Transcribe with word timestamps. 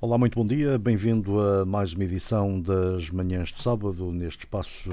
Olá, 0.00 0.16
muito 0.16 0.38
bom 0.38 0.46
dia. 0.46 0.78
Bem-vindo 0.78 1.40
a 1.40 1.66
mais 1.66 1.92
uma 1.92 2.04
edição 2.04 2.60
das 2.60 3.10
Manhãs 3.10 3.48
de 3.48 3.60
Sábado, 3.60 4.12
neste 4.12 4.44
espaço 4.44 4.88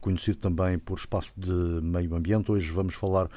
conhecido 0.00 0.36
também 0.36 0.78
por 0.78 0.96
Espaço 0.96 1.32
de 1.36 1.50
Meio 1.50 2.14
Ambiente. 2.14 2.52
Hoje 2.52 2.70
vamos 2.70 2.94
falar 2.94 3.28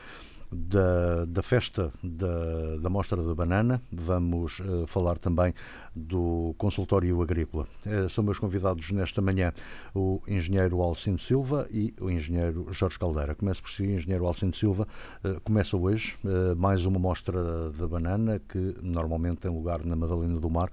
da, 0.52 1.26
da 1.26 1.42
festa 1.42 1.92
da, 2.04 2.78
da 2.78 2.90
Mostra 2.90 3.22
da 3.24 3.34
Banana. 3.34 3.82
Vamos 3.92 4.60
uh, 4.60 4.86
falar 4.86 5.18
também 5.18 5.54
do 5.96 6.54
consultório 6.58 7.22
agrícola. 7.22 7.66
Uh, 7.86 8.10
são 8.10 8.24
meus 8.24 8.38
convidados 8.38 8.92
nesta 8.92 9.22
manhã 9.22 9.54
o 9.96 10.22
engenheiro 10.28 10.82
Alcino 10.82 11.18
Silva 11.18 11.68
e 11.72 11.94
o 12.00 12.10
engenheiro 12.10 12.68
Jorge 12.72 13.00
Caldeira. 13.00 13.34
Começo 13.34 13.62
por 13.62 13.72
si, 13.72 13.84
engenheiro 13.84 14.26
Alcino 14.26 14.52
Silva. 14.52 14.88
Uh, 15.24 15.40
começa 15.42 15.78
hoje 15.78 16.18
mais 16.58 16.86
uma 16.86 17.00
Mostra 17.00 17.72
da 17.72 17.88
Banana 17.88 18.40
que 18.40 18.76
normalmente 18.82 19.40
tem 19.40 19.52
lugar 19.52 19.84
na 19.86 19.96
Madalena 19.96 20.40
do 20.40 20.50
Mar. 20.50 20.72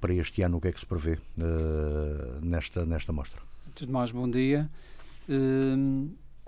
para 0.00 0.14
este 0.14 0.42
ano, 0.42 0.58
o 0.58 0.60
que 0.60 0.68
é 0.68 0.72
que 0.72 0.80
se 0.80 0.86
prevê 0.86 1.18
nesta, 2.42 2.84
nesta 2.84 3.12
mostra? 3.12 3.40
Antes 3.68 3.86
de 3.86 3.92
mais, 3.92 4.12
bom 4.12 4.28
dia. 4.30 4.68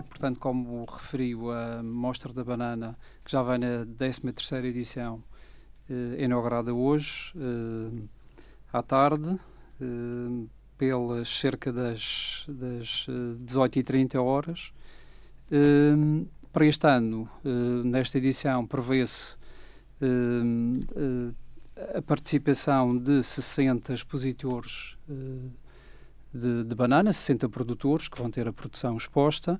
Portanto, 0.03 0.39
como 0.39 0.85
referiu, 0.85 1.51
a 1.51 1.81
Mostra 1.83 2.33
da 2.33 2.43
Banana, 2.43 2.97
que 3.23 3.31
já 3.31 3.41
vai 3.41 3.57
na 3.57 3.85
13ª 3.85 4.65
edição, 4.65 5.23
eh, 5.89 6.23
inaugurada 6.23 6.73
hoje, 6.73 7.33
eh, 7.35 8.03
à 8.71 8.81
tarde, 8.81 9.39
eh, 9.81 10.45
pelas 10.77 11.29
cerca 11.29 11.71
das, 11.71 12.45
das 12.47 13.05
18h30 13.45 14.19
horas. 14.19 14.73
Eh, 15.51 16.25
para 16.51 16.65
este 16.65 16.87
ano, 16.87 17.29
eh, 17.45 17.83
nesta 17.85 18.17
edição, 18.17 18.65
prevê-se 18.65 19.37
eh, 20.01 21.31
a 21.97 22.01
participação 22.01 22.97
de 22.97 23.21
60 23.23 23.93
expositores 23.93 24.97
de, 26.33 26.63
de 26.63 26.75
banana, 26.75 27.11
60 27.13 27.49
produtores 27.49 28.07
que 28.07 28.17
vão 28.17 28.29
ter 28.29 28.47
a 28.47 28.53
produção 28.53 28.95
exposta, 28.97 29.59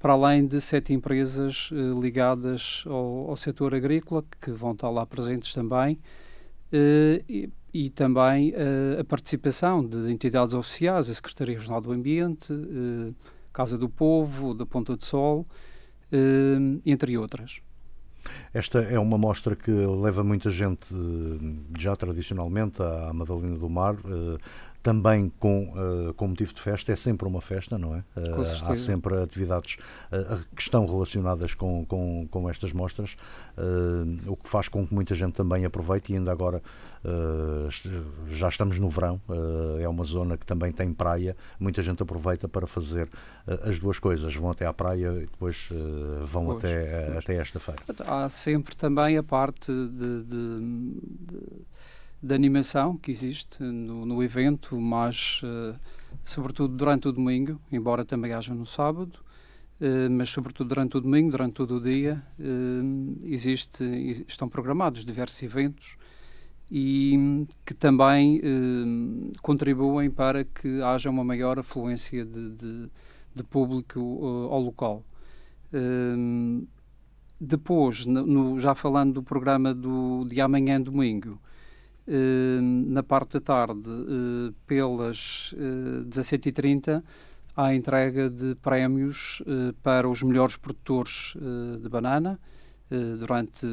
para 0.00 0.14
além 0.14 0.46
de 0.46 0.60
sete 0.60 0.94
empresas 0.94 1.70
eh, 1.72 2.00
ligadas 2.00 2.84
ao, 2.86 3.28
ao 3.30 3.36
setor 3.36 3.74
agrícola, 3.74 4.24
que 4.40 4.50
vão 4.50 4.72
estar 4.72 4.88
lá 4.88 5.04
presentes 5.04 5.52
também, 5.52 5.98
eh, 6.72 7.22
e, 7.28 7.50
e, 7.72 7.90
também 7.90 8.52
eh, 8.56 8.98
a 8.98 9.04
participação 9.04 9.86
de 9.86 10.10
entidades 10.10 10.54
oficiais, 10.54 11.10
a 11.10 11.14
Secretaria 11.14 11.54
Regional 11.54 11.82
do 11.82 11.92
Ambiente, 11.92 12.52
Casa 13.52 13.76
do 13.76 13.90
Povo, 13.90 14.54
da 14.54 14.64
Ponta 14.64 14.96
do 14.96 15.04
Sol, 15.04 15.46
entre 16.84 17.18
outras. 17.18 17.60
Esta 18.52 18.80
é 18.80 18.98
uma 18.98 19.16
mostra 19.16 19.54
que 19.54 19.70
leva 19.70 20.24
muita 20.24 20.50
gente, 20.50 20.94
já 21.78 21.94
tradicionalmente, 21.96 22.82
à 22.82 23.12
Madalena 23.12 23.56
do 23.56 23.68
Mar, 23.68 23.96
também 24.82 25.30
com, 25.38 25.72
uh, 25.74 26.14
com 26.14 26.28
motivo 26.28 26.54
de 26.54 26.60
festa, 26.60 26.92
é 26.92 26.96
sempre 26.96 27.26
uma 27.28 27.40
festa, 27.40 27.78
não 27.78 27.94
é? 27.94 27.98
Uh, 28.16 28.40
há 28.40 28.76
sempre 28.76 29.16
atividades 29.22 29.76
uh, 30.10 30.44
que 30.54 30.62
estão 30.62 30.86
relacionadas 30.86 31.54
com, 31.54 31.84
com, 31.84 32.26
com 32.30 32.48
estas 32.48 32.72
mostras, 32.72 33.16
o 34.26 34.36
que 34.36 34.48
faz 34.48 34.68
com 34.68 34.86
que 34.86 34.94
muita 34.94 35.14
gente 35.14 35.34
também 35.34 35.64
aproveite 35.64 36.12
e 36.12 36.16
ainda 36.16 36.32
agora 36.32 36.62
já 38.28 38.48
estamos 38.48 38.78
no 38.78 38.88
verão, 38.88 39.20
é 39.80 39.88
uma 39.88 40.04
zona 40.04 40.36
que 40.36 40.46
também 40.46 40.72
tem 40.72 40.92
praia, 40.92 41.36
muita 41.58 41.82
gente 41.82 42.02
aproveita 42.02 42.48
para 42.48 42.66
fazer 42.66 43.08
as 43.64 43.78
duas 43.78 43.98
coisas, 43.98 44.34
vão 44.34 44.50
até 44.50 44.66
à 44.66 44.72
praia 44.72 45.12
e 45.14 45.26
depois 45.26 45.68
vão 46.24 46.46
pois, 46.46 46.58
até, 46.58 47.06
pois. 47.06 47.18
até 47.18 47.36
esta 47.36 47.60
feira. 47.60 47.80
Há 48.06 48.28
sempre 48.28 48.74
também 48.74 49.18
a 49.18 49.22
parte 49.22 49.72
de, 49.72 50.22
de, 50.22 50.60
de 51.20 51.66
de 52.22 52.34
animação 52.34 52.96
que 52.96 53.10
existe 53.10 53.62
no, 53.62 54.04
no 54.04 54.22
evento, 54.22 54.78
mas 54.78 55.40
uh, 55.42 55.78
sobretudo 56.22 56.76
durante 56.76 57.08
o 57.08 57.12
domingo, 57.12 57.58
embora 57.72 58.04
também 58.04 58.32
haja 58.32 58.54
no 58.54 58.66
sábado, 58.66 59.18
uh, 59.80 60.10
mas 60.10 60.28
sobretudo 60.28 60.68
durante 60.68 60.96
o 60.98 61.00
domingo, 61.00 61.30
durante 61.30 61.54
todo 61.54 61.76
o 61.76 61.80
dia, 61.80 62.22
uh, 62.38 63.18
existe, 63.24 63.84
estão 64.28 64.48
programados 64.48 65.04
diversos 65.04 65.42
eventos 65.42 65.96
e 66.70 67.46
que 67.66 67.74
também 67.74 68.40
contribuem 69.42 70.08
para 70.08 70.44
que 70.44 70.80
haja 70.82 71.10
uma 71.10 71.24
maior 71.24 71.58
afluência 71.58 72.24
de, 72.24 72.50
de, 72.50 72.88
de 73.34 73.42
público 73.42 73.98
ao 74.48 74.60
local. 74.60 75.02
depois, 77.40 78.06
no, 78.06 78.60
já 78.60 78.72
falando 78.72 79.14
do 79.14 79.22
programa 79.24 79.74
do, 79.74 80.24
de 80.26 80.40
amanhã 80.40 80.80
domingo, 80.80 81.40
eh, 81.40 81.49
na 82.12 83.02
parte 83.02 83.34
da 83.34 83.40
tarde, 83.40 83.88
eh, 83.88 84.52
pelas 84.66 85.54
17h30, 86.06 86.88
eh, 86.88 87.02
há 87.56 87.74
entrega 87.74 88.28
de 88.28 88.54
prémios 88.56 89.42
para 89.82 90.08
os 90.08 90.22
melhores 90.22 90.56
produtores 90.56 91.34
de 91.80 91.88
banana 91.88 92.40
durante 93.18 93.66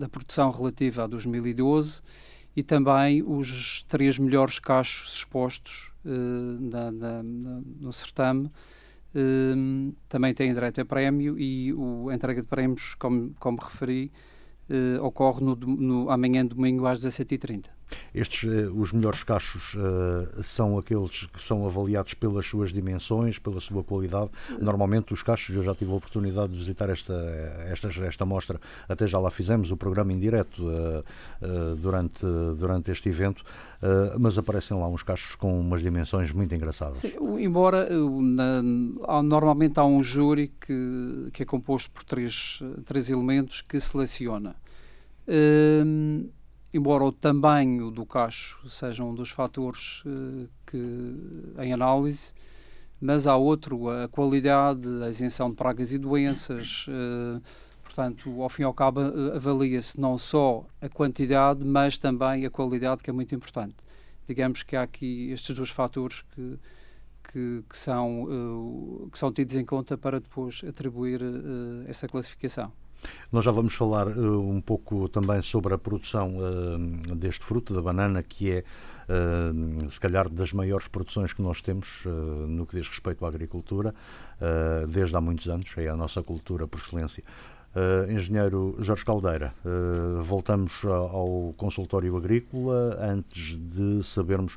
a 0.00 0.08
produção 0.08 0.50
relativa 0.50 1.04
a 1.04 1.06
2012 1.06 2.00
e 2.56 2.62
também 2.62 3.22
os 3.22 3.84
três 3.88 4.18
melhores 4.18 4.58
cachos 4.58 5.16
expostos 5.16 5.92
na, 6.04 6.90
na, 6.90 7.22
no 7.22 7.92
certame. 7.92 8.50
Também 10.08 10.32
têm 10.32 10.54
direito 10.54 10.80
a 10.80 10.84
prémio 10.84 11.38
e 11.38 11.74
a 12.10 12.14
entrega 12.14 12.40
de 12.40 12.48
prémios, 12.48 12.94
como, 12.94 13.34
como 13.38 13.58
referi, 13.58 14.10
ocorre 15.00 15.44
no, 15.44 15.54
no, 15.54 16.10
amanhã, 16.10 16.44
domingo, 16.44 16.86
às 16.86 17.00
17h30. 17.00 17.75
Estes, 18.14 18.42
uh, 18.42 18.72
os 18.74 18.92
melhores 18.92 19.22
cachos 19.22 19.74
uh, 19.74 20.42
são 20.42 20.78
aqueles 20.78 21.26
que 21.26 21.40
são 21.40 21.66
avaliados 21.66 22.14
pelas 22.14 22.46
suas 22.46 22.72
dimensões, 22.72 23.38
pela 23.38 23.60
sua 23.60 23.84
qualidade. 23.84 24.30
Normalmente 24.60 25.12
os 25.12 25.22
cachos, 25.22 25.54
eu 25.54 25.62
já 25.62 25.74
tive 25.74 25.92
a 25.92 25.94
oportunidade 25.94 26.52
de 26.52 26.58
visitar 26.58 26.88
esta, 26.88 27.14
esta, 27.70 27.88
esta 28.04 28.24
mostra, 28.24 28.60
até 28.88 29.06
já 29.06 29.18
lá 29.18 29.30
fizemos 29.30 29.70
o 29.70 29.76
programa 29.76 30.12
em 30.12 30.18
direto 30.18 30.62
uh, 30.62 31.04
durante, 31.76 32.24
durante 32.58 32.90
este 32.90 33.08
evento, 33.08 33.44
mas 34.18 34.38
aparecem 34.38 34.76
lá 34.78 34.88
uns 34.88 35.02
cachos 35.02 35.34
com 35.34 35.60
umas 35.60 35.80
dimensões 35.80 36.32
muito 36.32 36.54
engraçadas. 36.54 36.98
Sim, 36.98 37.12
embora 37.38 37.88
normalmente 39.22 39.78
há 39.78 39.84
um 39.84 40.02
júri 40.02 40.52
que, 40.60 41.28
que 41.32 41.42
é 41.42 41.46
composto 41.46 41.90
por 41.90 42.04
três, 42.04 42.60
três 42.84 43.08
elementos 43.10 43.60
que 43.60 43.78
seleciona. 43.80 44.56
Uh, 45.28 46.28
embora 46.76 47.04
o 47.04 47.12
tamanho 47.12 47.90
do 47.90 48.04
cacho 48.04 48.68
seja 48.68 49.02
um 49.02 49.14
dos 49.14 49.30
fatores 49.30 50.02
uh, 50.04 50.48
que, 50.66 51.54
em 51.58 51.72
análise, 51.72 52.34
mas 53.00 53.26
há 53.26 53.36
outro, 53.36 53.88
a 53.88 54.08
qualidade, 54.08 54.86
a 55.02 55.08
isenção 55.08 55.50
de 55.50 55.56
pragas 55.56 55.92
e 55.92 55.98
doenças. 55.98 56.86
Uh, 56.88 57.42
portanto, 57.82 58.42
ao 58.42 58.48
fim 58.48 58.62
e 58.62 58.64
ao 58.64 58.74
cabo, 58.74 59.00
avalia-se 59.34 59.98
não 59.98 60.18
só 60.18 60.66
a 60.80 60.88
quantidade, 60.88 61.64
mas 61.64 61.96
também 61.96 62.44
a 62.44 62.50
qualidade, 62.50 63.02
que 63.02 63.08
é 63.08 63.12
muito 63.12 63.34
importante. 63.34 63.76
Digamos 64.26 64.62
que 64.62 64.76
há 64.76 64.82
aqui 64.82 65.30
estes 65.30 65.56
dois 65.56 65.70
fatores 65.70 66.22
que, 66.34 66.58
que, 67.32 67.64
que 67.68 67.76
são, 67.76 69.08
que 69.10 69.18
são 69.18 69.32
tidos 69.32 69.56
em 69.56 69.64
conta 69.64 69.96
para 69.96 70.20
depois 70.20 70.62
atribuir 70.66 71.20
essa 71.86 72.08
classificação. 72.08 72.72
Nós 73.32 73.44
já 73.44 73.50
vamos 73.50 73.74
falar 73.74 74.08
uh, 74.08 74.40
um 74.40 74.60
pouco 74.60 75.08
também 75.08 75.42
sobre 75.42 75.74
a 75.74 75.78
produção 75.78 76.36
uh, 76.36 77.14
deste 77.14 77.44
fruto, 77.44 77.74
da 77.74 77.82
banana, 77.82 78.22
que 78.22 78.52
é, 78.52 78.64
uh, 79.08 79.90
se 79.90 80.00
calhar, 80.00 80.28
das 80.28 80.52
maiores 80.52 80.88
produções 80.88 81.32
que 81.32 81.42
nós 81.42 81.60
temos 81.60 82.04
no 82.48 82.66
que 82.66 82.76
diz 82.76 82.88
respeito 82.88 83.24
à 83.24 83.28
agricultura, 83.28 83.94
desde 84.88 85.16
há 85.16 85.20
muitos 85.20 85.48
anos, 85.48 85.72
é 85.76 85.88
a 85.88 85.96
nossa 85.96 86.22
cultura 86.22 86.66
por 86.66 86.80
excelência. 86.80 87.22
engenheiro 88.08 88.76
Jorge 88.78 89.04
Caldeira, 89.04 89.52
voltamos 90.22 90.84
ao 90.84 91.54
consultório 91.56 92.16
agrícola 92.16 92.98
antes 93.00 93.56
de 93.56 94.02
sabermos 94.02 94.56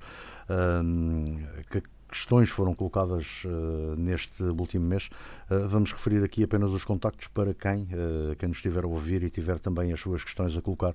que 1.69 1.81
questões 2.09 2.49
foram 2.49 2.73
colocadas 2.73 3.43
uh, 3.45 3.95
neste 3.97 4.43
último 4.43 4.85
mês. 4.85 5.09
Uh, 5.49 5.67
vamos 5.67 5.91
referir 5.91 6.23
aqui 6.23 6.43
apenas 6.43 6.71
os 6.71 6.83
contactos 6.83 7.27
para 7.27 7.53
quem, 7.53 7.83
uh, 7.83 8.35
quem 8.37 8.49
nos 8.49 8.57
estiver 8.57 8.83
a 8.83 8.87
ouvir 8.87 9.23
e 9.23 9.29
tiver 9.29 9.59
também 9.59 9.93
as 9.93 9.99
suas 9.99 10.23
questões 10.23 10.55
a 10.57 10.61
colocar, 10.61 10.93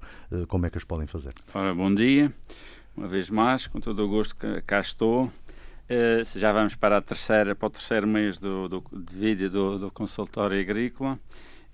como 0.48 0.66
é 0.66 0.70
que 0.70 0.78
as 0.78 0.84
podem 0.84 1.06
fazer. 1.06 1.32
Ora, 1.54 1.74
bom 1.74 1.94
dia, 1.94 2.32
uma 2.96 3.08
vez 3.08 3.30
mais, 3.30 3.66
com 3.66 3.80
todo 3.80 4.04
o 4.04 4.08
gosto 4.08 4.36
que 4.36 4.60
cá 4.62 4.80
estou. 4.80 5.30
já 6.36 6.52
vamos 6.52 6.74
para, 6.74 6.98
a 6.98 7.00
terceira, 7.00 7.54
para 7.54 7.66
o 7.66 7.70
terceiro 7.70 8.06
mês 8.06 8.38
do, 8.38 8.68
do 8.68 8.84
de 8.92 9.14
vídeo 9.14 9.50
do, 9.50 9.78
do 9.78 9.90
consultório 9.90 10.60
agrícola 10.60 11.18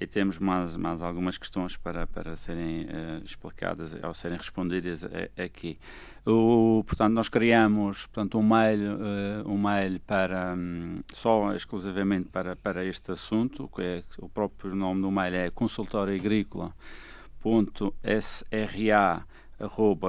e 0.00 0.06
temos 0.06 0.38
mais, 0.38 0.76
mais 0.76 1.02
algumas 1.02 1.36
questões 1.36 1.76
para, 1.76 2.06
para 2.06 2.34
serem 2.34 2.84
uh, 2.84 3.22
explicadas 3.22 3.94
ou 4.02 4.14
serem 4.14 4.38
respondidas 4.38 5.04
aqui. 5.36 5.78
O, 6.24 6.82
portanto, 6.86 7.12
nós 7.12 7.28
criamos 7.28 8.06
portanto, 8.06 8.38
um 8.38 8.42
mail, 8.42 8.94
uh, 8.94 9.46
um 9.46 9.58
mail 9.58 10.00
para, 10.00 10.54
um, 10.54 11.00
só 11.12 11.54
exclusivamente 11.54 12.30
para, 12.30 12.56
para 12.56 12.82
este 12.84 13.12
assunto, 13.12 13.68
que 13.68 13.82
é, 13.82 14.02
o 14.18 14.28
próprio 14.28 14.74
nome 14.74 15.02
do 15.02 15.10
mail 15.10 15.34
é 15.34 15.50
consultório 15.50 16.14
agrícola.sra 16.14 16.72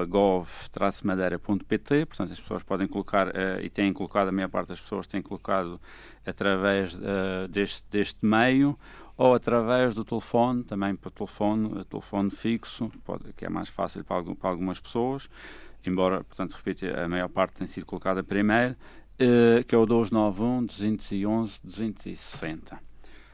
gov-madeira.pt, 0.07 2.05
portanto 2.05 2.31
as 2.31 2.39
pessoas 2.39 2.63
podem 2.63 2.87
colocar, 2.87 3.27
uh, 3.27 3.59
e 3.61 3.69
têm 3.69 3.91
colocado, 3.91 4.29
a 4.29 4.31
maior 4.31 4.49
parte 4.49 4.69
das 4.69 4.79
pessoas 4.79 5.07
têm 5.07 5.21
colocado 5.21 5.79
através 6.25 6.93
uh, 6.93 7.47
deste, 7.49 7.83
deste 7.89 8.25
meio, 8.25 8.79
ou 9.17 9.35
através 9.35 9.93
do 9.93 10.03
telefone, 10.03 10.63
também 10.63 10.95
para 10.95 11.11
telefone, 11.11 11.83
telefone 11.85 12.29
fixo, 12.29 12.91
pode, 13.03 13.33
que 13.33 13.45
é 13.45 13.49
mais 13.49 13.69
fácil 13.69 14.03
para, 14.03 14.23
para 14.35 14.49
algumas 14.49 14.79
pessoas, 14.79 15.29
embora, 15.85 16.23
portanto, 16.23 16.53
repito, 16.53 16.85
a 16.87 17.07
maior 17.07 17.29
parte 17.29 17.55
tem 17.55 17.67
sido 17.67 17.85
colocada 17.85 18.23
primeiro, 18.23 18.73
uh, 18.73 19.63
que 19.65 19.75
é 19.75 19.77
o 19.77 19.85
291 19.85 20.65
211 20.65 21.59
260. 21.63 22.79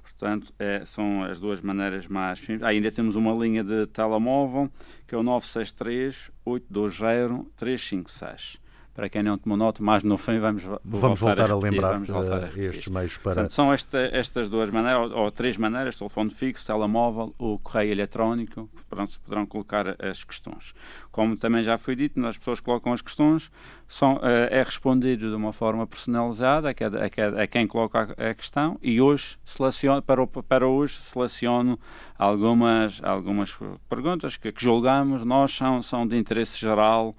Portanto, 0.02 0.52
é, 0.58 0.84
são 0.84 1.24
as 1.24 1.40
duas 1.40 1.62
maneiras 1.62 2.08
mais. 2.08 2.42
Ah, 2.64 2.70
ainda 2.70 2.92
temos 2.92 3.16
uma 3.16 3.32
linha 3.34 3.64
de 3.64 3.86
telemóvel, 3.86 4.68
que 5.06 5.14
é 5.14 5.18
o 5.18 5.22
963 5.22 6.32
820 6.44 7.46
356 7.56 8.67
para 8.98 9.10
quem 9.10 9.22
não 9.22 9.38
tomou 9.38 9.56
nota, 9.56 9.84
mais 9.84 10.02
no 10.02 10.18
fim 10.18 10.40
vamos, 10.40 10.64
vamos 10.84 11.20
voltar, 11.20 11.52
a, 11.52 11.54
a 11.54 11.56
lembrar 11.56 11.92
vamos 11.92 12.10
voltar 12.10 12.46
a 12.46 12.60
estes 12.60 12.88
meios 12.88 13.16
para... 13.18 13.36
Portanto, 13.36 13.54
são 13.54 13.72
esta, 13.72 14.00
estas 14.12 14.50
duas 14.50 14.72
maneiras, 14.72 15.12
ou, 15.12 15.20
ou, 15.20 15.32
três 15.32 15.56
maneiras, 15.56 15.94
telefone 15.94 16.32
fixo, 16.32 16.66
telemóvel, 16.66 17.32
o 17.38 17.60
correio 17.60 17.92
eletrónico, 17.92 18.68
pronto, 18.90 19.14
se 19.14 19.20
poderão 19.20 19.46
colocar 19.46 19.96
as 20.04 20.24
questões. 20.24 20.74
Como 21.12 21.38
também 21.38 21.62
já 21.62 21.78
foi 21.78 21.96
dito, 21.96 22.26
as 22.26 22.40
pessoas 22.40 22.60
colocam 22.60 22.92
as 22.92 23.00
questões, 23.00 23.52
são, 23.88 24.20
é 24.50 24.64
respondido 24.64 25.30
de 25.30 25.36
uma 25.36 25.54
forma 25.54 25.86
personalizada 25.86 26.68
a, 26.68 26.74
cada, 26.74 27.06
a, 27.06 27.08
cada, 27.08 27.44
a 27.44 27.46
quem 27.46 27.68
coloca 27.68 28.16
a, 28.18 28.34
questão 28.34 28.80
e 28.82 29.00
hoje 29.00 29.38
seleciono, 29.46 30.02
para, 30.02 30.26
para 30.26 30.68
hoje 30.68 30.96
seleciono 30.96 31.78
algumas, 32.18 33.00
algumas 33.04 33.56
perguntas 33.88 34.38
que, 34.38 34.52
que 34.52 34.64
julgamos 34.64 35.24
nós 35.24 35.52
são, 35.52 35.84
são 35.84 36.08
de 36.08 36.18
interesse 36.18 36.60
geral 36.60 37.16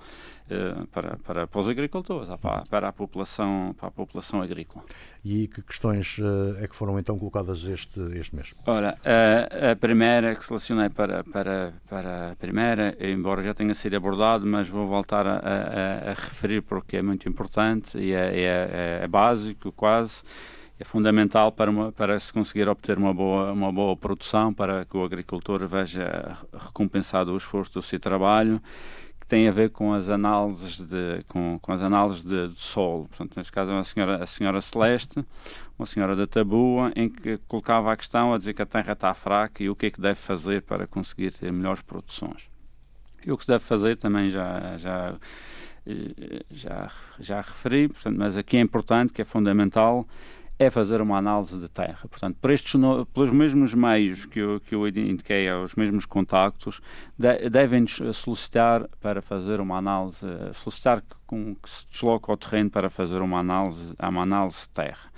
eh, 0.51 0.75
para, 0.93 1.17
para, 1.19 1.47
para 1.47 1.61
os 1.61 1.69
agricultores, 1.69 2.29
para, 2.41 2.65
para, 2.65 2.89
a 2.89 2.93
população, 2.93 3.75
para 3.79 3.89
a 3.89 3.91
população 3.91 4.41
agrícola. 4.41 4.83
E 5.23 5.47
que 5.47 5.61
questões 5.61 6.17
uh, 6.19 6.57
é 6.59 6.67
que 6.67 6.75
foram 6.75 6.99
então 6.99 7.19
colocadas 7.19 7.65
este, 7.65 8.01
este 8.19 8.35
mês? 8.35 8.55
Ora, 8.67 8.97
a, 9.05 9.73
a 9.73 9.77
primeira 9.77 10.35
que 10.35 10.45
selecionei 10.45 10.89
para, 10.89 11.23
para, 11.25 11.75
para 11.89 12.33
a 12.33 12.37
primeira, 12.37 12.97
embora 13.01 13.43
já 13.43 13.53
tenha 13.53 13.75
sido 13.75 13.97
abordado, 13.97 14.47
mas 14.47 14.69
vou 14.69 14.87
voltar 14.87 15.27
a, 15.27 15.37
a, 15.37 16.11
a 16.11 16.15
referir 16.15 16.63
porque 16.63 16.97
é 16.97 17.03
muito 17.03 17.29
importante 17.29 17.99
e 17.99 18.13
é, 18.13 18.41
é, 18.41 19.01
é 19.03 19.09
básico 19.09 19.71
quase, 19.73 20.23
é 20.79 20.85
fundamental 20.85 21.53
para, 21.53 21.71
uma, 21.71 21.93
para 21.93 22.19
se 22.19 22.33
conseguir 22.33 22.69
obter 22.69 22.97
uma 22.97 23.13
boa, 23.13 23.53
uma 23.53 23.71
boa 23.71 23.97
produção, 23.97 24.55
para 24.55 24.87
que 24.87 24.97
o 24.97 25.05
agricultor 25.05 25.67
veja 25.67 26.39
recompensado 26.53 27.33
o 27.33 27.37
esforço 27.37 27.75
do 27.75 27.83
seu 27.83 28.01
trabalho 28.01 28.63
tem 29.29 29.47
a 29.47 29.53
ver 29.53 29.69
com 29.71 29.93
as 29.93 30.09
análises 30.09 30.81
de, 30.81 31.23
com, 31.29 31.59
com 31.61 31.71
as 31.71 31.83
análises 31.83 32.25
de, 32.25 32.49
de 32.49 32.61
solo. 32.61 33.07
Portanto, 33.09 33.37
neste 33.37 33.53
caso, 33.53 33.71
a 33.71 33.85
senhora, 33.85 34.23
a 34.23 34.27
senhora 34.27 34.61
Celeste, 34.63 35.23
uma 35.79 35.85
senhora 35.85 36.17
da 36.17 36.27
Tabua, 36.27 36.91
em 36.97 37.11
que 37.11 37.37
colocava 37.47 37.93
a 37.93 37.97
questão 37.97 38.33
a 38.33 38.39
dizer 38.39 38.55
que 38.55 38.63
a 38.63 38.67
terra 38.67 38.95
está 38.95 39.13
fraca 39.13 39.63
e 39.63 39.69
o 39.69 39.77
que 39.77 39.87
é 39.87 39.91
que 39.91 40.01
deve 40.01 40.15
fazer 40.19 40.63
para 40.63 40.87
conseguir 40.87 41.31
ter 41.31 41.53
melhores 41.53 41.83
produções. 41.83 42.49
E 43.25 43.31
o 43.31 43.37
que 43.37 43.45
se 43.45 43.49
deve 43.49 43.63
fazer 43.63 43.97
também 43.97 44.31
já, 44.31 44.79
já, 44.79 45.15
já, 46.51 46.91
já 47.21 47.41
referi, 47.43 47.89
portanto, 47.89 48.17
mas 48.17 48.35
aqui 48.37 48.57
é 48.57 48.61
importante, 48.61 49.13
que 49.13 49.21
é 49.21 49.25
fundamental, 49.27 50.07
é 50.59 50.71
fazer 50.71 51.01
uma 51.01 51.19
análise 51.19 51.59
de 51.59 51.69
terra. 51.69 52.09
Portanto, 52.09 52.37
por 52.41 52.51
estes, 52.51 52.73
pelos 53.15 53.31
mesmos 53.31 53.75
meios 53.75 54.27
que 54.27 54.41
eu, 54.41 54.61
que 54.61 54.75
eu 54.75 54.89
indiquei, 54.89 55.51
os 55.53 55.75
mesmos 55.75 56.05
contactos, 56.05 56.81
de, 57.17 57.49
devem-nos 57.49 58.01
solicitar 58.17 58.89
para 59.01 59.23
fazer 59.23 59.61
uma 59.61 59.79
análise, 59.79 60.27
solicitar 60.55 61.03
com, 61.27 61.55
que 61.55 61.71
se 61.71 61.87
desloque 61.89 62.31
ao 62.31 62.37
terreno 62.37 62.71
para 62.71 62.91
fazer 62.91 63.23
uma 63.23 63.39
análise, 63.39 63.95
uma 64.03 64.23
análise 64.23 64.63
de 64.63 64.69
terra. 64.71 65.13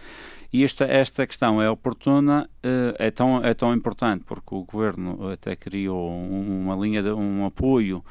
E 0.52 0.64
esta, 0.64 0.84
esta 0.84 1.26
questão 1.26 1.62
é 1.62 1.70
oportuna, 1.70 2.50
eh, 2.62 2.94
é 2.98 3.10
tão, 3.10 3.42
é 3.42 3.54
tão 3.54 3.72
importante, 3.72 4.24
porque 4.24 4.52
o 4.52 4.64
Governo 4.64 5.30
até 5.30 5.54
criou 5.54 6.10
uma 6.10 6.74
linha 6.74 7.02
de 7.02 7.10
um 7.10 7.46
apoio 7.46 8.04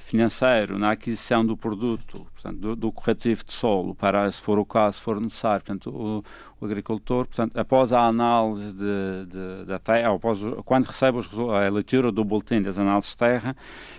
financeiro 0.00 0.78
na 0.78 0.90
aquisição 0.92 1.44
do 1.44 1.56
produto, 1.56 2.26
portanto, 2.34 2.58
do, 2.58 2.76
do, 2.76 2.90
corretivo 2.90 3.44
de 3.44 3.52
solo, 3.52 3.94
para, 3.94 4.30
se 4.30 4.40
for 4.40 4.58
o 4.58 4.64
caso, 4.64 4.96
se 4.96 5.02
for 5.02 5.20
necessário, 5.20 5.64
portanto, 5.64 5.90
o, 5.90 6.24
o 6.60 6.66
agricultor, 6.66 7.26
portanto, 7.26 7.56
após 7.56 7.92
a 7.92 8.06
análise 8.06 8.72
de, 8.72 9.26
de, 9.26 9.64
da 9.66 9.78
terra, 9.78 10.14
após, 10.14 10.38
quando 10.64 10.86
recebe 10.86 11.18
a 11.18 11.68
leitura 11.68 12.10
do 12.10 12.24
boletim 12.24 12.62
das 12.62 12.78
análises 12.78 13.10
de 13.10 13.16
terra, 13.18 13.56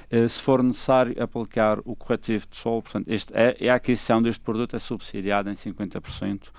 eh, 0.09 0.27
se 0.27 0.41
for 0.41 0.61
necessário 0.61 1.21
aplicar 1.21 1.79
o 1.85 1.95
corretivo 1.95 2.45
de 2.49 2.57
solo, 2.57 2.81
portanto, 2.81 3.07
este, 3.07 3.31
é, 3.33 3.69
a 3.69 3.75
aquisição 3.75 4.21
deste 4.21 4.41
produto 4.43 4.75
é 4.75 4.79
subsidiada 4.79 5.49
em 5.49 5.55
50% 5.55 6.47
uh, 6.47 6.51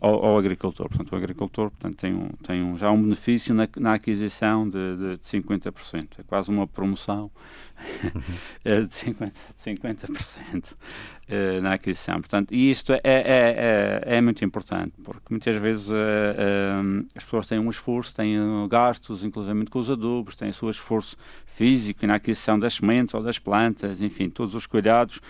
ao, 0.00 0.24
ao, 0.24 0.38
agricultor. 0.38 0.88
Portanto, 0.88 1.12
o 1.12 1.16
agricultor 1.16 1.70
portanto, 1.70 1.96
tem, 1.96 2.12
um, 2.12 2.28
tem 2.42 2.62
um, 2.62 2.76
já 2.76 2.90
um 2.90 3.02
benefício 3.02 3.54
na, 3.54 3.68
na 3.76 3.94
aquisição 3.94 4.68
de, 4.68 4.96
de, 4.96 5.16
de 5.16 5.22
50%. 5.22 6.08
É 6.18 6.22
quase 6.24 6.50
uma 6.50 6.66
promoção 6.66 7.30
de 8.64 8.88
50%, 8.88 9.32
de 9.32 9.76
50% 9.76 10.74
uh, 11.30 11.62
na 11.62 11.74
aquisição. 11.74 12.16
Portanto, 12.16 12.52
e 12.52 12.70
isto 12.70 12.92
é, 12.92 13.00
é, 13.04 14.02
é, 14.04 14.16
é 14.16 14.20
muito 14.20 14.44
importante, 14.44 14.92
porque 15.02 15.26
muitas 15.30 15.56
vezes 15.56 15.88
uh, 15.88 17.06
as 17.14 17.24
pessoas 17.24 17.46
têm 17.46 17.58
um 17.58 17.70
esforço, 17.70 18.14
têm 18.14 18.36
gastos, 18.68 19.24
inclusive 19.24 19.66
com 19.66 19.78
os 19.78 19.90
adubos, 19.90 20.34
têm 20.34 20.50
o 20.50 20.54
seu 20.54 20.70
esforço 20.70 21.16
físico 21.46 22.06
na 22.06 22.16
aquisição 22.16 22.58
das 22.58 22.74
sementes 22.74 23.14
ou 23.14 23.22
das 23.22 23.38
plantas, 23.38 24.02
enfim, 24.02 24.28
todos 24.28 24.54
os 24.54 24.66
cuidados 24.66 25.20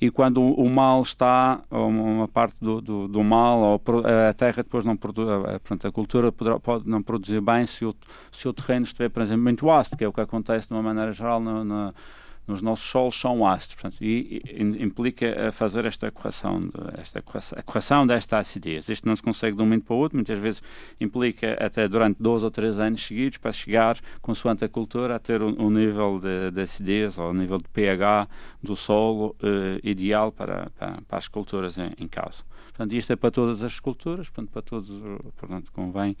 e 0.00 0.10
quando 0.10 0.42
o 0.42 0.68
mal 0.68 1.02
está, 1.02 1.62
uma 1.70 2.28
parte 2.28 2.60
do, 2.60 2.80
do, 2.80 3.08
do 3.08 3.22
mal, 3.22 3.58
ou 3.60 3.82
a 4.28 4.32
terra 4.34 4.62
depois 4.62 4.84
não 4.84 4.96
produz, 4.96 5.28
a, 5.28 5.88
a 5.88 5.92
cultura 5.92 6.32
poderá, 6.32 6.58
pode 6.58 6.88
não 6.88 7.02
produzir 7.02 7.40
bem 7.40 7.66
se 7.66 7.84
o, 7.84 7.94
se 8.32 8.48
o 8.48 8.52
terreno 8.52 8.84
estiver, 8.84 9.08
por 9.08 9.22
exemplo, 9.22 9.42
muito 9.42 9.70
ácido, 9.70 9.96
que 9.96 10.04
é 10.04 10.08
o 10.08 10.12
que 10.12 10.20
acontece 10.20 10.68
de 10.68 10.74
uma 10.74 10.82
maneira 10.82 11.12
geral 11.12 11.40
nos 12.46 12.60
nossos 12.60 12.88
solos 12.88 13.18
são 13.18 13.46
ácidos, 13.46 13.76
portanto, 13.76 14.02
e, 14.02 14.42
e 14.44 14.82
implica 14.82 15.50
fazer 15.52 15.84
esta 15.86 16.10
correção, 16.10 16.60
esta 16.98 17.22
correção, 17.22 17.58
a 17.58 17.62
correção 17.62 18.06
desta 18.06 18.38
acidez. 18.38 18.88
Isto 18.88 19.08
não 19.08 19.16
se 19.16 19.22
consegue 19.22 19.56
de 19.56 19.62
um 19.62 19.64
momento 19.64 19.84
para 19.84 19.94
o 19.94 19.98
outro, 19.98 20.16
muitas 20.16 20.38
vezes 20.38 20.62
implica 21.00 21.56
até 21.64 21.88
durante 21.88 22.22
dois 22.22 22.42
ou 22.42 22.50
três 22.50 22.78
anos 22.78 23.04
seguidos 23.04 23.38
para 23.38 23.52
chegar, 23.52 23.98
consoante 24.20 24.64
a 24.64 24.68
cultura, 24.68 25.16
a 25.16 25.18
ter 25.18 25.42
um, 25.42 25.54
um 25.58 25.70
nível 25.70 26.20
de, 26.20 26.50
de, 26.50 26.60
acidez 26.60 27.18
ou 27.18 27.30
um 27.30 27.34
nível 27.34 27.58
de 27.58 27.68
pH 27.68 28.28
do 28.62 28.76
solo 28.76 29.34
uh, 29.42 29.80
ideal 29.82 30.30
para, 30.30 30.70
para, 30.78 31.00
para, 31.08 31.18
as 31.18 31.28
culturas 31.28 31.78
em, 31.78 31.92
em 31.98 32.08
causa. 32.08 32.42
Portanto, 32.66 32.92
isto 32.92 33.12
é 33.12 33.16
para 33.16 33.30
todas 33.30 33.62
as 33.62 33.80
culturas, 33.80 34.28
portanto, 34.28 34.50
para 34.50 34.62
todos, 34.62 34.90
portanto, 35.36 35.72
convém 35.72 36.12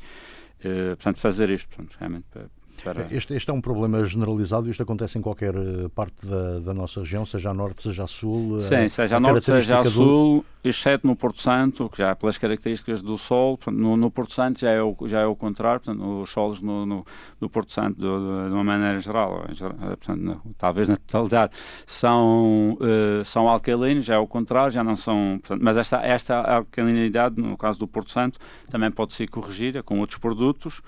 uh, 0.60 0.96
portanto, 0.96 1.18
fazer 1.18 1.50
isto, 1.50 1.68
portanto, 1.68 1.96
realmente 1.98 2.24
para, 2.30 2.48
para... 2.82 3.06
Este, 3.10 3.34
este, 3.34 3.50
é 3.50 3.54
um 3.54 3.60
problema 3.60 4.04
generalizado, 4.04 4.70
isto 4.70 4.82
acontece 4.82 5.18
em 5.18 5.22
qualquer 5.22 5.54
eh, 5.54 5.88
parte 5.94 6.26
da, 6.26 6.58
da 6.60 6.74
nossa 6.74 7.00
região, 7.00 7.24
seja 7.24 7.50
a 7.50 7.54
norte, 7.54 7.82
seja 7.82 8.04
a 8.04 8.06
sul. 8.06 8.60
Sim, 8.60 8.74
a, 8.74 8.88
seja 8.88 9.14
a, 9.14 9.18
a 9.18 9.20
norte, 9.20 9.44
seja 9.44 9.78
a 9.78 9.82
do... 9.82 9.90
sul, 9.90 10.44
exceto 10.64 11.06
no 11.06 11.14
Porto 11.14 11.40
Santo, 11.40 11.88
que 11.90 11.98
já 11.98 12.10
é 12.10 12.14
pelas 12.14 12.38
características 12.38 13.02
do 13.02 13.18
sol, 13.18 13.58
no, 13.70 13.96
no 13.96 14.10
Porto 14.10 14.32
Santo 14.32 14.60
já 14.60 14.70
é 14.70 14.82
o, 14.82 14.96
já 15.04 15.20
é 15.20 15.26
o 15.26 15.36
contrário, 15.36 15.80
portanto, 15.80 16.22
os 16.22 16.30
solos 16.30 16.60
no, 16.60 16.86
no, 16.86 17.06
no 17.38 17.50
Porto 17.50 17.72
Santo, 17.72 17.96
de, 17.96 18.48
de, 18.48 18.54
uma 18.54 18.64
maneira 18.64 18.98
geral, 18.98 19.44
geral 19.52 19.74
portanto, 19.76 20.40
talvez 20.56 20.88
na 20.88 20.96
totalidade, 20.96 21.52
são, 21.86 22.78
uh, 22.80 23.24
são 23.24 23.46
alcalinos, 23.48 24.06
já 24.06 24.14
é 24.14 24.18
o 24.18 24.26
contrário, 24.26 24.72
já 24.72 24.82
não 24.82 24.96
são. 24.96 25.38
Portanto, 25.40 25.60
mas 25.62 25.76
esta, 25.76 25.98
esta 25.98 26.40
alcalinidade, 26.40 27.40
no 27.40 27.56
caso 27.58 27.78
do 27.78 27.86
Porto 27.86 28.10
Santo, 28.10 28.38
também 28.70 28.90
pode 28.90 29.12
ser 29.12 29.28
corrigida 29.28 29.82
com 29.82 30.00
outros 30.00 30.18
produtos, 30.18 30.80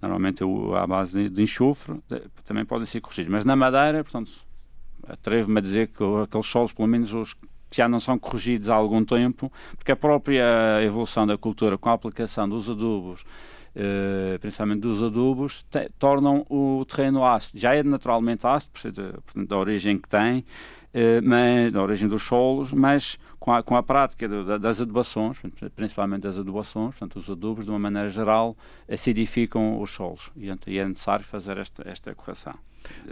normalmente 0.00 0.44
à 0.76 0.86
base 0.86 1.30
de, 1.30 1.30
de 1.32 1.42
enxofre, 1.42 2.00
também 2.44 2.64
podem 2.64 2.86
ser 2.86 3.00
corrigidos. 3.00 3.32
Mas 3.32 3.44
na 3.44 3.56
Madeira, 3.56 4.04
portanto, 4.04 4.30
atrevo-me 5.06 5.58
a 5.58 5.60
dizer 5.60 5.88
que 5.88 6.02
aqueles 6.22 6.46
solos, 6.46 6.72
pelo 6.72 6.88
menos 6.88 7.12
os 7.12 7.34
que 7.34 7.76
já 7.78 7.88
não 7.88 7.98
são 7.98 8.18
corrigidos 8.18 8.68
há 8.68 8.74
algum 8.74 9.04
tempo, 9.04 9.50
porque 9.76 9.92
a 9.92 9.96
própria 9.96 10.44
evolução 10.82 11.26
da 11.26 11.38
cultura 11.38 11.78
com 11.78 11.88
a 11.88 11.94
aplicação 11.94 12.46
dos 12.46 12.68
adubos, 12.68 13.24
eh, 13.74 14.36
principalmente 14.40 14.80
dos 14.80 15.02
adubos, 15.02 15.64
tornam 15.98 16.44
o 16.50 16.84
terreno 16.84 17.24
ácido. 17.24 17.58
Já 17.58 17.74
é 17.74 17.82
naturalmente 17.82 18.46
ácido, 18.46 18.72
por 18.72 18.80
ser 18.80 18.92
da 19.46 19.56
origem 19.56 19.98
que 19.98 20.08
tem, 20.08 20.44
mas, 21.22 21.72
da 21.72 21.82
origem 21.82 22.08
dos 22.08 22.22
solos, 22.22 22.72
mas 22.72 23.18
com 23.38 23.52
a, 23.52 23.62
com 23.62 23.76
a 23.76 23.82
prática 23.82 24.28
das 24.58 24.80
adubações, 24.80 25.38
principalmente 25.74 26.22
das 26.22 26.38
adubações, 26.38 26.94
portanto, 26.94 27.18
os 27.18 27.30
adubos, 27.30 27.64
de 27.64 27.70
uma 27.70 27.78
maneira 27.78 28.10
geral, 28.10 28.56
acidificam 28.88 29.80
os 29.80 29.90
solos 29.90 30.30
e 30.66 30.78
é 30.78 30.86
necessário 30.86 31.24
fazer 31.24 31.56
esta, 31.58 31.88
esta 31.88 32.14
correção. 32.14 32.54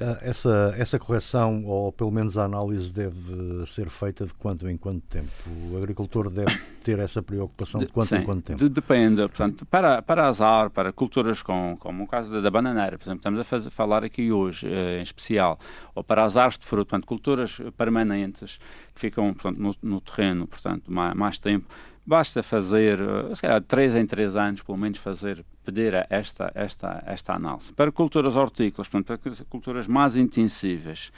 Ah, 0.00 0.18
essa, 0.22 0.74
essa 0.78 0.98
correção, 0.98 1.64
ou 1.64 1.92
pelo 1.92 2.10
menos 2.10 2.38
a 2.38 2.44
análise, 2.44 2.92
deve 2.92 3.66
ser 3.66 3.90
feita 3.90 4.26
de 4.26 4.34
quanto 4.34 4.68
em 4.68 4.76
quanto 4.76 5.02
tempo? 5.06 5.30
O 5.70 5.76
agricultor 5.76 6.30
deve 6.30 6.56
ter 6.82 6.98
essa 6.98 7.22
preocupação 7.22 7.80
de 7.80 7.86
quanto 7.86 8.08
Sim, 8.08 8.16
em 8.16 8.24
quanto 8.24 8.42
tempo? 8.42 8.58
De, 8.58 8.68
depende. 8.68 9.20
Portanto, 9.22 9.66
para, 9.66 10.02
para 10.02 10.26
azar, 10.26 10.70
para 10.70 10.92
culturas 10.92 11.42
com, 11.42 11.76
como 11.78 12.04
o 12.04 12.06
caso 12.06 12.32
da, 12.32 12.40
da 12.40 12.50
bananeira, 12.50 12.98
por 12.98 13.04
exemplo, 13.04 13.18
estamos 13.18 13.40
a 13.40 13.44
fazer, 13.44 13.70
falar 13.70 14.04
aqui 14.04 14.32
hoje, 14.32 14.66
eh, 14.66 14.98
em 14.98 15.02
especial, 15.02 15.58
ou 15.94 16.02
para 16.02 16.24
as 16.24 16.36
árvores 16.36 16.58
de 16.58 16.66
fruto, 16.66 16.90
portanto, 16.90 17.06
culturas 17.06 17.58
permanentes 17.76 18.58
que 18.94 19.00
ficam 19.00 19.32
portanto, 19.34 19.58
no, 19.58 19.74
no 19.82 20.00
terreno, 20.00 20.46
portanto, 20.46 20.90
mais, 20.90 21.14
mais 21.14 21.38
tempo, 21.38 21.66
basta 22.06 22.42
fazer, 22.42 23.00
eh, 23.00 23.34
se 23.34 23.42
calhar, 23.42 23.60
de 23.60 23.66
3 23.66 23.96
em 23.96 24.06
3 24.06 24.36
anos, 24.36 24.62
pelo 24.62 24.78
menos 24.78 24.98
fazer, 24.98 25.44
pedir 25.64 25.94
esta, 26.08 26.50
esta, 26.54 27.02
esta 27.06 27.34
análise. 27.34 27.72
Para 27.72 27.92
culturas 27.92 28.36
hortícolas, 28.36 28.88
portanto, 28.88 29.18
para 29.18 29.44
culturas 29.46 29.86
mais 29.86 30.16
intensivas, 30.16 31.12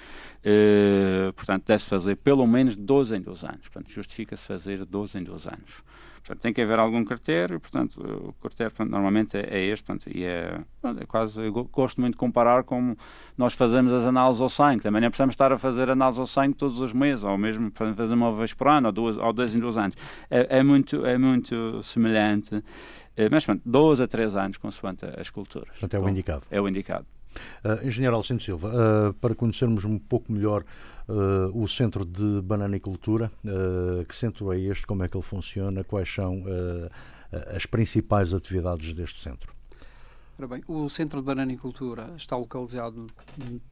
eh, 0.45 1.33
portanto, 1.35 1.65
deve-se 1.67 1.89
fazer 1.89 2.17
pelo 2.17 2.47
menos 2.47 2.77
12 2.77 3.17
em 3.17 3.21
12 3.21 3.47
anos. 3.47 3.69
Portanto, 3.69 3.91
justifica-se 3.91 4.45
fazer 4.45 4.85
12 4.85 5.19
em 5.19 5.25
12 5.25 5.49
anos. 5.49 5.83
Portanto, 6.23 6.41
tem 6.41 6.53
que 6.53 6.63
haver 6.63 6.79
algum 6.79 7.05
critério, 7.05 7.59
portanto, 7.59 7.97
o 7.97 8.33
critério 8.35 8.71
portanto, 8.71 8.93
normalmente 8.93 9.37
é, 9.37 9.41
é 9.41 9.67
este, 9.67 9.85
portanto, 9.85 10.09
e 10.09 10.25
é, 10.25 10.61
é, 11.01 11.05
quase, 11.05 11.41
eu 11.41 11.53
gosto 11.53 12.01
muito 12.01 12.15
de 12.15 12.19
comparar 12.19 12.63
como 12.63 12.97
nós 13.37 13.55
fazemos 13.55 13.93
as 13.93 14.07
análises 14.07 14.41
ao 14.41 14.49
sangue, 14.49 14.85
também 14.85 15.03
não 15.03 15.11
precisamos 15.11 15.33
estar 15.33 15.51
a 15.51 15.59
fazer 15.59 15.91
análises 15.91 16.21
ao 16.21 16.27
sangue 16.29 16.55
todos 16.55 16.81
os 16.81 16.93
meses, 16.93 17.25
ou 17.25 17.37
mesmo 17.37 17.73
fazer 17.73 18.15
uma 18.15 18.33
vez 18.37 18.55
por 18.55 18.69
ano, 18.69 18.87
ou 18.87 18.93
duas, 18.93 19.17
ou 19.17 19.33
dois 19.33 19.53
em 19.53 19.59
dois 19.59 19.77
anos. 19.77 19.97
É, 20.31 20.59
é 20.59 20.63
muito, 20.63 21.05
é 21.05 21.19
muito 21.19 21.83
semelhante, 21.83 22.55
é, 22.55 22.63
mas 23.31 23.45
pronto, 23.45 23.63
12 23.65 24.03
a 24.03 24.09
3 24.09 24.37
anos, 24.37 24.57
consoante 24.57 25.05
as 25.05 25.31
culturas. 25.31 25.69
Portanto, 25.71 25.95
é 25.95 25.99
o 25.99 26.09
indicado. 26.09 26.43
É 26.51 26.61
o 26.61 26.69
indicado. 26.69 27.07
Uh, 27.65 27.87
Engenheiro 27.87 28.15
Alcino 28.15 28.41
Silva, 28.41 28.69
uh, 28.69 29.15
para 29.15 29.35
conhecermos 29.35 29.85
um 29.85 29.99
pouco 29.99 30.33
melhor 30.33 30.65
uh, 31.09 31.63
o 31.63 31.67
Centro 31.69 32.05
de 32.05 32.41
Bananicultura, 32.43 33.31
que 34.09 34.15
centro 34.15 34.53
é 34.53 34.61
este, 34.61 34.87
como 34.87 35.03
é 35.03 35.09
que 35.09 35.17
ele 35.17 35.23
funciona, 35.23 35.85
quais 35.85 36.13
são 36.13 36.45
as 37.55 37.67
principais 37.67 38.35
atividades 38.35 38.93
deste 38.93 39.19
centro? 39.19 39.55
Ora 40.39 40.49
bem, 40.49 40.63
o 40.67 40.89
Centro 40.89 41.21
de 41.21 41.27
Bananicultura 41.27 42.13
está 42.17 42.37
localizado 42.37 43.07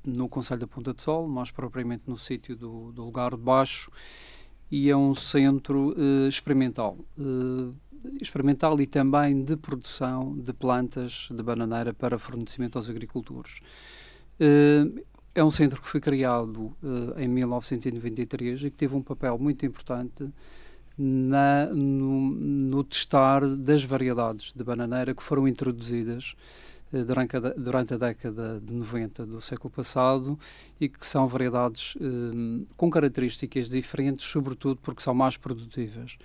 no 0.04 0.28
Conselho 0.28 0.60
da 0.60 0.66
Ponta 0.66 0.94
de 0.94 1.02
Sol, 1.02 1.26
mais 1.26 1.50
propriamente 1.50 2.04
no 2.06 2.16
sítio 2.16 2.54
do, 2.54 2.92
do 2.92 3.04
Lugar 3.04 3.32
de 3.32 3.42
Baixo, 3.42 3.90
e 4.70 4.88
é 4.88 4.96
um 4.96 5.14
centro 5.14 5.94
experimental 6.28 6.96
experimental 8.20 8.80
e 8.80 8.86
também 8.86 9.42
de 9.42 9.56
produção 9.56 10.36
de 10.36 10.52
plantas 10.52 11.28
de 11.30 11.42
bananeira 11.42 11.92
para 11.92 12.18
fornecimento 12.18 12.76
aos 12.76 12.88
agricultores. 12.88 13.60
Eh, 14.38 15.02
é 15.34 15.44
um 15.44 15.50
centro 15.50 15.80
que 15.80 15.86
foi 15.86 16.00
criado 16.00 16.74
eh, 16.82 17.24
em 17.24 17.28
1993 17.28 18.64
e 18.64 18.70
que 18.70 18.76
teve 18.76 18.94
um 18.96 19.02
papel 19.02 19.38
muito 19.38 19.64
importante 19.66 20.28
na, 20.96 21.66
no, 21.66 22.30
no 22.30 22.84
testar 22.84 23.46
das 23.46 23.84
variedades 23.84 24.52
de 24.52 24.64
bananeira 24.64 25.14
que 25.14 25.22
foram 25.22 25.46
introduzidas 25.46 26.34
eh, 26.92 27.04
durante 27.04 27.36
a, 27.36 27.40
durante 27.40 27.94
a 27.94 27.96
década 27.98 28.60
de 28.60 28.72
90 28.72 29.26
do 29.26 29.40
século 29.40 29.70
passado 29.70 30.38
e 30.80 30.88
que 30.88 31.06
são 31.06 31.28
variedades 31.28 31.96
com 32.76 32.90
características 32.90 33.68
diferentes, 33.68 34.26
sobretudo 34.26 34.80
porque 34.82 35.02
são 35.02 35.14
mais 35.14 35.36
produtivas 35.36 36.16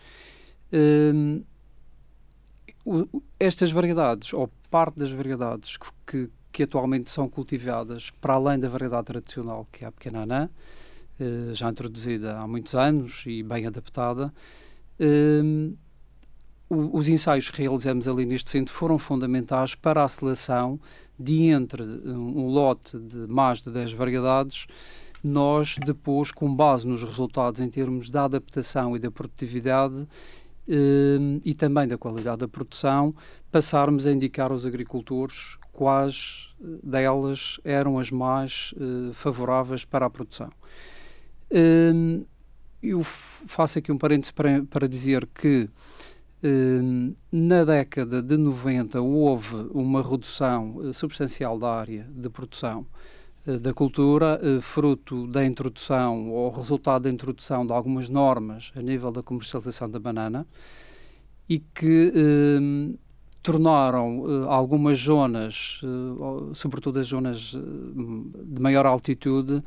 estas 3.40 3.72
variedades, 3.72 4.34
ou 4.34 4.50
parte 4.70 5.00
das 5.00 5.12
variedades 5.12 5.78
que, 5.78 5.88
que, 6.06 6.30
que, 6.52 6.64
atualmente 6.64 7.10
são 7.10 7.28
cultivadas, 7.28 8.12
para 8.22 8.36
além 8.36 8.60
da 8.60 8.70
variedade 8.70 9.08
tradicional, 9.08 9.68
que 9.72 9.84
é 9.84 9.88
a 9.88 9.92
pequena 9.92 10.22
anã, 10.24 10.50
eh, 11.20 11.54
já 11.54 11.70
introduzida 11.70 12.38
há 12.38 12.48
muitos 12.48 12.76
anos 12.76 13.24
e 13.26 13.42
bem 13.42 13.66
adaptada, 13.66 14.34
eh, 15.00 15.42
os 16.70 17.08
ensaios 17.08 17.50
que 17.50 17.62
realizamos 17.62 18.08
ali 18.08 18.26
neste 18.26 18.50
centro 18.50 18.74
foram 18.74 18.98
fundamentais 18.98 19.76
para 19.76 20.04
a 20.04 20.08
seleção 20.08 20.80
de 21.18 21.44
entre 21.44 21.84
um 21.84 22.48
lote 22.48 22.98
de 22.98 23.28
mais 23.28 23.62
de 23.62 23.70
10 23.70 23.94
variedades, 23.94 24.68
nós 25.24 25.76
depois, 25.84 26.32
com 26.32 26.54
base 26.54 26.88
nos 26.88 27.04
resultados 27.04 27.62
em 27.62 27.70
termos 27.70 28.10
da 28.10 28.26
adaptação 28.26 28.96
e 28.96 29.00
da 29.00 29.10
produtividade, 29.10 30.08
e 30.68 31.54
também 31.54 31.88
da 31.88 31.98
qualidade 31.98 32.40
da 32.40 32.48
produção, 32.48 33.14
passarmos 33.52 34.08
a 34.08 34.12
indicar 34.12 34.52
aos 34.52 34.66
agricultores 34.66 35.58
quais 35.76 36.56
eh, 36.62 36.66
delas 36.82 37.60
eram 37.64 38.00
as 38.00 38.10
mais 38.10 38.74
uh, 38.78 39.14
favoráveis 39.14 39.86
para 39.86 40.06
a 40.06 40.10
produção. 40.10 40.50
Ehm, 41.52 42.24
eu 42.82 43.04
faço 43.04 43.80
aqui 43.80 43.92
um 43.92 43.98
parênteses 43.98 44.32
para, 44.32 44.64
para 44.64 44.88
dizer 44.88 45.28
que 45.28 45.70
ehm, 46.42 47.14
na 47.32 47.64
década 47.66 48.22
de 48.22 48.38
90 48.38 49.02
houve 49.02 49.56
uma 49.72 50.02
redução 50.02 50.78
uh, 50.78 50.94
substancial 50.94 51.60
da 51.60 51.70
área 51.70 52.08
de 52.10 52.30
produção 52.30 52.86
eh, 52.86 53.25
da 53.46 53.74
cultura, 53.74 54.40
eh, 54.42 54.60
fruto 54.62 55.28
da 55.28 55.46
introdução 55.46 56.30
ou 56.32 56.50
resultado 56.50 57.04
da 57.04 57.10
introdução 57.10 57.66
de 57.66 57.74
algumas 57.74 58.10
normas 58.10 58.72
a 58.76 58.82
nível 58.82 59.12
da 59.12 59.22
comercialização 59.22 59.90
da 59.90 60.00
banana 60.00 60.48
e 61.48 61.60
que 61.60 62.12
eh, 62.16 62.98
tornaram 63.42 64.26
eh, 64.28 64.46
algumas 64.48 64.98
zonas, 65.00 65.82
eh, 65.84 66.54
sobretudo 66.54 67.00
as 67.00 67.08
zonas 67.08 67.56
de 67.56 68.62
maior 68.62 68.86
altitude, 68.86 69.64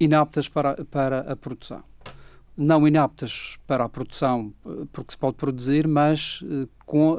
inaptas 0.00 0.48
para, 0.48 0.84
para 0.86 1.20
a 1.20 1.36
produção. 1.36 1.82
Não 2.56 2.88
inaptas 2.88 3.58
para 3.66 3.84
a 3.84 3.88
produção, 3.88 4.52
porque 4.90 5.12
se 5.12 5.18
pode 5.18 5.36
produzir, 5.36 5.86
mas 5.86 6.42
com 6.86 7.14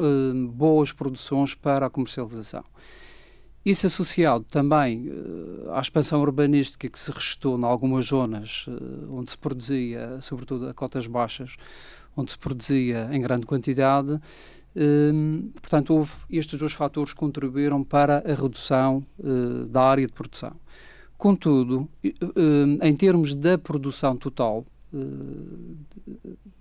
boas 0.51 0.91
produções 0.91 1.53
para 1.53 1.85
a 1.85 1.89
comercialização. 1.89 2.63
Isso 3.65 3.87
associado 3.87 4.45
também 4.45 5.09
uh, 5.09 5.71
à 5.71 5.81
expansão 5.81 6.21
urbanística 6.21 6.87
que 6.87 6.97
se 6.97 7.11
restou 7.11 7.59
em 7.59 7.63
algumas 7.65 8.05
zonas 8.05 8.65
uh, 8.67 9.13
onde 9.13 9.31
se 9.31 9.37
produzia, 9.37 10.17
sobretudo 10.21 10.69
a 10.69 10.73
cotas 10.73 11.07
baixas, 11.07 11.57
onde 12.15 12.31
se 12.31 12.37
produzia 12.37 13.09
em 13.11 13.19
grande 13.19 13.45
quantidade. 13.45 14.13
Uh, 14.13 15.49
portanto, 15.61 15.93
houve, 15.93 16.13
estes 16.29 16.57
dois 16.57 16.71
fatores 16.71 17.11
contribuíram 17.11 17.83
para 17.83 18.19
a 18.19 18.33
redução 18.33 19.05
da 19.67 19.83
área 19.83 20.07
de 20.07 20.13
produção. 20.13 20.53
Contudo, 21.17 21.89
em 22.81 22.95
termos 22.95 23.35
da 23.35 23.57
produção 23.57 24.15
total, 24.15 24.65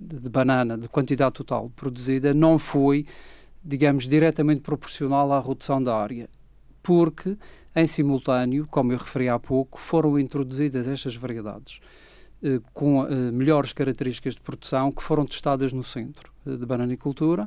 de 0.00 0.28
banana, 0.28 0.76
de 0.76 0.88
quantidade 0.88 1.34
total 1.34 1.70
produzida, 1.76 2.34
não 2.34 2.58
foi, 2.58 3.06
digamos, 3.64 4.08
diretamente 4.08 4.62
proporcional 4.62 5.32
à 5.32 5.40
redução 5.40 5.80
da 5.80 5.94
área 5.96 6.28
porque, 6.88 7.36
em 7.76 7.86
simultâneo, 7.86 8.66
como 8.66 8.92
eu 8.92 8.96
referi 8.96 9.28
há 9.28 9.38
pouco, 9.38 9.78
foram 9.78 10.18
introduzidas 10.18 10.88
estas 10.88 11.14
variedades 11.14 11.80
eh, 12.42 12.60
com 12.72 13.04
eh, 13.04 13.30
melhores 13.30 13.74
características 13.74 14.36
de 14.36 14.40
produção 14.40 14.90
que 14.90 15.02
foram 15.02 15.26
testadas 15.26 15.70
no 15.70 15.82
centro 15.82 16.32
eh, 16.46 16.56
de 16.56 16.64
bananicultura 16.64 17.46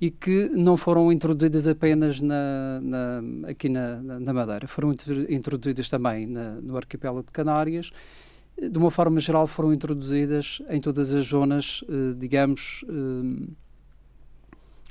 e 0.00 0.10
que 0.10 0.48
não 0.48 0.76
foram 0.76 1.12
introduzidas 1.12 1.68
apenas 1.68 2.20
na, 2.20 2.80
na, 2.82 3.22
aqui 3.48 3.68
na, 3.68 4.02
na, 4.02 4.32
Madeira, 4.32 4.66
foram 4.66 4.92
introduzidas 5.28 5.88
também 5.88 6.26
no 6.26 6.76
arquipélago 6.76 7.22
de 7.22 7.30
Canárias. 7.30 7.92
De 8.60 8.76
uma 8.76 8.90
forma 8.90 9.20
geral, 9.20 9.46
foram 9.46 9.72
introduzidas 9.72 10.60
em 10.68 10.80
todas 10.80 11.14
as 11.14 11.24
zonas, 11.26 11.84
digamos, 12.18 12.84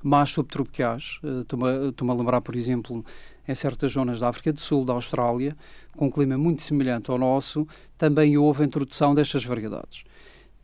mais 0.03 0.29
subtropicais. 0.29 1.19
Estou-me 1.41 2.11
a 2.11 2.13
lembrar, 2.13 2.41
por 2.41 2.55
exemplo, 2.55 3.03
em 3.47 3.55
certas 3.55 3.91
zonas 3.91 4.19
da 4.19 4.29
África 4.29 4.53
do 4.53 4.59
Sul, 4.59 4.85
da 4.85 4.93
Austrália, 4.93 5.55
com 5.95 6.07
um 6.07 6.11
clima 6.11 6.37
muito 6.37 6.61
semelhante 6.61 7.09
ao 7.09 7.17
nosso, 7.17 7.67
também 7.97 8.37
houve 8.37 8.63
a 8.63 8.65
introdução 8.65 9.13
destas 9.13 9.43
variedades. 9.43 10.03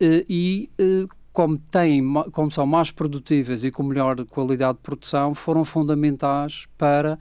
Eh, 0.00 0.24
e 0.28 0.70
eh, 0.78 1.06
como, 1.32 1.58
têm, 1.58 2.02
como 2.32 2.50
são 2.50 2.66
mais 2.66 2.90
produtivas 2.90 3.64
e 3.64 3.70
com 3.70 3.82
melhor 3.82 4.24
qualidade 4.26 4.78
de 4.78 4.82
produção, 4.82 5.34
foram 5.34 5.64
fundamentais 5.64 6.66
para 6.78 7.18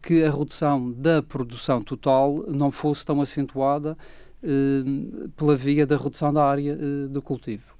que 0.00 0.24
a 0.24 0.30
redução 0.30 0.90
da 0.92 1.22
produção 1.22 1.82
total 1.82 2.44
não 2.48 2.70
fosse 2.70 3.04
tão 3.04 3.20
acentuada 3.20 3.96
eh, 4.42 5.28
pela 5.36 5.54
via 5.54 5.86
da 5.86 5.96
redução 5.96 6.32
da 6.32 6.44
área 6.44 6.74
do 7.08 7.20
cultivo. 7.20 7.75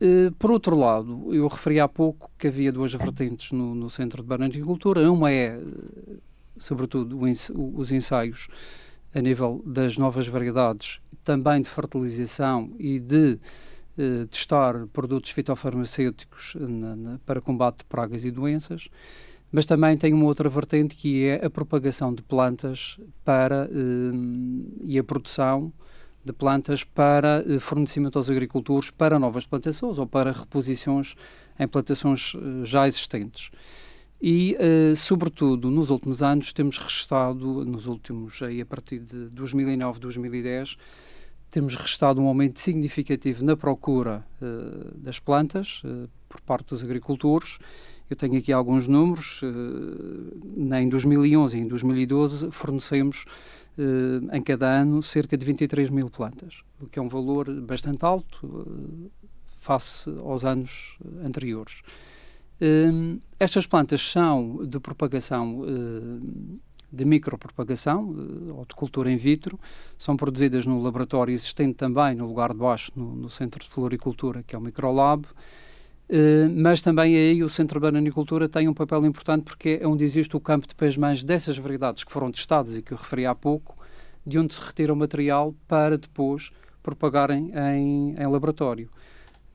Uh, 0.00 0.30
por 0.38 0.50
outro 0.50 0.76
lado, 0.76 1.34
eu 1.34 1.46
referi 1.48 1.80
há 1.80 1.88
pouco 1.88 2.30
que 2.38 2.48
havia 2.48 2.70
duas 2.70 2.92
vertentes 2.92 3.52
no, 3.52 3.74
no 3.74 3.88
Centro 3.88 4.22
de 4.22 4.28
Bananicultura. 4.28 5.10
Uma 5.10 5.32
é, 5.32 5.58
sobretudo, 6.58 7.18
os 7.18 7.90
ensaios 7.90 8.48
a 9.14 9.20
nível 9.20 9.62
das 9.64 9.96
novas 9.96 10.26
variedades, 10.26 11.00
também 11.24 11.62
de 11.62 11.70
fertilização 11.70 12.70
e 12.78 13.00
de 13.00 13.38
eh, 13.98 14.26
testar 14.26 14.86
produtos 14.88 15.30
fitofarmacêuticos 15.30 16.54
na, 16.60 16.94
na, 16.94 17.18
para 17.24 17.40
combate 17.40 17.78
de 17.78 17.84
pragas 17.86 18.26
e 18.26 18.30
doenças, 18.30 18.90
mas 19.50 19.64
também 19.64 19.96
tem 19.96 20.12
uma 20.12 20.26
outra 20.26 20.50
vertente 20.50 20.94
que 20.94 21.24
é 21.24 21.46
a 21.46 21.48
propagação 21.48 22.14
de 22.14 22.22
plantas 22.22 23.00
para 23.24 23.70
eh, 23.72 24.16
e 24.84 24.98
a 24.98 25.04
produção 25.04 25.72
de 26.26 26.32
plantas 26.32 26.82
para 26.82 27.44
eh, 27.46 27.60
fornecimento 27.60 28.18
aos 28.18 28.28
agricultores 28.28 28.90
para 28.90 29.18
novas 29.18 29.46
plantações 29.46 29.96
ou 29.96 30.06
para 30.06 30.32
reposições 30.32 31.14
em 31.58 31.68
plantações 31.68 32.34
eh, 32.34 32.64
já 32.64 32.86
existentes. 32.86 33.50
E, 34.20 34.56
uh, 34.58 34.96
sobretudo, 34.96 35.70
nos 35.70 35.90
últimos 35.90 36.22
anos, 36.22 36.50
temos 36.50 36.78
restado, 36.78 37.66
nos 37.66 37.86
últimos, 37.86 38.40
aí 38.40 38.62
a 38.62 38.66
partir 38.66 38.98
de 38.98 39.28
2009, 39.28 40.00
2010, 40.00 40.78
temos 41.50 41.76
restado 41.76 42.20
um 42.20 42.26
aumento 42.26 42.58
significativo 42.58 43.44
na 43.44 43.54
procura 43.54 44.26
uh, 44.40 44.96
das 44.96 45.18
plantas 45.18 45.82
uh, 45.84 46.08
por 46.30 46.40
parte 46.40 46.70
dos 46.70 46.82
agricultores. 46.82 47.58
Eu 48.08 48.16
tenho 48.16 48.38
aqui 48.38 48.52
alguns 48.54 48.88
números. 48.88 49.42
em 49.42 50.88
2011 50.88 51.58
e 51.58 51.60
em 51.60 51.68
2012 51.68 52.50
fornecemos 52.52 53.26
em 54.32 54.42
cada 54.42 54.68
ano 54.68 55.02
cerca 55.02 55.36
de 55.36 55.44
23 55.44 55.90
mil 55.90 56.08
plantas, 56.08 56.62
o 56.80 56.86
que 56.86 56.98
é 56.98 57.02
um 57.02 57.08
valor 57.08 57.50
bastante 57.60 58.04
alto 58.04 59.10
face 59.58 60.08
aos 60.24 60.44
anos 60.44 60.96
anteriores. 61.24 61.82
Uh, 62.58 63.20
estas 63.38 63.66
plantas 63.66 64.00
são 64.00 64.64
de 64.64 64.80
propagação 64.80 65.62
de 66.90 67.04
micropropagação 67.04 68.14
ou 68.56 68.64
de 68.64 68.74
cultura 68.74 69.10
in 69.10 69.16
vitro, 69.16 69.58
são 69.98 70.16
produzidas 70.16 70.66
no 70.66 70.80
laboratório 70.80 71.32
existente 71.32 71.74
também 71.74 72.14
no 72.14 72.26
lugar 72.26 72.52
de 72.52 72.58
baixo, 72.58 72.90
no, 72.94 73.14
no 73.14 73.28
Centro 73.28 73.60
de 73.60 73.68
Floricultura, 73.68 74.42
que 74.42 74.54
é 74.54 74.58
o 74.58 74.62
Microlab, 74.62 75.26
mas 76.54 76.80
também 76.80 77.16
aí 77.16 77.42
o 77.42 77.48
Centro 77.48 77.80
de 77.80 77.82
Bananicultura 77.82 78.48
tem 78.48 78.68
um 78.68 78.74
papel 78.74 79.04
importante 79.06 79.44
porque 79.44 79.80
é 79.82 79.86
onde 79.86 80.04
existe 80.04 80.36
o 80.36 80.40
campo 80.40 80.66
de 80.66 80.74
pés 80.74 80.96
dessas 81.24 81.58
variedades 81.58 82.04
que 82.04 82.12
foram 82.12 82.30
testadas 82.30 82.76
e 82.76 82.82
que 82.82 82.92
eu 82.92 82.98
referi 82.98 83.26
há 83.26 83.34
pouco, 83.34 83.76
de 84.24 84.38
onde 84.38 84.54
se 84.54 84.60
retira 84.60 84.92
o 84.92 84.96
material 84.96 85.54
para 85.66 85.98
depois 85.98 86.50
propagarem 86.82 87.52
em, 87.54 88.14
em 88.16 88.26
laboratório. 88.26 88.88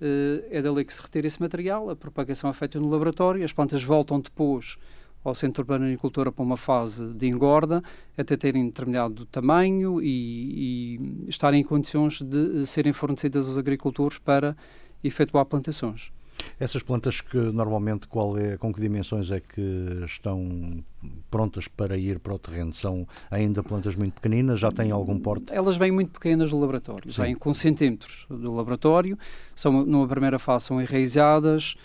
Eh, 0.02 0.58
é 0.58 0.62
dali 0.62 0.84
que 0.84 0.94
se 0.94 1.02
retira 1.02 1.28
esse 1.28 1.40
material, 1.40 1.90
a 1.90 1.96
propagação 1.96 2.50
é 2.50 2.54
feita 2.54 2.80
no 2.80 2.90
laboratório, 2.90 3.46
as 3.46 3.54
plantas 3.54 3.84
voltam 3.84 4.20
depois 4.20 4.78
ao 5.24 5.36
Centro 5.36 5.64
de 5.64 5.74
Agricultura 5.74 6.32
para 6.32 6.44
uma 6.44 6.58
fase 6.58 7.14
de 7.14 7.28
engorda, 7.28 7.84
até 8.18 8.36
terem 8.36 8.66
determinado 8.66 9.26
tamanho 9.28 10.02
e, 10.02 10.98
e 10.98 11.30
estarem 11.30 11.62
em 11.62 11.64
condições 11.64 12.22
de 12.22 12.66
serem 12.66 12.92
fornecidas 12.92 13.48
aos 13.48 13.58
agricultores 13.58 14.18
para 14.18 14.58
efetuar 15.04 15.46
plantações. 15.46 16.12
Essas 16.60 16.84
plantas 16.84 17.22
que 17.22 17.38
normalmente 17.38 18.08
qual 18.08 18.38
é, 18.38 18.58
com 18.58 18.74
que 18.74 18.80
dimensões 18.80 19.32
é 19.32 19.40
que 19.40 20.04
estão 20.06 20.84
prontas 21.30 21.68
para 21.68 21.98
ir 21.98 22.20
para 22.20 22.34
o 22.34 22.40
terreno? 22.40 22.74
São 22.74 23.08
ainda 23.30 23.64
plantas 23.64 23.96
muito 23.96 24.14
pequeninas? 24.14 24.60
Já 24.60 24.72
têm 24.72 24.92
algum 24.92 25.20
porte? 25.20 25.54
Elas 25.54 25.78
vêm 25.78 25.92
muito 25.92 26.12
pequenas 26.12 26.52
do 26.52 26.60
laboratório, 26.60 27.12
Sim. 27.12 27.22
vêm 27.24 27.36
com 27.36 27.54
centímetros 27.54 28.26
do 28.30 28.54
laboratório, 28.54 29.18
são 29.56 29.86
numa 29.86 30.08
primeira 30.08 30.38
fase 30.38 30.66
são 30.66 30.82
enraizadas, 30.82 31.76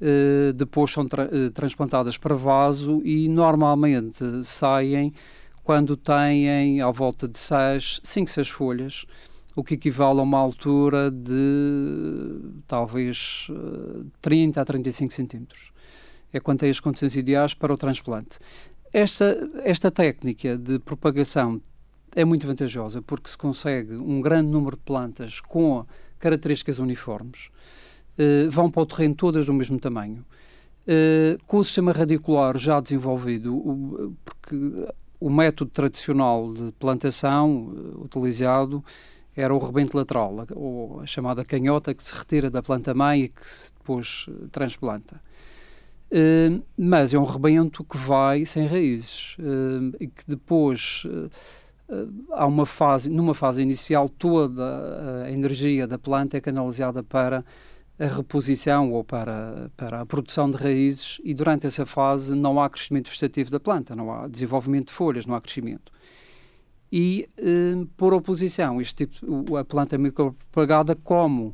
eh, 0.00 0.52
depois 0.52 0.90
são 0.90 1.06
tra 1.06 1.28
eh, 1.30 1.50
transplantadas 1.50 2.18
para 2.18 2.34
vaso 2.34 3.00
e 3.04 3.28
normalmente 3.28 4.24
saem 4.44 5.12
quando 5.62 5.96
têm 5.96 6.80
à 6.80 6.90
volta 6.90 7.26
de 7.26 7.38
6, 7.38 8.00
5, 8.02 8.30
6 8.30 8.48
folhas 8.48 9.06
o 9.56 9.62
que 9.62 9.74
equivale 9.74 10.20
a 10.20 10.22
uma 10.22 10.38
altura 10.38 11.10
de 11.10 12.40
talvez 12.66 13.48
30 14.20 14.60
a 14.60 14.64
35 14.64 15.12
centímetros. 15.12 15.72
É 16.32 16.40
quanto 16.40 16.66
as 16.66 16.80
condições 16.80 17.16
ideais 17.16 17.54
para 17.54 17.72
o 17.72 17.76
transplante. 17.76 18.38
Esta, 18.92 19.48
esta 19.62 19.90
técnica 19.90 20.56
de 20.56 20.78
propagação 20.78 21.60
é 22.14 22.24
muito 22.24 22.46
vantajosa 22.46 23.02
porque 23.02 23.28
se 23.28 23.36
consegue 23.36 23.96
um 23.96 24.20
grande 24.20 24.50
número 24.50 24.76
de 24.76 24.82
plantas 24.82 25.40
com 25.40 25.84
características 26.18 26.78
uniformes, 26.78 27.50
uh, 28.18 28.50
vão 28.50 28.70
para 28.70 28.82
o 28.82 28.86
terreno 28.86 29.14
todas 29.14 29.46
do 29.46 29.52
mesmo 29.52 29.78
tamanho. 29.78 30.24
Uh, 30.86 31.42
com 31.46 31.58
o 31.58 31.64
sistema 31.64 31.92
radicular 31.92 32.56
já 32.58 32.80
desenvolvido, 32.80 33.54
o, 33.56 34.14
porque 34.24 34.88
o 35.18 35.30
método 35.30 35.70
tradicional 35.70 36.52
de 36.52 36.72
plantação 36.72 37.74
utilizado 37.96 38.84
era 39.36 39.54
o 39.54 39.58
rebento 39.58 39.96
lateral, 39.96 40.46
ou 40.54 41.00
a 41.00 41.06
chamada 41.06 41.44
canhota, 41.44 41.94
que 41.94 42.02
se 42.02 42.14
retira 42.14 42.50
da 42.50 42.62
planta-mãe 42.62 43.22
e 43.22 43.28
que 43.28 43.46
se 43.46 43.72
depois 43.72 44.26
eh, 44.28 44.46
transplanta. 44.50 45.20
Uh, 46.10 46.62
mas 46.76 47.12
é 47.12 47.18
um 47.18 47.24
rebento 47.24 47.82
que 47.82 47.96
vai 47.96 48.44
sem 48.44 48.66
raízes 48.66 49.36
uh, 49.38 49.96
e 49.98 50.06
que 50.06 50.22
depois 50.28 51.02
uh, 51.06 51.28
há 52.30 52.46
uma 52.46 52.64
fase, 52.64 53.10
numa 53.10 53.34
fase 53.34 53.62
inicial, 53.62 54.08
toda 54.08 55.24
a 55.24 55.32
energia 55.32 55.88
da 55.88 55.98
planta 55.98 56.36
é 56.36 56.40
canalizada 56.40 57.02
para 57.02 57.44
a 57.98 58.06
reposição 58.06 58.92
ou 58.92 59.02
para, 59.02 59.70
para 59.76 60.02
a 60.02 60.06
produção 60.06 60.48
de 60.48 60.56
raízes 60.56 61.20
e 61.24 61.34
durante 61.34 61.66
essa 61.66 61.84
fase 61.84 62.34
não 62.34 62.60
há 62.60 62.70
crescimento 62.70 63.08
vegetativo 63.08 63.50
da 63.50 63.58
planta, 63.58 63.96
não 63.96 64.12
há 64.12 64.28
desenvolvimento 64.28 64.88
de 64.88 64.92
folhas, 64.92 65.26
não 65.26 65.34
há 65.34 65.40
crescimento 65.40 65.90
e, 66.96 67.28
eh, 67.36 67.84
por 67.96 68.14
oposição, 68.14 68.80
este 68.80 69.06
tipo, 69.08 69.56
a 69.56 69.64
planta 69.64 69.98
micropropagada, 69.98 70.94
como 70.94 71.52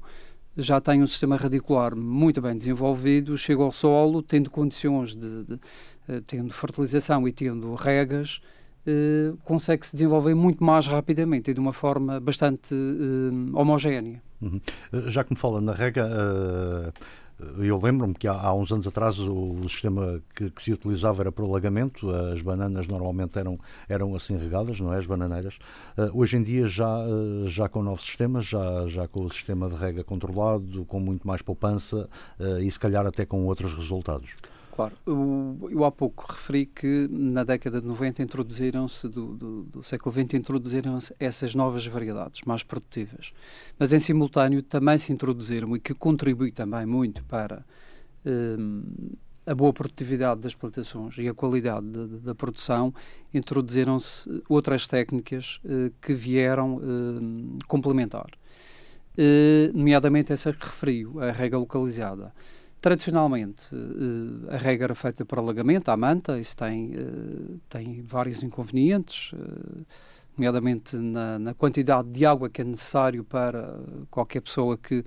já 0.54 0.78
tem 0.82 1.02
um 1.02 1.06
sistema 1.06 1.34
radicular 1.36 1.96
muito 1.96 2.42
bem 2.42 2.54
desenvolvido, 2.54 3.38
chega 3.38 3.62
ao 3.62 3.72
solo, 3.72 4.22
tendo 4.22 4.50
condições 4.50 5.14
de, 5.14 5.44
de 5.44 5.54
uh, 5.54 6.20
tendo 6.26 6.52
fertilização 6.52 7.26
e 7.26 7.32
tendo 7.32 7.74
regas, 7.74 8.42
uh, 8.86 9.34
consegue 9.42 9.86
se 9.86 9.92
desenvolver 9.94 10.34
muito 10.34 10.62
mais 10.62 10.86
rapidamente 10.86 11.50
e 11.50 11.54
de 11.54 11.60
uma 11.60 11.72
forma 11.72 12.20
bastante 12.20 12.74
uh, 12.74 13.58
homogénea. 13.58 14.22
Uhum. 14.42 14.60
Já 15.06 15.24
que 15.24 15.32
me 15.32 15.38
fala 15.38 15.62
na 15.62 15.72
rega, 15.72 16.92
eu 17.58 17.80
lembro-me 17.80 18.14
que 18.14 18.28
há, 18.28 18.32
há, 18.32 18.54
uns 18.54 18.70
anos 18.72 18.86
atrás 18.86 19.18
o, 19.18 19.32
o 19.32 19.68
sistema 19.68 20.20
que, 20.34 20.50
que, 20.50 20.62
se 20.62 20.72
utilizava 20.72 21.22
era 21.22 21.30
o 21.30 21.44
alagamento, 21.44 22.10
as 22.10 22.42
bananas 22.42 22.86
normalmente 22.86 23.38
eram, 23.38 23.58
eram 23.88 24.14
assim 24.14 24.36
regadas, 24.36 24.80
não 24.80 24.92
é? 24.92 24.98
As 24.98 25.06
bananeiras. 25.06 25.58
Uh, 25.96 26.20
hoje 26.20 26.36
em 26.36 26.42
dia, 26.42 26.66
já, 26.66 26.98
uh, 26.98 27.48
já 27.48 27.68
com 27.68 27.82
novos 27.82 28.02
sistemas, 28.02 28.44
já, 28.44 28.86
já 28.86 29.08
com 29.08 29.24
o 29.24 29.32
sistema 29.32 29.68
de 29.68 29.76
rega 29.76 30.04
controlado, 30.04 30.84
com 30.84 31.00
muito 31.00 31.26
mais 31.26 31.42
poupança 31.42 32.08
uh, 32.38 32.58
e 32.58 32.70
se 32.70 32.78
calhar 32.78 33.06
até 33.06 33.24
com 33.24 33.44
outros 33.46 33.72
resultados. 33.74 34.34
Claro, 34.72 34.96
eu, 35.06 35.68
eu 35.70 35.84
há 35.84 35.90
pouco 35.90 36.24
referi 36.30 36.64
que 36.64 37.08
na 37.10 37.44
década 37.44 37.80
de 37.80 37.86
90 37.86 38.22
introduziram-se, 38.22 39.08
do, 39.08 39.34
do, 39.34 39.62
do, 39.64 39.82
século 39.82 40.12
XX, 40.12 40.34
introduziram-se 40.34 41.14
essas 41.18 41.54
novas 41.54 41.86
variedades 41.86 42.42
mais 42.46 42.62
produtivas. 42.62 43.32
Mas 43.78 43.92
em 43.92 43.98
simultâneo 43.98 44.62
também 44.62 44.96
se 44.96 45.12
introduziram 45.12 45.74
e 45.76 45.80
que 45.80 45.92
contribui 45.92 46.52
também 46.52 46.86
muito 46.86 47.24
para 47.24 47.64
um, 48.24 48.82
a 49.46 49.54
boa 49.54 49.72
produtividade 49.72 50.40
das 50.40 50.54
plantações 50.54 51.18
e 51.18 51.28
a 51.28 51.34
qualidade 51.34 51.86
da 52.22 52.34
produção, 52.34 52.94
introduziram-se 53.32 54.42
outras 54.48 54.86
técnicas 54.86 55.60
uh, 55.64 55.92
que 56.00 56.14
vieram 56.14 56.76
uh, 56.76 57.58
complementar. 57.66 58.28
Uh, 59.18 59.76
nomeadamente 59.76 60.32
essa 60.32 60.52
que 60.52 60.64
referiu, 60.64 61.20
a 61.20 61.32
rega 61.32 61.58
localizada. 61.58 62.32
Tradicionalmente, 62.80 63.68
eh, 63.74 64.54
a 64.54 64.56
regra 64.56 64.94
feita 64.94 65.22
por 65.22 65.38
alagamento, 65.38 65.90
à 65.90 65.96
manta, 65.98 66.38
isso 66.38 66.56
tem, 66.56 66.94
eh, 66.94 67.58
tem 67.68 68.02
vários 68.02 68.42
inconvenientes, 68.42 69.32
eh, 69.34 69.84
nomeadamente 70.34 70.96
na, 70.96 71.38
na, 71.38 71.52
quantidade 71.52 72.08
de 72.08 72.24
água 72.24 72.48
que 72.48 72.62
é 72.62 72.64
necessário 72.64 73.22
para 73.22 73.78
qualquer 74.10 74.40
pessoa 74.40 74.78
que, 74.78 75.04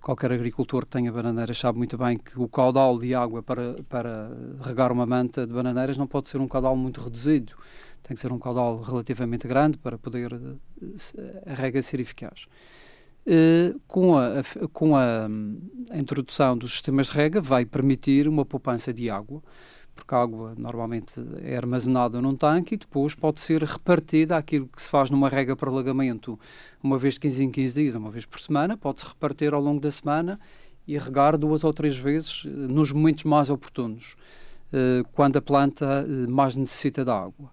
qualquer 0.00 0.30
agricultor 0.30 0.84
que 0.84 0.92
tenha 0.92 1.10
bananeiras 1.10 1.58
sabe 1.58 1.78
muito 1.78 1.98
bem 1.98 2.18
que 2.18 2.38
o 2.40 2.46
caudal 2.46 2.96
de 2.96 3.12
água 3.16 3.42
para, 3.42 3.82
para 3.88 4.30
regar 4.60 4.92
uma 4.92 5.04
manta 5.04 5.44
de 5.44 5.52
bananeiras 5.52 5.98
não 5.98 6.06
pode 6.06 6.28
ser 6.28 6.40
um 6.40 6.46
caudal 6.46 6.76
muito 6.76 7.00
reduzido, 7.00 7.52
tem 8.00 8.14
que 8.14 8.20
ser 8.20 8.32
um 8.32 8.38
caudal 8.38 8.80
relativamente 8.80 9.48
grande 9.48 9.76
para 9.76 9.98
poder 9.98 10.32
a 11.44 11.54
rega 11.54 11.82
ser 11.82 11.98
eficaz. 11.98 12.46
Eh, 13.30 13.74
com, 13.86 14.16
a, 14.16 14.42
com 14.72 14.96
a, 14.96 15.28
a, 15.90 15.98
introdução 15.98 16.56
dos 16.56 16.72
sistemas 16.72 17.08
de 17.08 17.12
rega, 17.12 17.42
vai 17.42 17.66
permitir 17.66 18.26
uma 18.26 18.42
poupança 18.42 18.90
de 18.90 19.10
água, 19.10 19.42
porque 19.94 20.14
a 20.14 20.18
água 20.18 20.54
normalmente 20.56 21.22
é 21.42 21.54
armazenada 21.54 22.22
num 22.22 22.34
tanque 22.34 22.74
e 22.74 22.78
depois 22.78 23.14
pode 23.14 23.40
ser 23.40 23.62
repartida 23.62 24.34
aquilo 24.34 24.66
que 24.66 24.80
se 24.80 24.88
faz 24.88 25.10
numa 25.10 25.28
rega 25.28 25.54
para 25.54 25.68
alagamento 25.68 26.40
uma 26.82 26.96
vez 26.96 27.14
de 27.14 27.20
15 27.20 27.44
em 27.44 27.50
15 27.50 27.74
dias, 27.74 27.94
uma 27.94 28.10
vez 28.10 28.24
por 28.24 28.40
semana, 28.40 28.78
pode-se 28.78 29.06
repartir 29.06 29.52
ao 29.52 29.60
longo 29.60 29.80
da 29.80 29.90
semana 29.90 30.40
e 30.86 30.96
regar 30.96 31.36
duas 31.36 31.64
ou 31.64 31.72
três 31.74 31.98
vezes 31.98 32.44
eh, 32.46 32.48
nos 32.48 32.92
momentos 32.92 33.24
mais 33.24 33.50
oportunos, 33.50 34.16
eh, 34.72 35.02
quando 35.12 35.36
a 35.36 35.42
planta 35.42 36.06
mais 36.26 36.56
necessita 36.56 37.04
da 37.04 37.14
água. 37.14 37.50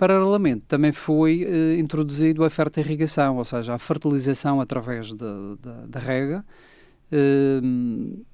Paralelamente, 0.00 0.62
também 0.66 0.92
foi 0.92 1.44
uh, 1.44 1.78
introduzido 1.78 2.42
a 2.42 2.48
fertirrigação, 2.48 3.36
ou 3.36 3.44
seja, 3.44 3.74
a 3.74 3.78
fertilização 3.78 4.58
através 4.58 5.12
da 5.12 6.00
rega, 6.00 6.42
uh, 7.12 8.24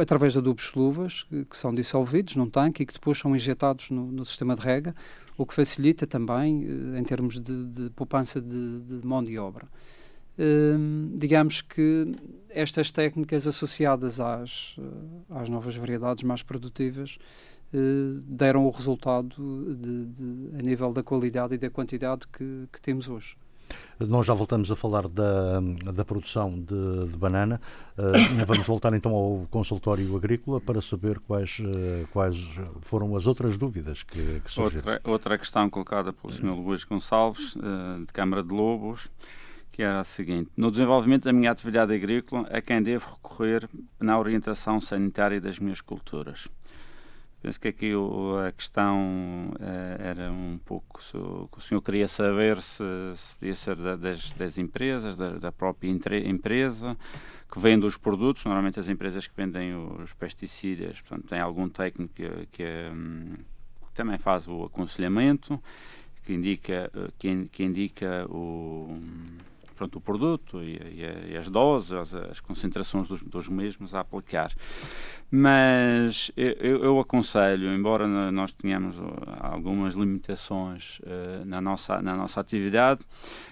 através 0.00 0.34
de 0.34 0.38
adubos 0.38 0.72
luvas, 0.72 1.24
que, 1.24 1.44
que, 1.44 1.56
são 1.56 1.74
dissolvidos 1.74 2.36
num 2.36 2.48
tanque 2.48 2.84
e 2.84 2.86
que 2.86 2.94
depois 2.94 3.18
são 3.18 3.34
injetados 3.34 3.90
no, 3.90 4.12
no 4.12 4.24
sistema 4.24 4.54
de 4.54 4.62
rega, 4.62 4.94
o 5.36 5.44
que 5.44 5.54
facilita 5.54 6.06
também, 6.06 6.64
uh, 6.64 6.96
em 6.96 7.02
termos 7.02 7.40
de, 7.40 7.66
de 7.66 7.90
poupança 7.90 8.40
de, 8.40 8.78
de, 8.78 9.04
mão 9.04 9.24
de 9.24 9.36
obra. 9.40 9.66
digamos 11.16 11.62
que 11.62 12.12
estas 12.48 12.92
técnicas 12.92 13.44
associadas 13.44 14.20
às, 14.20 14.76
às 15.28 15.48
novas 15.48 15.74
variedades 15.74 16.22
mais 16.22 16.44
produtivas 16.44 17.18
eh, 17.18 17.49
deram 18.24 18.66
o 18.66 18.70
resultado 18.70 19.36
de, 19.74 20.06
de, 20.06 20.58
a 20.58 20.62
nível 20.62 20.92
da 20.92 21.02
qualidade 21.02 21.54
e 21.54 21.58
da 21.58 21.70
quantidade 21.70 22.26
que, 22.26 22.68
que, 22.72 22.80
temos 22.80 23.08
hoje. 23.08 23.36
Nós 24.00 24.26
já 24.26 24.34
voltamos 24.34 24.70
a 24.70 24.76
falar 24.76 25.06
da, 25.06 25.60
da 25.92 26.04
produção 26.04 26.58
de, 26.58 27.06
de 27.06 27.16
banana. 27.16 27.60
Uh, 27.96 28.44
vamos 28.46 28.66
voltar 28.66 28.92
então 28.94 29.14
ao 29.14 29.46
consultório 29.50 30.16
agrícola 30.16 30.60
para 30.60 30.80
saber 30.80 31.20
quais, 31.20 31.58
uh, 31.60 32.08
quais 32.12 32.36
foram 32.80 33.14
as 33.14 33.26
outras 33.26 33.56
dúvidas 33.56 34.02
que, 34.02 34.40
que 34.40 34.50
surgiram. 34.50 34.92
Outra, 34.92 35.10
outra 35.10 35.38
questão 35.38 35.68
colocada 35.70 36.12
pelo 36.12 36.32
Sr. 36.32 36.46
Luís 36.46 36.82
Gonçalves, 36.82 37.54
uh, 37.56 38.04
de 38.04 38.12
Câmara 38.12 38.42
de 38.42 38.52
Lobos, 38.52 39.08
que 39.70 39.82
era 39.82 40.00
a 40.00 40.04
seguinte: 40.04 40.50
No 40.56 40.70
desenvolvimento 40.70 41.24
da 41.24 41.32
minha 41.32 41.50
atividade 41.50 41.94
agrícola, 41.94 42.48
a 42.50 42.60
quem 42.60 42.82
devo 42.82 43.10
recorrer 43.12 43.68
na 44.00 44.18
orientação 44.18 44.80
sanitária 44.80 45.40
das 45.40 45.58
minhas 45.58 45.80
culturas? 45.80 46.48
Penso 47.42 47.58
que 47.58 47.68
aqui 47.68 47.92
a 48.46 48.52
questão 48.52 49.52
eh, 49.58 49.96
era 49.98 50.30
um 50.30 50.58
pouco 50.58 51.02
se 51.02 51.16
o, 51.16 51.48
senhor 51.58 51.80
queria 51.80 52.06
saber 52.06 52.60
se, 52.60 52.84
se 53.16 53.34
podia 53.36 53.54
ser 53.54 53.76
da, 53.76 53.96
das, 53.96 54.28
das, 54.30 54.58
empresas, 54.58 55.16
da, 55.16 55.38
da 55.38 55.50
própria 55.50 55.88
empresa 55.88 56.98
que 57.50 57.58
vende 57.58 57.86
os 57.86 57.96
produtos. 57.96 58.44
Normalmente 58.44 58.78
as 58.78 58.90
empresas 58.90 59.26
que 59.26 59.34
vendem 59.34 59.74
os 59.74 60.12
pesticidas, 60.12 61.00
portanto, 61.00 61.28
tem 61.28 61.40
algum 61.40 61.66
técnico 61.66 62.12
que, 62.12 62.46
que, 62.52 62.90
hum, 62.92 63.36
que 63.88 63.94
também 63.94 64.18
faz 64.18 64.46
o 64.46 64.64
aconselhamento, 64.64 65.58
que 66.22 66.34
indica, 66.34 66.90
eh, 66.94 67.08
que, 67.18 67.46
que 67.46 67.64
indica 67.64 68.26
o 68.28 69.00
pronto, 69.80 69.96
o 69.96 70.00
produto 70.00 70.62
e, 70.62 70.76
e, 70.76 71.32
e 71.32 71.36
as 71.38 71.48
doses, 71.48 71.92
as, 71.92 72.14
as 72.14 72.40
concentrações 72.40 73.08
dos, 73.08 73.22
dos, 73.22 73.48
mesmos 73.48 73.94
a 73.94 74.00
aplicar. 74.00 74.52
Mas 75.30 76.30
eu, 76.36 76.84
eu 76.84 77.00
aconselho, 77.00 77.72
embora 77.72 78.06
nós 78.30 78.52
tenhamos 78.52 78.98
uh, 78.98 79.06
algumas 79.40 79.94
limitações 79.94 80.98
uh, 81.00 81.46
na, 81.46 81.62
nossa, 81.62 82.02
na 82.02 82.14
nossa 82.14 82.40
atividade, 82.40 83.06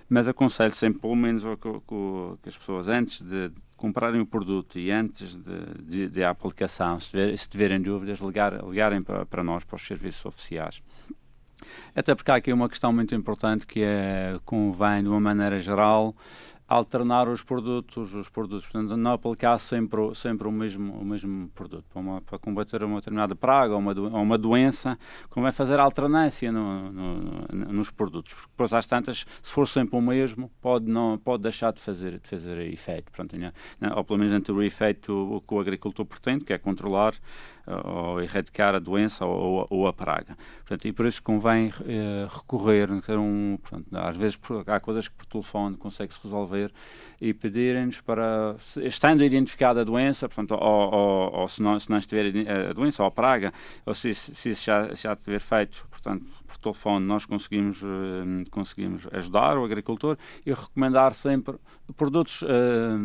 mas 0.07 0.29
aconselho 0.29 0.75
sempre, 0.75 1.01
pelo 1.01 1.17
menos, 1.17 1.45
que, 1.45 2.37
que 2.43 2.49
as 2.49 2.59
pessoas, 2.59 2.89
antes 2.89 3.23
de 3.23 3.51
comprarem 3.75 4.21
o 4.21 4.27
produto 4.27 4.79
e 4.79 4.91
antes 4.91 5.35
de, 5.37 5.83
de, 5.83 6.09
de 6.09 6.25
aplicação, 6.25 7.01
se, 7.01 7.37
se 7.39 7.49
tiverem 7.49 7.81
dúvidas, 7.81 8.19
ligar, 8.19 8.63
ligarem 8.65 9.01
para, 9.01 9.25
para 9.25 9.43
nós, 9.43 9.65
para 9.65 9.77
os 9.77 9.87
serviços 9.87 10.27
oficiais. 10.27 10.83
Até 11.95 12.15
porque 12.15 12.31
há 12.31 12.37
aqui 12.37 12.53
uma 12.53 12.69
questão 12.69 12.93
muito 12.93 13.15
importante 13.15 13.67
que 13.67 13.83
é, 13.83 14.39
convém, 14.45 15.03
de 15.03 15.09
uma 15.09 15.21
maneira 15.21 15.61
geral, 15.61 16.15
alternar 16.69 17.29
os 17.29 17.43
produtos, 17.43 18.15
os 18.15 18.29
produtos, 18.29 18.69
portanto, 18.69 18.95
não 18.95 19.13
aplicar 19.13 19.59
sempre, 19.59 20.15
sempre 20.15 20.47
o, 20.47 20.53
mesmo, 20.53 20.93
o 20.93 21.05
mesmo 21.05 21.49
produto. 21.55 21.85
Para, 21.89 22.01
uma, 22.01 22.21
para 22.21 22.39
combater 22.39 22.83
uma 22.85 22.97
determinada 22.97 23.35
praga 23.35 23.73
ou 23.73 23.79
uma, 23.79 23.99
ou 23.99 24.23
uma 24.23 24.37
doença, 24.37 24.99
convém 25.31 25.51
fazer 25.51 25.81
alternância 25.81 26.53
no, 26.53 26.93
no, 26.93 27.73
nos 27.73 27.91
produtos. 27.91 28.35
Porque, 28.35 28.49
depois, 28.51 28.73
às 28.75 28.87
tantas, 28.87 29.25
se 29.43 29.51
for 29.51 29.67
sempre 29.67 29.97
o 29.97 30.03
mesmo, 30.03 30.51
pode, 30.61 30.85
não, 30.91 31.17
pode 31.17 31.43
deixar 31.43 31.73
de 31.73 31.81
fazer, 31.81 32.21
de 32.21 32.29
fazer 32.29 32.61
efeito. 32.71 33.11
Portanto, 33.11 33.35
né, 33.39 33.53
ou 33.97 34.05
pelo 34.05 34.19
menos 34.19 34.43
ter 34.43 34.53
o 34.53 34.63
efeito 34.63 35.43
que 35.49 35.55
o 35.55 35.61
agricultor 35.61 36.05
pretende, 36.05 36.45
que 36.45 36.53
é 36.53 36.59
controlar 36.59 37.15
ou 37.85 38.21
erradicar 38.21 38.75
a 38.75 38.79
doença 38.79 39.25
ou, 39.25 39.67
ou, 39.69 39.87
a 39.87 39.93
praga. 39.93 40.37
Portanto, 40.59 40.87
e 40.87 40.93
por 40.93 41.07
isso 41.07 41.23
convém 41.23 41.73
eh, 41.87 42.27
recorrer, 42.31 42.91
um, 42.91 43.59
portanto, 43.61 43.87
às 43.93 44.17
vezes 44.17 44.39
há 44.67 44.81
coisas 44.81 45.09
que 45.09 45.15
por 45.15 45.27
telefone 45.27 45.77
consegue-se 45.77 46.21
resolver 46.23 46.73
e 47.21 47.35
pedirem-nos 47.35 48.01
para, 48.01 48.57
estando 48.83 49.25
identificada 49.25 49.81
a 49.81 49.85
doença, 49.85 50.29
portanto, 50.29 50.53
ou, 50.53 50.95
ou, 50.95 51.35
ou 51.41 51.49
se, 51.49 51.63
não, 51.63 51.79
se 51.79 51.91
não 51.91 51.99
estiver 51.99 52.33
a 52.71 52.73
doença 52.73 53.03
ou 53.03 53.09
a 53.09 53.11
praga, 53.11 53.53
ou 53.85 53.95
se, 53.95 54.15
se 54.15 54.51
isso 54.51 54.65
já, 54.65 54.95
já 54.95 55.17
tiver 55.17 55.41
feito, 55.41 55.87
portanto, 55.91 56.25
por 56.47 56.57
telefone, 56.57 57.05
nós 57.05 57.27
conseguimos, 57.27 57.83
uh, 57.83 58.51
conseguimos 58.51 59.07
ajudar 59.13 59.59
o 59.59 59.65
agricultor 59.65 60.17
e 60.47 60.53
recomendar 60.53 61.13
sempre 61.13 61.57
produtos 61.97 62.43
uh, 62.43 62.47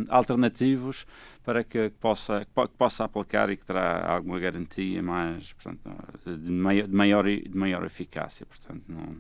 alternativos 0.09 1.05
para 1.43 1.63
que 1.63 1.91
possa, 1.99 2.45
que 2.45 2.77
possa 2.77 3.03
aplicar 3.03 3.49
e 3.49 3.57
que 3.57 3.65
terá 3.65 4.13
alguma 4.13 4.39
garantia 4.39 5.01
mais, 5.01 5.53
portanto, 5.53 5.89
de, 6.25 6.51
maior, 6.51 6.87
de, 6.87 6.95
maior, 6.95 7.25
de 7.25 7.57
maior 7.57 7.83
eficácia. 7.83 8.45
Portanto, 8.45 8.83
não, 8.87 9.17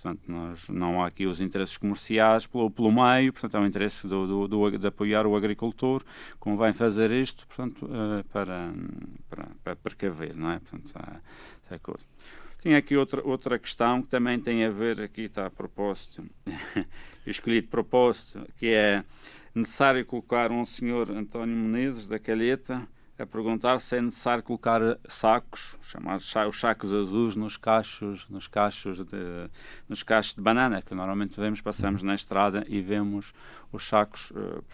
Portanto, 0.00 0.22
nós, 0.28 0.68
não 0.68 1.02
há 1.02 1.06
aqui 1.06 1.26
os 1.26 1.40
interesses 1.40 1.76
comerciais 1.76 2.46
pelo, 2.46 2.70
pelo 2.70 2.90
meio, 2.90 3.32
portanto, 3.32 3.56
é 3.56 3.60
o 3.60 3.66
interesse 3.66 4.06
do, 4.06 4.26
do, 4.26 4.48
do, 4.48 4.78
de 4.78 4.86
apoiar 4.86 5.26
o 5.26 5.36
agricultor, 5.36 6.02
convém 6.38 6.72
fazer 6.72 7.10
isto, 7.10 7.46
portanto, 7.46 7.84
uh, 7.84 8.24
para, 8.32 8.72
para, 9.28 9.48
para 9.62 9.76
precaver, 9.76 10.34
não 10.34 10.52
é? 10.52 10.58
Portanto, 10.58 10.92
é 11.70 11.78
coisa. 11.78 12.04
Tinha 12.62 12.78
aqui 12.78 12.96
outra, 12.96 13.22
outra 13.26 13.58
questão 13.58 14.02
que 14.02 14.08
também 14.08 14.38
tem 14.38 14.64
a 14.64 14.70
ver, 14.70 15.02
aqui 15.02 15.22
está 15.22 15.46
a 15.46 15.50
propósito, 15.50 16.24
escolhido 17.26 17.68
propósito, 17.68 18.46
que 18.56 18.68
é 18.68 19.04
necessário 19.54 20.04
colocar 20.06 20.50
um 20.50 20.64
senhor 20.64 21.10
António 21.10 21.56
Menezes, 21.56 22.08
da 22.08 22.18
Calheta, 22.18 22.86
a 23.20 23.26
perguntar 23.26 23.78
se 23.80 23.96
é 23.96 24.00
necessário 24.00 24.42
colocar 24.42 24.80
sacos, 25.06 25.76
chamados 25.82 26.34
os 26.48 26.58
sacos 26.58 26.92
azuis, 26.92 27.36
nos 27.36 27.56
cachos, 27.56 28.26
nos 28.30 28.46
cachos 28.46 29.04
de, 29.04 29.50
nos 29.88 30.02
cachos 30.02 30.34
de 30.34 30.40
banana, 30.40 30.80
que 30.80 30.94
normalmente 30.94 31.38
vemos, 31.38 31.60
passamos 31.60 32.02
na 32.02 32.14
estrada 32.14 32.64
e 32.66 32.80
vemos 32.80 33.32
os 33.70 33.86
sacos, 33.86 34.30
uh, 34.30 34.64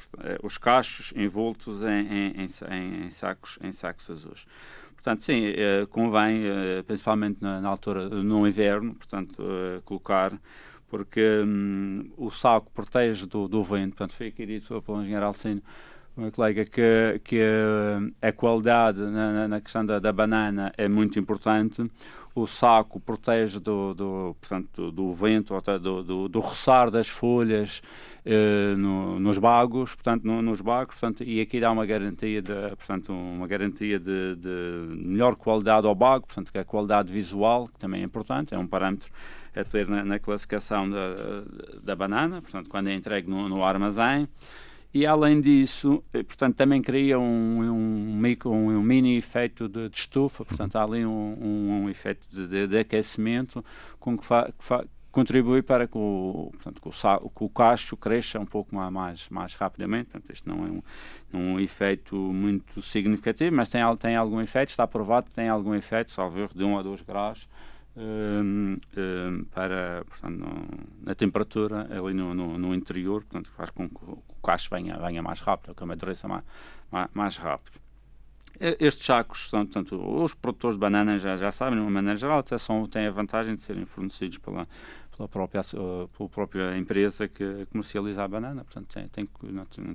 os 0.42 0.56
cachos 0.56 1.12
envoltos 1.16 1.82
em, 1.82 2.06
em, 2.06 2.46
em, 2.70 3.04
em, 3.04 3.10
sacos, 3.10 3.58
em 3.60 3.72
sacos 3.72 4.08
azuis. 4.10 4.46
Portanto, 4.94 5.22
sim, 5.22 5.48
uh, 5.48 5.86
convém, 5.88 6.42
principalmente 6.86 7.42
na, 7.42 7.68
altura, 7.68 8.08
no 8.08 8.46
inverno, 8.46 8.94
portanto, 8.94 9.42
colocar 9.84 10.32
porque 10.88 11.42
um, 11.44 12.10
o 12.16 12.30
saco 12.30 12.70
protege 12.70 13.26
do, 13.26 13.48
do 13.48 13.62
vento, 13.62 13.96
portanto, 13.96 14.14
foi 14.14 14.28
aqui 14.28 14.46
dito 14.46 14.80
pelo 14.82 15.00
engenheiro 15.00 15.26
Alcino, 15.26 15.60
meu 16.16 16.32
colega, 16.32 16.64
que, 16.64 17.20
que 17.22 17.40
a 18.22 18.32
qualidade 18.32 19.00
na, 19.00 19.46
na 19.48 19.60
questão 19.60 19.84
da, 19.84 19.98
da, 19.98 20.12
banana 20.12 20.72
é 20.76 20.88
muito 20.88 21.18
importante. 21.18 21.84
O 22.34 22.46
saco 22.46 23.00
protege 23.00 23.58
do, 23.58 23.94
do, 23.94 24.36
portanto, 24.40 24.90
do, 24.90 25.10
vento, 25.12 25.54
do, 25.80 26.02
do, 26.02 26.28
do 26.28 26.40
roçar 26.40 26.90
das 26.90 27.08
folhas 27.08 27.80
eh, 28.24 28.74
no, 28.76 29.18
nos 29.18 29.38
bagos, 29.38 29.94
portanto, 29.94 30.24
no, 30.24 30.42
nos 30.42 30.60
bagos, 30.60 30.96
portanto, 30.96 31.24
e 31.24 31.40
aqui 31.40 31.60
dá 31.60 31.70
uma 31.70 31.86
garantia 31.86 32.42
de, 32.42 32.52
portanto, 32.76 33.10
uma 33.10 33.46
garantia 33.46 33.98
de, 33.98 34.36
de 34.36 34.96
melhor 34.96 35.34
qualidade 35.34 35.86
ao 35.86 35.94
bago, 35.94 36.26
portanto, 36.26 36.52
que 36.52 36.58
a 36.58 36.64
qualidade 36.64 37.10
visual, 37.10 37.68
que 37.68 37.78
também 37.78 38.02
é 38.02 38.04
importante, 38.04 38.54
é 38.54 38.58
um 38.58 38.66
parâmetro 38.66 39.10
a 39.54 39.64
ter 39.64 39.88
na, 39.88 40.04
na 40.04 40.18
classificação 40.18 40.90
da, 40.90 41.42
da 41.82 41.96
banana, 41.96 42.42
portanto, 42.42 42.68
quando 42.68 42.88
é 42.88 42.94
entregue 42.94 43.30
no, 43.30 43.48
no 43.48 43.64
armazém. 43.64 44.28
E 44.96 45.04
além 45.04 45.42
disso, 45.42 46.02
eh, 46.10 46.22
portanto, 46.22 46.56
também 46.56 46.80
cria 46.80 47.18
um, 47.18 47.60
um, 47.60 48.32
um, 48.46 48.48
um 48.48 48.82
mini 48.82 49.18
efeito 49.18 49.68
de, 49.68 49.90
de, 49.90 49.94
estufa, 49.98 50.42
portanto, 50.42 50.74
há 50.74 50.84
ali 50.84 51.04
um, 51.04 51.82
um 51.82 51.90
efeito 51.90 52.26
de, 52.32 52.66
de, 52.66 52.78
aquecimento 52.78 53.62
com 54.00 54.16
que, 54.16 54.24
fa, 54.24 54.50
que 54.50 54.64
fa, 54.64 54.86
contribui 55.12 55.60
para 55.60 55.86
que 55.86 55.98
o, 55.98 56.48
portanto, 56.50 56.80
que 56.80 56.88
o, 56.88 57.28
que 57.28 57.44
o 57.44 57.48
cacho 57.50 57.94
cresça 57.94 58.40
um 58.40 58.46
pouco 58.46 58.74
mais, 58.74 59.28
mais 59.28 59.54
rapidamente. 59.54 60.12
Portanto, 60.12 60.32
isto 60.32 60.48
não 60.48 60.64
é 60.64 60.70
um, 60.70 60.82
um 61.34 61.60
efeito 61.60 62.16
muito 62.16 62.80
significativo, 62.80 63.54
mas 63.54 63.68
tem, 63.68 63.82
tem 63.98 64.16
algum 64.16 64.40
efeito, 64.40 64.70
está 64.70 64.86
provado 64.86 65.26
que 65.26 65.32
tem 65.32 65.50
algum 65.50 65.74
efeito, 65.74 66.10
salvo 66.10 66.48
de 66.54 66.64
1 66.64 66.78
a 66.78 66.82
2 66.82 67.02
graus, 67.02 67.46
um, 67.96 68.78
um, 68.96 69.44
para, 69.52 70.04
portanto, 70.06 70.38
no, 70.38 70.66
na 71.02 71.14
temperatura 71.14 71.86
ali 71.90 72.14
no, 72.14 72.34
no, 72.34 72.58
no, 72.58 72.74
interior, 72.74 73.22
portanto, 73.24 73.50
faz 73.56 73.70
com 73.70 73.88
que 73.88 73.94
cacho 74.46 74.70
venha, 74.70 74.96
venha 74.98 75.22
mais 75.22 75.40
rápido, 75.40 75.74
que 75.74 75.82
amadureça 75.82 76.28
mais, 76.28 76.44
mais, 76.90 77.08
mais 77.12 77.36
rápido. 77.36 77.80
Estes 78.58 79.04
sacos, 79.04 79.50
são, 79.50 79.66
portanto, 79.66 80.22
os 80.22 80.32
produtores 80.32 80.76
de 80.76 80.80
bananas 80.80 81.20
já, 81.20 81.36
já 81.36 81.52
sabem, 81.52 81.74
de 81.74 81.80
uma 81.82 81.90
maneira 81.90 82.16
geral, 82.16 82.38
até 82.38 82.56
são, 82.56 82.86
têm 82.86 83.06
a 83.06 83.10
vantagem 83.10 83.54
de 83.54 83.60
serem 83.60 83.84
fornecidos 83.84 84.38
pela, 84.38 84.66
pela, 85.14 85.28
própria, 85.28 85.60
pela 85.62 86.28
própria 86.30 86.78
empresa 86.78 87.28
que 87.28 87.66
comercializa 87.70 88.24
a 88.24 88.28
banana. 88.28 88.64
Portanto, 88.64 88.88
tem, 88.94 89.08
tem, 89.08 89.28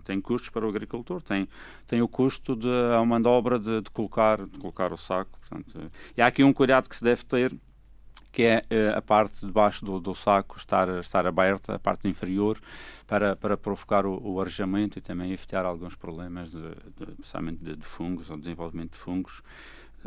tem 0.03 0.21
custos 0.21 0.51
para 0.51 0.63
o 0.63 0.69
agricultor, 0.69 1.23
tem, 1.23 1.49
tem 1.87 2.03
o 2.03 2.07
custo 2.07 2.55
de 2.55 2.69
a 2.95 3.03
mão 3.03 3.19
de 3.19 3.27
obra 3.27 3.57
de, 3.57 3.81
de, 3.81 3.89
colocar, 3.89 4.45
de 4.45 4.59
colocar 4.59 4.93
o 4.93 4.97
saco. 4.97 5.39
Portanto, 5.39 5.91
e 6.15 6.21
há 6.21 6.27
aqui 6.27 6.43
um 6.43 6.53
cuidado 6.53 6.87
que 6.87 6.95
se 6.95 7.03
deve 7.03 7.25
ter 7.25 7.51
que 8.31 8.43
é 8.43 8.63
uh, 8.71 8.97
a 8.97 9.01
parte 9.01 9.45
de 9.45 9.51
baixo 9.51 9.83
do, 9.83 9.99
do, 9.99 10.15
saco 10.15 10.57
estar, 10.57 10.87
estar 10.99 11.27
aberta, 11.27 11.75
a 11.75 11.79
parte 11.79 12.07
inferior, 12.07 12.59
para, 13.05 13.35
para 13.35 13.57
provocar 13.57 14.05
o, 14.05 14.19
o 14.21 14.39
arejamento 14.39 14.97
e 14.97 15.01
também 15.01 15.31
evitar 15.31 15.65
alguns 15.65 15.95
problemas, 15.95 16.51
de, 16.51 16.61
de, 16.61 17.11
especialmente 17.19 17.63
de, 17.63 17.75
de 17.75 17.85
fungos 17.85 18.29
ou 18.29 18.37
desenvolvimento 18.37 18.91
de 18.91 18.97
fungos, 18.97 19.41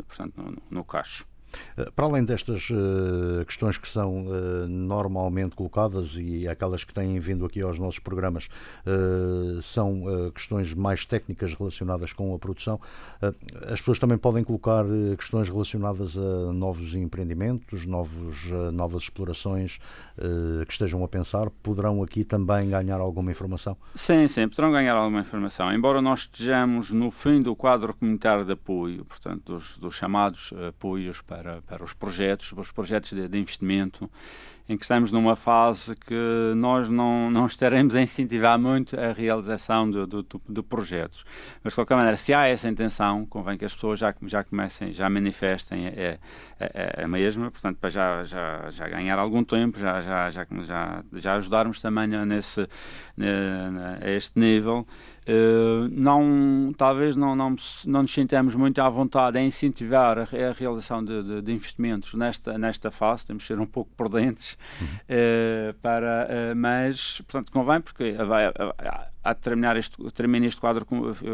portanto, 0.07 0.41
no, 0.41 0.57
no 0.69 0.83
cacho. 0.83 1.25
Eh, 1.77 1.89
para 1.95 2.05
além 2.05 2.23
destas 2.23 2.69
uh, 2.69 3.45
questões 3.45 3.77
que 3.77 3.87
são 3.87 4.27
uh, 4.27 4.67
normalmente 4.67 5.55
colocadas 5.55 6.15
e 6.17 6.47
aquelas 6.47 6.83
que 6.83 6.93
têm 6.93 7.19
vindo 7.19 7.45
aqui 7.45 7.61
aos 7.61 7.79
nossos 7.79 7.99
programas 7.99 8.47
são 9.61 10.03
questões 10.33 10.73
mais 10.73 11.05
técnicas 11.05 11.53
relacionadas 11.53 12.13
com 12.13 12.33
a 12.33 12.39
produção, 12.39 12.79
as 13.67 13.79
pessoas 13.79 13.99
também 13.99 14.17
podem 14.17 14.43
colocar 14.43 14.83
questões 15.17 15.49
relacionadas 15.49 16.17
a 16.17 16.53
novos 16.53 16.93
empreendimentos, 16.93 17.85
novos, 17.85 18.49
novas 18.73 19.03
explorações 19.03 19.79
que 20.65 20.71
estejam 20.71 21.03
a 21.03 21.07
pensar. 21.07 21.49
Poderão 21.63 22.03
aqui 22.03 22.23
também 22.23 22.69
ganhar 22.69 22.99
alguma 22.99 23.31
informação? 23.31 23.77
Sim, 23.95 24.27
sim, 24.27 24.47
poderão 24.47 24.71
ganhar 24.71 24.95
alguma 24.95 25.21
informação. 25.21 25.71
Embora 25.73 26.01
nós 26.01 26.21
estejamos 26.21 26.91
no 26.91 27.09
fim 27.11 27.41
do 27.41 27.55
quadro 27.55 27.93
comunitário 27.93 28.45
de 28.45 28.53
apoio, 28.53 29.03
portanto, 29.05 29.53
dos, 29.53 29.77
dos 29.77 29.95
chamados 29.95 30.53
apoios 30.67 31.21
para 31.21 31.44
para, 31.45 31.61
para 31.61 31.83
os 31.83 31.93
projetos, 31.93 32.51
os 32.53 32.71
projetos 32.71 33.11
de, 33.11 33.27
de 33.27 33.37
investimento, 33.37 34.09
em 34.67 34.77
que 34.77 34.83
estamos 34.83 35.11
numa 35.11 35.35
fase 35.35 35.95
que 35.95 36.53
nós 36.55 36.89
não, 36.89 37.29
não 37.29 37.45
estaremos 37.45 37.95
a 37.95 38.01
incentivar 38.01 38.57
muito 38.57 38.99
a 38.99 39.11
realização 39.11 39.89
de, 39.89 40.05
de, 40.07 40.25
de, 40.49 40.63
projetos. 40.63 41.23
Mas, 41.63 41.73
de 41.73 41.75
qualquer 41.75 41.95
maneira, 41.95 42.17
se 42.17 42.33
há 42.33 42.47
essa 42.47 42.67
intenção, 42.67 43.25
convém 43.25 43.57
que 43.57 43.65
as 43.65 43.73
pessoas 43.73 43.99
já, 43.99 44.13
já 44.23 44.43
comecem, 44.43 44.91
já 44.91 45.09
manifestem 45.09 45.87
a, 45.87 47.01
a, 47.01 47.03
a 47.03 47.07
mesma, 47.07 47.51
portanto, 47.51 47.77
para 47.77 47.89
já, 47.89 48.23
já, 48.23 48.69
já 48.71 48.87
ganhar 48.89 49.19
algum 49.19 49.43
tempo, 49.43 49.77
já, 49.77 50.01
já, 50.01 50.29
já, 50.31 50.47
já, 50.63 51.03
já 51.13 51.35
ajudarmos 51.35 51.79
também 51.81 52.07
nesse, 52.07 52.67
a 54.01 54.09
este 54.09 54.39
nível. 54.39 54.87
Uh, 55.27 55.89
não, 55.91 56.71
talvez 56.77 57.15
não, 57.15 57.35
não, 57.35 57.55
não 57.87 58.03
nos 58.03 58.13
sintamos 58.13 58.53
muito 58.53 58.79
à 58.79 58.87
vontade 58.87 59.39
em 59.39 59.47
incentivar 59.47 60.19
a, 60.19 60.21
a 60.21 60.51
realização 60.53 61.03
de, 61.03 61.23
de, 61.23 61.41
de, 61.41 61.51
investimentos 61.51 62.13
nesta, 62.13 62.55
nesta 62.59 62.91
fase, 62.91 63.25
temos 63.25 63.41
de 63.41 63.47
ser 63.47 63.59
um 63.59 63.65
pouco 63.65 63.89
prudentes, 63.97 64.54
uhum. 64.81 64.87
uh, 64.87 65.73
para, 65.81 66.27
uh, 66.27 66.55
mas, 66.55 67.21
portanto, 67.21 67.51
convém, 67.51 67.81
porque 67.81 68.13
vai, 68.13 68.51
a 69.25 69.33
terminar 69.33 69.75
este, 69.75 69.97
termina 70.11 70.45
este 70.45 70.61
quadro, 70.61 70.85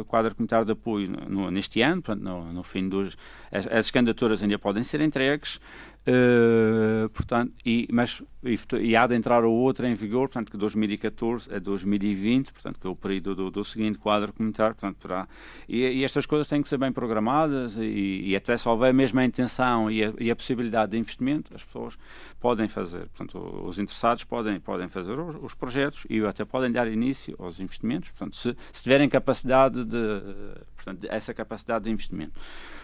quadro 0.08 0.34
comunitário 0.34 0.66
de 0.66 0.72
apoio 0.72 1.10
no, 1.28 1.52
neste 1.52 1.82
ano, 1.82 2.02
portanto, 2.02 2.24
no, 2.24 2.54
no 2.54 2.64
fim 2.64 2.88
dos. 2.88 3.18
As, 3.52 3.68
as, 3.68 3.92
candidaturas 3.92 4.42
ainda 4.42 4.58
podem 4.58 4.84
ser 4.84 5.02
entregues, 5.02 5.60
uh, 6.08 7.10
portanto, 7.10 7.54
e, 7.66 7.88
mas, 7.92 8.22
e, 8.44 8.58
e, 8.80 8.96
há 8.96 9.06
de 9.06 9.16
entrar 9.16 9.44
a 9.44 9.48
outra 9.48 9.88
em 9.88 9.96
vigor, 9.96 10.30
portanto, 10.30 10.52
que 10.52 10.58
2014 10.58 11.54
a 11.54 11.60
2020, 11.60 12.52
portanto, 12.52 12.80
que 12.80 12.88
é 12.88 12.90
o 12.90 12.96
período 12.96 13.36
do, 13.36 13.52
do 13.52 13.64
seguinte 13.64 13.98
quadro 13.98 14.34
comunitário, 14.34 14.76
portanto, 14.76 14.98
terá. 14.98 15.28
E, 15.68 15.82
e, 15.82 16.04
estas 16.04 16.26
coisas 16.26 16.48
têm 16.48 16.62
que 16.62 16.70
ser 16.70 16.78
bem 16.78 16.92
programadas 16.92 17.76
e 17.78 18.36
até 18.36 18.56
se 18.58 18.68
houver 18.68 18.94
mesmo 18.94 19.20
a 19.20 19.26
intenção 19.26 19.90
e 19.90 20.04
a, 20.04 20.14
e 20.20 20.32
a 20.32 20.36
possibilidade 20.36 20.92
de 20.92 20.98
investimento, 20.98 21.56
as 21.56 21.64
pessoas 21.64 21.98
podem 22.40 22.68
fazer. 22.68 23.08
Portanto, 23.10 23.38
os 23.66 23.78
interessados 23.78 24.24
podem, 24.24 24.60
podem 24.60 24.88
fazer 24.88 25.20
os, 25.20 25.36
os 25.42 25.54
projetos 25.54 26.06
e 26.10 26.20
até 26.26 26.44
podem 26.44 26.72
dar 26.72 26.88
início 26.88 27.36
aos 27.40 27.60
investimentos, 27.60 28.10
portanto, 28.12 28.36
se, 28.36 28.56
se 28.72 28.84
tiverem 28.84 29.08
capacidade 29.08 29.84
de, 29.86 30.22
portanto, 30.76 31.06
essa 31.10 31.34
capacidade 31.34 31.86
de 31.86 31.92
investimento. 31.92 32.40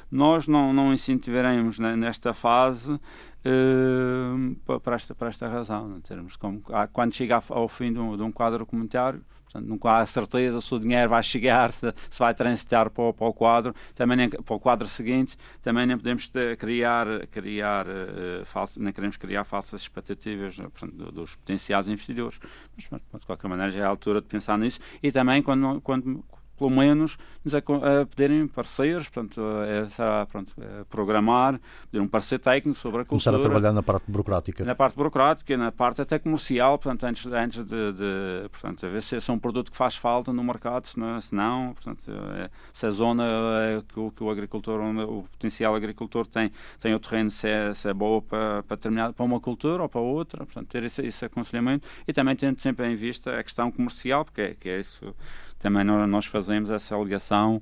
Nós 0.09 0.47
não, 0.47 0.71
não 0.71 0.93
incentivaremos 0.93 1.79
nesta 1.79 2.33
fase 2.33 2.99
uh, 3.45 4.79
para, 4.79 4.95
esta, 4.95 5.15
para 5.15 5.29
esta 5.29 5.47
razão, 5.47 5.97
em 5.97 6.01
termos 6.01 6.35
como, 6.35 6.61
quando 6.93 7.13
chega 7.13 7.41
ao 7.49 7.67
fim 7.67 7.93
de 7.93 7.99
um, 7.99 8.15
de 8.15 8.23
um 8.23 8.31
quadro 8.31 8.65
comunitário, 8.65 9.23
Portanto, 9.47 9.67
nunca 9.67 9.97
há 9.97 10.05
certeza 10.05 10.59
se 10.59 10.73
o 10.75 10.79
dinheiro 10.79 11.09
vai 11.09 11.23
chegar, 11.23 11.71
se, 11.71 11.93
se 12.09 12.19
vai 12.19 12.33
transitar 12.33 12.89
para, 12.89 13.13
para, 13.13 13.27
o 13.27 13.33
quadro, 13.33 13.73
também 13.95 14.17
nem, 14.17 14.29
para 14.29 14.55
o 14.55 14.59
quadro 14.59 14.87
seguinte, 14.87 15.37
também 15.61 15.85
nem 15.85 15.97
podemos 15.97 16.27
ter, 16.27 16.57
criar, 16.57 17.27
criar 17.27 17.87
uh, 17.87 18.45
falso, 18.45 18.81
nem 18.81 18.91
queremos 18.91 19.15
criar 19.17 19.43
falsas 19.43 19.81
expectativas 19.81 20.57
portanto, 20.57 21.11
dos 21.11 21.35
potenciais 21.35 21.87
investidores. 21.87 22.39
Mas, 22.75 23.01
de 23.21 23.25
qualquer 23.25 23.47
maneira, 23.47 23.71
já 23.71 23.79
é 23.79 23.83
a 23.83 23.87
altura 23.87 24.21
de 24.21 24.27
pensar 24.27 24.57
nisso 24.57 24.79
e 25.01 25.11
também 25.11 25.41
quando, 25.41 25.81
quando 25.81 26.23
pelo 26.57 26.69
menos 26.69 27.17
nos 27.43 27.55
a, 27.55 27.59
a 27.59 28.05
pedirem 28.05 28.47
parceiros, 28.47 29.07
portanto, 29.07 29.41
é, 29.65 29.87
será, 29.89 30.25
pronto, 30.25 30.53
é, 30.59 30.83
programar, 30.89 31.59
pedir 31.89 32.01
um 32.01 32.07
parceiro 32.07 32.43
técnico 32.43 32.77
sobre 32.77 33.01
a 33.01 33.05
cultura. 33.05 33.31
Começar 33.31 33.35
a 33.35 33.39
trabalhar 33.39 33.73
na 33.73 33.83
parte 33.83 34.11
burocrática. 34.11 34.65
Na 34.65 34.75
parte 34.75 34.95
burocrática, 34.95 35.55
na 35.55 35.71
parte 35.71 36.01
até 36.01 36.19
comercial, 36.19 36.77
portanto, 36.77 37.05
antes, 37.05 37.25
antes 37.31 37.63
de, 37.63 37.93
de 37.93 38.49
portanto, 38.49 38.85
a 38.85 38.89
ver 38.89 39.01
se 39.01 39.15
é 39.15 39.33
um 39.33 39.39
produto 39.39 39.71
que 39.71 39.77
faz 39.77 39.95
falta 39.95 40.33
no 40.33 40.43
mercado, 40.43 40.85
se 40.87 40.99
não, 40.99 41.21
se 41.21 41.33
não 41.33 41.73
portanto, 41.73 42.11
é, 42.35 42.49
se 42.73 42.85
a 42.85 42.91
zona 42.91 43.23
é, 43.23 43.81
que, 43.87 43.99
o, 43.99 44.11
que 44.11 44.23
o 44.23 44.29
agricultor, 44.29 44.79
o 44.81 45.23
potencial 45.23 45.75
agricultor 45.75 46.25
tem, 46.27 46.51
tem 46.79 46.93
o 46.93 46.99
terreno, 46.99 47.31
se 47.31 47.47
é, 47.47 47.73
se 47.73 47.87
é 47.87 47.93
boa 47.93 48.21
para, 48.21 48.63
para, 48.63 48.77
terminar, 48.77 49.13
para 49.13 49.25
uma 49.25 49.39
cultura 49.39 49.83
ou 49.83 49.89
para 49.89 50.01
outra, 50.01 50.45
portanto, 50.45 50.67
ter 50.67 50.83
esse, 50.83 51.01
esse 51.05 51.23
aconselhamento 51.23 51.87
e 52.07 52.13
também 52.13 52.35
tendo 52.35 52.59
sempre 52.61 52.87
em 52.87 52.95
vista 52.95 53.37
a 53.39 53.43
questão 53.43 53.71
comercial, 53.71 54.25
porque 54.25 54.41
é, 54.41 54.55
que 54.55 54.69
é 54.69 54.79
isso 54.79 55.15
também 55.59 55.83
nós 55.83 56.25
fazemos 56.25 56.69
essa 56.69 56.95
ligação 56.97 57.61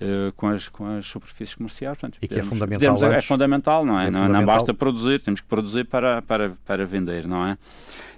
uh, 0.00 0.32
com, 0.34 0.48
as, 0.48 0.68
com 0.68 0.86
as 0.96 1.06
superfícies 1.06 1.54
comerciais. 1.54 1.98
Portanto, 1.98 2.18
e 2.22 2.28
que 2.28 2.38
é 2.38 2.42
fundamental. 2.42 3.12
é 3.12 3.22
fundamental, 3.22 3.84
não 3.84 3.98
é? 3.98 4.06
é 4.06 4.10
não, 4.10 4.28
não, 4.28 4.44
basta 4.44 4.72
produzir, 4.72 5.20
temos 5.20 5.40
que 5.40 5.46
produzir 5.46 5.84
para, 5.84 6.22
para, 6.22 6.50
para 6.64 6.86
vender, 6.86 7.26
não 7.26 7.46
é? 7.46 7.58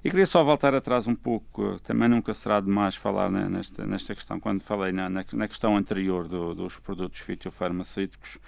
E 0.04 0.10
queria 0.10 0.26
só 0.26 0.44
voltar 0.44 0.74
atrás 0.74 1.06
um 1.06 1.14
pouco, 1.14 1.80
também 1.82 2.08
nunca 2.08 2.34
será 2.34 2.60
demais 2.60 2.94
falar 2.94 3.30
nesta, 3.30 3.86
nesta 3.86 4.14
questão, 4.14 4.38
quando 4.38 4.62
falei 4.62 4.92
na, 4.92 5.08
na, 5.08 5.24
na 5.32 5.48
questão 5.48 5.76
anterior 5.76 6.28
do, 6.28 6.54
dos 6.54 6.76
produtos 6.76 7.20
fitofarmacêuticos, 7.20 8.38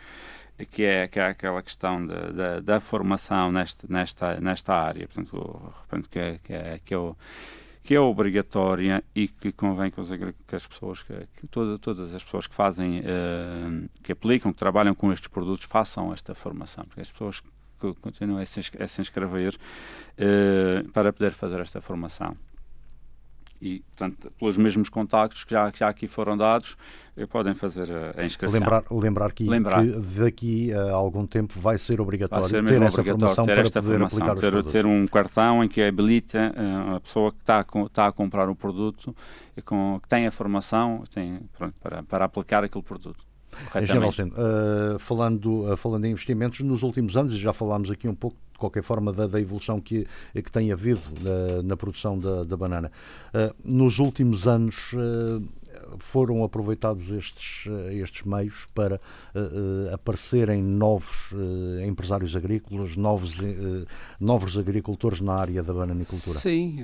que 0.71 0.85
é, 0.85 1.09
que 1.09 1.19
é 1.19 1.27
aquela 1.27 1.63
questão 1.63 2.05
da, 2.05 2.31
da, 2.31 2.61
da 2.61 2.81
formação 2.81 3.51
nesta, 3.53 3.87
nesta, 3.89 4.41
nesta 4.41 4.75
área, 4.75 5.09
portanto, 5.09 6.09
que 6.11 6.19
é, 6.19 6.39
que 6.43 6.53
é, 6.53 6.81
que 6.85 6.95
é 6.95 6.99
o 6.99 7.17
que 7.87 7.95
é 7.95 8.01
obrigatória 8.01 9.03
e 9.15 9.29
que 9.29 9.53
convém 9.53 9.93
que, 9.93 10.01
os, 10.01 10.09
que 10.49 10.57
as 10.57 10.67
pessoas, 10.67 11.05
que, 11.05 11.15
que 11.37 11.47
toda, 11.47 11.79
todas 11.79 12.13
as 12.13 12.25
pessoas 12.25 12.49
que 12.49 12.55
fazem, 12.55 12.99
uh, 12.99 13.89
que 14.03 14.11
aplicam, 14.11 14.53
que 14.53 14.59
trabalham 14.59 14.93
com 14.93 15.13
estes 15.13 15.29
produtos, 15.29 15.65
façam 15.65 16.13
esta 16.13 16.35
formação, 16.35 16.85
porque 16.85 17.03
as 17.03 17.13
pessoas 17.13 17.41
que 17.81 17.95
continuam 18.01 18.41
a 18.41 18.45
se, 18.45 18.61
a 18.81 18.89
se 18.89 19.01
inscrever 19.01 19.55
uh, 19.55 20.89
para 20.91 21.13
poder 21.13 21.31
fazer 21.31 21.61
esta 21.61 21.81
formação 21.81 22.37
e, 23.61 23.81
portanto, 23.81 24.33
pelos 24.39 24.57
mesmos 24.57 24.89
contactos 24.89 25.45
que 25.45 25.53
já, 25.53 25.71
que 25.71 25.79
já 25.79 25.89
aqui 25.89 26.07
foram 26.07 26.37
dados, 26.37 26.77
eh, 27.17 27.27
podem 27.27 27.55
fazer 27.55 27.89
a, 28.17 28.25
inscrição. 28.25 28.61
Lembrar, 28.61 28.85
lembrar, 28.91 29.33
que, 29.33 29.45
lembrar. 29.45 29.83
que 29.83 29.99
daqui 30.21 30.73
a 30.73 30.93
algum 30.93 31.27
tempo 31.27 31.59
vai 31.59 31.79
ser 31.79 32.01
obrigatório 32.01 32.43
vai 32.43 32.51
ser 32.51 32.65
ter 32.65 32.83
essa 32.83 33.05
formação 33.05 33.45
ter 33.45 33.59
esta 33.59 33.83
para 33.83 33.83
poder 33.83 34.09
formação, 34.11 34.37
ter, 34.37 34.63
ter, 34.65 34.87
um 34.87 35.07
cartão 35.07 35.65
em 35.65 35.69
que 35.69 35.83
habilita 35.83 36.53
uh, 36.55 36.97
a 36.97 37.01
pessoa 37.01 37.33
que 37.33 37.41
está 37.41 37.61
a, 37.61 37.83
está 37.85 38.07
a 38.07 38.13
comprar 38.13 38.49
o 38.49 38.55
produto, 38.55 39.15
e 39.57 39.63
com, 39.63 39.99
que 40.03 40.09
tem 40.09 40.27
a 40.27 40.31
formação 40.31 41.05
tem, 41.13 41.41
pronto, 41.57 41.75
para, 41.81 42.03
para 42.03 42.25
aplicar 42.25 42.65
aquele 42.65 42.85
produto. 42.85 43.25
Engenheiro 43.75 44.09
uh, 44.09 44.99
falando, 44.99 45.73
uh, 45.73 45.77
falando 45.77 46.05
em 46.05 46.13
investimentos, 46.13 46.61
nos 46.61 46.83
últimos 46.83 47.17
anos, 47.17 47.33
e 47.33 47.39
já 47.39 47.53
falámos 47.53 47.91
aqui 47.91 48.07
um 48.07 48.15
pouco 48.15 48.37
de 48.57 48.59
qualquer 48.59 48.83
forma 48.83 49.13
da, 49.13 49.27
da 49.27 49.41
evolução 49.41 49.81
que, 49.81 50.07
que 50.35 50.51
tem 50.51 50.73
havido 50.73 51.03
na, 51.21 51.63
na 51.63 51.77
produção 51.77 52.19
da, 52.19 52.43
da 52.43 52.57
banana. 52.57 52.91
Uh, 53.29 53.55
nos 53.63 53.99
últimos 53.99 54.49
anos 54.49 54.95
foram 55.99 56.45
aproveitados 56.45 57.11
estes, 57.11 57.67
estes 57.93 58.23
meios 58.23 58.67
para 58.75 58.97
uh, 59.35 59.95
aparecerem 59.95 60.63
novos 60.63 61.33
uh, 61.33 61.81
empresários 61.87 62.35
agrícolas, 62.35 62.97
novos, 62.97 63.39
uh, 63.39 63.87
novos 64.19 64.57
agricultores 64.57 65.21
na 65.21 65.35
área 65.35 65.63
da 65.63 65.73
bananicultura? 65.73 66.39
Sim, 66.39 66.79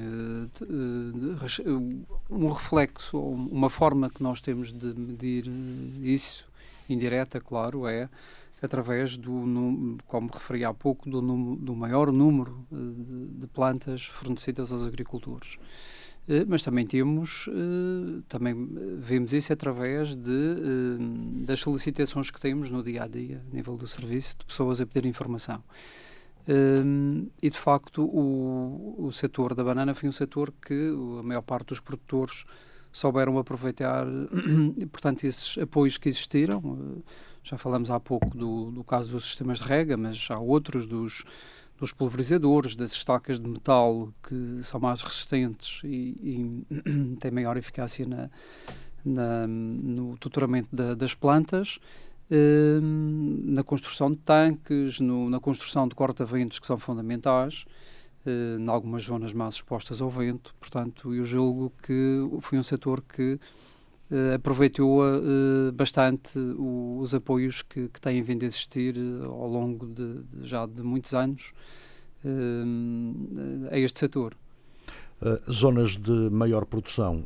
um 2.30 2.48
reflexo, 2.48 3.18
uma 3.18 3.70
forma 3.70 4.10
que 4.10 4.22
nós 4.22 4.40
temos 4.40 4.72
de 4.72 4.94
medir 4.94 5.50
isso 6.02 6.50
indireta, 6.88 7.40
claro, 7.40 7.86
é 7.86 8.08
através 8.62 9.16
do, 9.16 9.98
como 10.06 10.30
referi 10.32 10.64
há 10.64 10.72
pouco, 10.72 11.10
do, 11.10 11.20
do 11.56 11.74
maior 11.74 12.12
número 12.12 12.64
eh, 12.72 12.76
de, 12.76 13.26
de, 13.40 13.46
plantas 13.48 14.04
fornecidas 14.06 14.70
aos 14.70 14.86
agricultores. 14.86 15.58
Eh, 16.28 16.44
mas 16.46 16.62
também 16.62 16.86
temos, 16.86 17.48
eh, 17.48 18.22
também 18.28 18.54
vemos 18.98 19.32
isso 19.32 19.52
através 19.52 20.14
de, 20.14 21.44
das 21.44 21.58
solicitações 21.58 22.30
que 22.30 22.40
temos 22.40 22.70
no 22.70 22.84
dia 22.84 23.02
a 23.02 23.08
dia, 23.08 23.42
a 23.50 23.54
nível 23.54 23.76
do 23.76 23.88
serviço, 23.88 24.36
de 24.38 24.46
pessoas 24.46 24.80
a 24.80 24.86
pedir 24.86 25.08
informação. 25.08 25.62
e 27.42 27.50
de 27.50 27.58
facto, 27.58 28.04
o, 28.04 29.06
o 29.06 29.10
setor 29.10 29.54
da 29.54 29.64
banana 29.64 29.92
foi 29.92 30.08
um 30.08 30.12
setor 30.12 30.52
que 30.64 30.90
a 31.18 31.22
maior 31.22 31.42
parte 31.42 31.68
dos 31.68 31.80
produtores 31.80 32.44
souberam 32.92 33.38
aproveitar, 33.38 34.06
portanto, 34.92 35.24
esses 35.24 35.58
apoios 35.58 35.98
que 35.98 36.08
existiram. 36.08 37.02
Já 37.42 37.58
falamos 37.58 37.90
há 37.90 37.98
pouco 37.98 38.36
do, 38.36 38.70
do 38.70 38.84
caso 38.84 39.12
dos 39.12 39.26
sistemas 39.26 39.58
de 39.58 39.64
rega, 39.64 39.96
mas 39.96 40.28
há 40.30 40.38
outros 40.38 40.86
dos, 40.86 41.24
dos 41.78 41.92
pulverizadores, 41.92 42.76
das 42.76 42.92
estacas 42.92 43.40
de 43.40 43.48
metal 43.48 44.12
que 44.22 44.62
são 44.62 44.78
mais 44.78 45.02
resistentes 45.02 45.80
e, 45.84 46.64
e 46.70 47.16
têm 47.18 47.30
maior 47.32 47.56
eficácia 47.56 48.06
na, 48.06 48.30
na, 49.04 49.46
no 49.46 50.16
tutoramento 50.18 50.68
da, 50.72 50.94
das 50.94 51.14
plantas, 51.14 51.80
eh, 52.30 52.78
na 52.80 53.62
construção 53.62 54.10
de 54.10 54.18
tanques, 54.18 55.00
no, 55.00 55.28
na 55.28 55.40
construção 55.40 55.88
de 55.88 55.94
corta-ventos 55.94 56.58
que 56.58 56.66
são 56.66 56.78
fundamentais, 56.78 57.64
eh, 58.24 58.56
em 58.58 58.68
algumas 58.68 59.02
zonas 59.02 59.34
mais 59.34 59.56
expostas 59.56 60.00
ao 60.00 60.08
vento. 60.08 60.54
Portanto, 60.60 61.14
eu 61.14 61.24
julgo 61.24 61.72
que 61.82 62.20
foi 62.40 62.58
um 62.58 62.62
setor 62.62 63.02
que 63.02 63.38
aproveitou 64.34 65.02
eh, 65.04 65.70
bastante 65.72 66.38
os 66.38 67.14
apoios 67.14 67.62
que, 67.62 67.88
que, 67.88 68.00
têm 68.00 68.22
vindo 68.22 68.42
a 68.42 68.46
existir 68.46 68.96
eh, 68.96 69.24
ao 69.24 69.48
longo 69.48 69.86
de, 69.86 70.22
já 70.42 70.66
de 70.66 70.82
muitos 70.82 71.14
anos 71.14 71.52
a 73.68 73.78
este 73.78 73.98
setor. 73.98 74.36
Zonas 75.50 75.96
de 75.96 76.30
maior 76.30 76.64
produção 76.64 77.24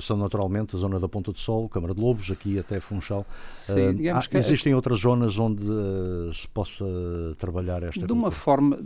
são 0.00 0.16
naturalmente 0.16 0.76
a 0.76 0.78
zona 0.78 1.00
da 1.00 1.08
Ponta 1.08 1.32
do 1.32 1.38
Sol, 1.38 1.68
Câmara 1.68 1.92
de 1.92 2.00
Lobos, 2.00 2.30
aqui 2.30 2.56
até 2.56 2.78
Funchal. 2.78 3.26
Sim, 3.50 4.08
há, 4.08 4.20
que 4.20 4.36
é- 4.36 4.40
existem 4.40 4.74
outras 4.76 5.00
zonas 5.00 5.36
onde 5.38 5.64
se 6.34 6.46
possa 6.48 6.84
trabalhar 7.36 7.82
esta 7.82 7.94
De 7.94 7.98
cultura? 8.06 8.12
uma 8.12 8.30
forma, 8.30 8.78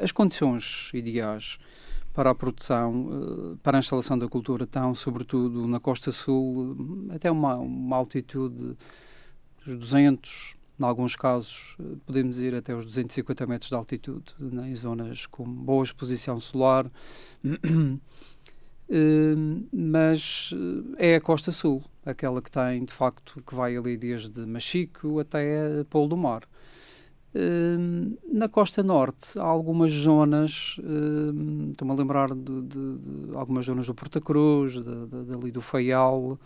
as 0.00 0.10
condições 0.10 0.90
ideais 0.92 1.60
para 2.16 2.30
a 2.30 2.34
produção, 2.34 3.10
eh, 3.12 3.56
para 3.62 3.76
a 3.76 3.80
instalação 3.80 4.18
da 4.18 4.26
cultura 4.26 4.64
estão, 4.64 4.94
sobretudo 4.94 5.68
na 5.68 5.78
costa 5.78 6.10
sul, 6.10 6.74
até 7.10 7.30
uma, 7.30 7.56
uma 7.56 7.94
altitude 7.94 8.74
dos 9.62 9.76
200, 9.76 10.56
em 10.80 10.84
alguns 10.84 11.14
casos, 11.14 11.76
eh, 11.78 11.96
podemos 12.06 12.40
ir 12.40 12.54
até 12.54 12.74
os 12.74 12.86
250 12.86 13.46
metros 13.46 13.68
de 13.68 13.74
altitude, 13.74 14.34
né, 14.38 14.70
em 14.70 14.74
zonas 14.74 15.26
com 15.26 15.44
boa 15.44 15.84
exposição 15.84 16.40
solar. 16.40 16.90
Eh, 18.88 19.34
mas 19.72 20.54
é 20.96 21.16
a 21.16 21.20
costa 21.20 21.50
sul, 21.50 21.82
aquela 22.04 22.40
que 22.40 22.48
tem, 22.48 22.84
de 22.84 22.92
facto, 22.92 23.42
que 23.44 23.52
vai 23.52 23.76
ali 23.76 23.96
desde 23.96 24.46
Machico 24.46 25.18
até 25.18 25.82
Polo 25.90 26.06
do 26.06 26.16
Mar. 26.16 26.44
Hum, 27.34 28.16
na 28.32 28.48
costa 28.48 28.82
norte 28.82 29.38
há 29.38 29.44
algumas 29.44 29.92
zonas, 29.92 30.76
hum, 30.82 31.68
estou-me 31.70 31.92
a 31.92 31.96
lembrar 31.96 32.34
de, 32.34 32.62
de, 32.62 32.98
de, 32.98 33.36
algumas 33.36 33.66
zonas 33.66 33.86
do 33.86 33.94
Porta 33.94 34.20
Cruz, 34.20 34.72
de, 34.72 35.06
dali 35.26 35.50
do 35.50 35.60
Faial, 35.60 36.32
uh, 36.32 36.38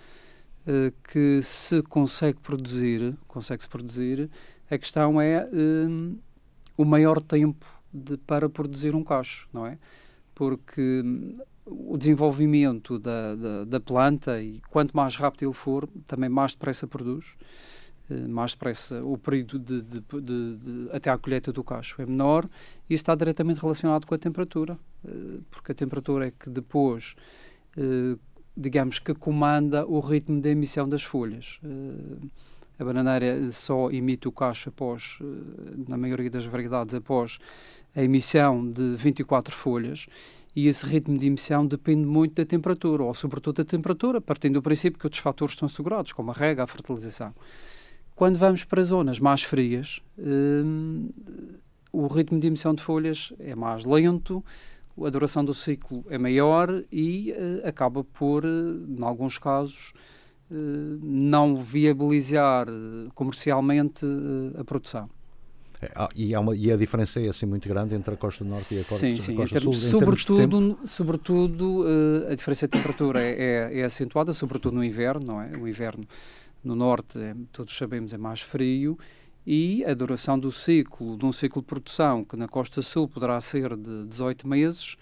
que 1.05 1.41
se 1.43 1.81
consegue 1.83 2.41
produzir, 2.41 3.17
consegue-se 3.29 3.69
produzir, 3.69 4.29
a 4.69 4.79
questão 4.79 5.21
é 5.21 5.49
um, 5.53 6.19
o 6.77 6.85
maior 6.85 7.21
tempo 7.21 7.67
para 8.27 8.49
produzir 8.49 8.95
um 8.95 9.05
cacho, 9.05 9.49
não 9.53 9.67
é? 9.67 9.79
Porque 10.35 11.03
hum, 11.05 11.39
o 11.67 11.97
desenvolvimento 11.97 12.99
da, 12.99 13.35
da, 13.35 13.65
da, 13.65 13.81
planta 13.81 14.43
e 14.43 14.61
quanto 14.71 14.97
mais 14.97 15.15
rápido 15.15 15.45
ele 15.45 15.53
for, 15.53 15.89
também 16.07 16.29
mais 16.29 16.53
depressa 16.53 16.87
produz. 16.87 17.37
Eh, 18.11 18.27
mais 18.27 18.53
depressa, 18.53 19.03
o 19.05 19.17
período 19.17 19.59
de, 19.59 19.83
de, 19.83 20.01
de, 20.01 20.91
até 20.93 21.11
à 21.11 21.17
colheita 21.17 21.53
do 21.53 21.63
cacho 21.63 22.03
é 22.03 22.07
menor 22.07 22.49
e 22.89 22.95
está 22.95 23.15
diretamente 23.15 23.61
relacionado 23.61 24.05
com 24.05 24.15
a 24.15 24.19
temperatura, 24.19 24.77
eh, 25.07 25.39
porque 25.51 25.73
a 25.73 25.75
temperatura 25.75 26.27
é 26.27 26.33
que 26.33 26.51
depois, 26.51 27.15
eh, 27.77 28.19
digamos 28.57 28.99
que 28.99 29.15
comanda 29.15 29.87
o 29.87 30.01
ritmo 30.01 30.41
de 30.41 30.51
emissão 30.51 30.89
das 30.89 31.05
folhas. 31.05 31.61
A 32.79 32.85
bananeira 32.85 33.51
só 33.53 33.91
emite 33.91 34.27
o 34.27 34.33
cacho 34.33 34.71
após, 34.71 35.19
na 35.87 35.97
maioria 35.97 36.31
das 36.31 36.47
variedades, 36.47 36.95
após 36.95 37.39
a 37.95 38.03
emissão 38.03 38.69
de 38.71 38.97
24 38.97 39.55
folhas 39.55 40.07
e 40.57 40.67
esse 40.67 40.85
ritmo 40.85 41.17
de 41.17 41.27
emissão 41.27 41.67
depende 41.67 42.07
muito 42.07 42.35
da 42.35 42.45
temperatura, 42.45 43.05
ou 43.05 43.15
sobretudo 43.15 43.57
da 43.57 43.65
temperatura, 43.65 44.21
partindo 44.21 44.55
do 44.55 44.63
princípio 44.63 44.99
que 44.99 45.07
outros 45.07 45.23
fatores 45.23 45.55
estão 45.55 45.67
assegurados, 45.67 46.13
como 46.13 46.31
a 46.31 46.35
rega, 46.35 46.65
a 46.65 46.67
fertilização. 46.67 47.35
Quando 48.21 48.37
vamos 48.37 48.65
para 48.65 48.83
zonas 48.83 49.19
mais 49.19 49.43
frias, 49.43 50.03
hum, 50.19 51.09
o 51.91 52.07
ritmo 52.07 52.39
de 52.39 52.49
emissão 52.49 52.75
de 52.75 52.83
folhas 52.83 53.33
é 53.39 53.55
mais 53.55 53.87
lento, 53.87 54.45
a 55.03 55.09
duração 55.09 55.43
do 55.43 55.55
ciclo 55.55 56.05
é 56.11 56.19
maior 56.19 56.85
e 56.93 57.33
uh, 57.33 57.67
acaba 57.67 58.05
por, 58.05 58.45
uh, 58.45 58.87
em 58.87 59.03
alguns 59.03 59.39
casos, 59.39 59.95
uh, 60.51 60.55
não 61.03 61.57
viabilizar 61.57 62.67
comercialmente 63.15 64.05
a 64.59 64.65
produção. 64.65 65.09
É, 65.81 65.91
ah, 65.95 66.11
e, 66.15 66.37
uma, 66.37 66.55
e, 66.55 66.71
a 66.71 66.77
diferença 66.77 67.19
é 67.21 67.29
assim 67.29 67.47
muito 67.47 67.67
grande 67.67 67.95
entre 67.95 68.13
a 68.13 68.17
costa 68.19 68.45
norte 68.45 68.75
e 68.75 68.81
a 68.81 68.85
costa, 68.85 68.99
sim, 68.99 69.17
sim, 69.17 69.33
a 69.33 69.37
costa 69.37 69.59
termos, 69.61 69.79
sul? 69.79 69.99
Sobretudo, 69.99 70.79
sobretudo 70.85 71.85
a 72.31 72.35
diferença 72.35 72.69
de 72.69 72.73
temperatura 72.73 73.23
é, 73.23 73.71
é, 73.73 73.81
é, 73.81 73.85
acentuada, 73.85 74.35
sobretudo 74.35 74.77
no 74.77 74.85
inverno, 74.85 75.25
não 75.25 75.41
é? 75.41 75.57
O 75.57 75.67
inverno 75.67 76.07
no 76.63 76.75
norte, 76.75 77.19
é, 77.19 77.35
todos 77.53 77.77
sabemos, 77.77 78.13
é 78.13 78.19
mais 78.19 78.41
frio 78.41 78.99
e 79.47 79.85
a 79.85 79.95
duração 79.95 80.39
do 80.39 80.53
ciclo, 80.53 81.17
de 81.17 81.25
um 81.25 81.33
ciclo 81.33 81.63
de 81.63 81.67
produção, 81.67 82.25
que 82.25 82.37
na 82.37 82.47
costa 82.47 82.83
sul 82.83 83.09
poderá 83.09 83.41
ser 83.41 83.77
de 83.77 84.07
18 84.07 84.47
meses, 84.47 84.97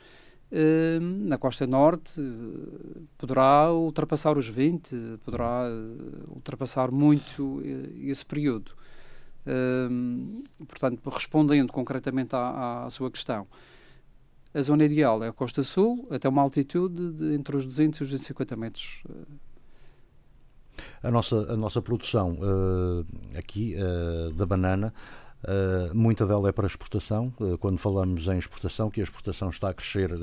eh, 0.51 0.99
na 1.01 1.37
costa 1.37 1.67
norte 1.67 2.19
eh, 2.19 3.01
poderá 3.19 3.71
ultrapassar 3.71 4.39
os 4.39 4.49
20, 4.49 5.19
poderá 5.23 5.67
eh, 5.69 6.25
ultrapassar 6.29 6.91
muito 6.91 7.61
esse 8.03 8.25
período. 8.25 8.73
portanto, 10.67 11.01
respondendo 11.11 11.73
concretamente 11.73 12.35
à, 12.37 12.85
à, 12.85 12.91
sua 12.91 13.11
questão, 13.11 13.47
a 14.55 14.61
zona 14.63 14.85
ideal 14.85 15.23
é 15.25 15.29
a 15.29 15.33
costa 15.33 15.63
sul, 15.63 16.07
até 16.11 16.29
uma 16.29 16.43
altitude 16.43 17.13
de 17.13 17.35
entre 17.35 17.57
os 17.57 17.67
200 17.67 18.01
e 18.01 18.03
os 18.03 18.11
250 18.11 18.57
metros 18.57 19.03
a 21.03 21.11
nossa, 21.11 21.37
a 21.53 21.57
nossa 21.57 21.81
produção 21.83 22.39
uh, 22.41 23.07
aqui 23.37 23.77
uh, 23.77 24.33
da 24.33 24.47
banana 24.47 24.93
Uh, 25.45 25.95
muita 25.97 26.27
dela 26.27 26.49
é 26.49 26.53
para 26.53 26.67
exportação. 26.67 27.33
Uh, 27.39 27.57
quando 27.59 27.79
falamos 27.79 28.27
em 28.27 28.39
exportação, 28.39 28.91
que 28.91 29.01
a 29.01 29.05
exportação 29.05 29.51
está 29.51 29.69
a 29.69 29.75
crescer 29.75 30.13
uh, 30.13 30.17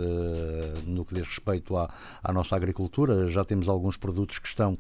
no 0.86 1.06
que 1.06 1.14
diz 1.14 1.26
respeito 1.26 1.78
à, 1.78 1.90
à, 2.22 2.34
nossa 2.34 2.56
agricultura, 2.56 3.30
já 3.30 3.46
temos 3.46 3.70
alguns 3.70 3.96
produtos 3.96 4.40
que 4.40 4.48
estão 4.48 4.78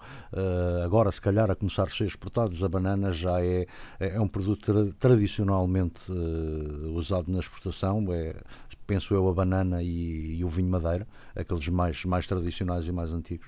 agora, 0.84 1.12
se 1.12 1.22
calhar, 1.22 1.50
a 1.50 1.56
começar 1.56 1.84
a 1.84 1.90
ser 1.90 2.06
exportados. 2.06 2.64
A 2.64 2.70
banana 2.70 3.12
já 3.14 3.42
é, 3.42 3.66
é 4.00 4.20
um 4.20 4.28
produto 4.28 4.66
tra 4.66 4.86
tradicionalmente 5.00 6.12
usado 6.94 7.32
na 7.32 7.40
exportação. 7.40 8.06
É, 8.14 8.36
penso 8.86 9.14
eu, 9.14 9.28
a 9.30 9.34
banana 9.34 9.82
e, 9.82 10.38
e, 10.38 10.44
o 10.44 10.50
vinho 10.50 10.70
madeira, 10.70 11.08
aqueles 11.36 11.68
mais, 11.70 12.04
mais 12.06 12.28
tradicionais 12.28 12.88
e 12.88 12.92
mais 12.92 13.14
antigos 13.14 13.48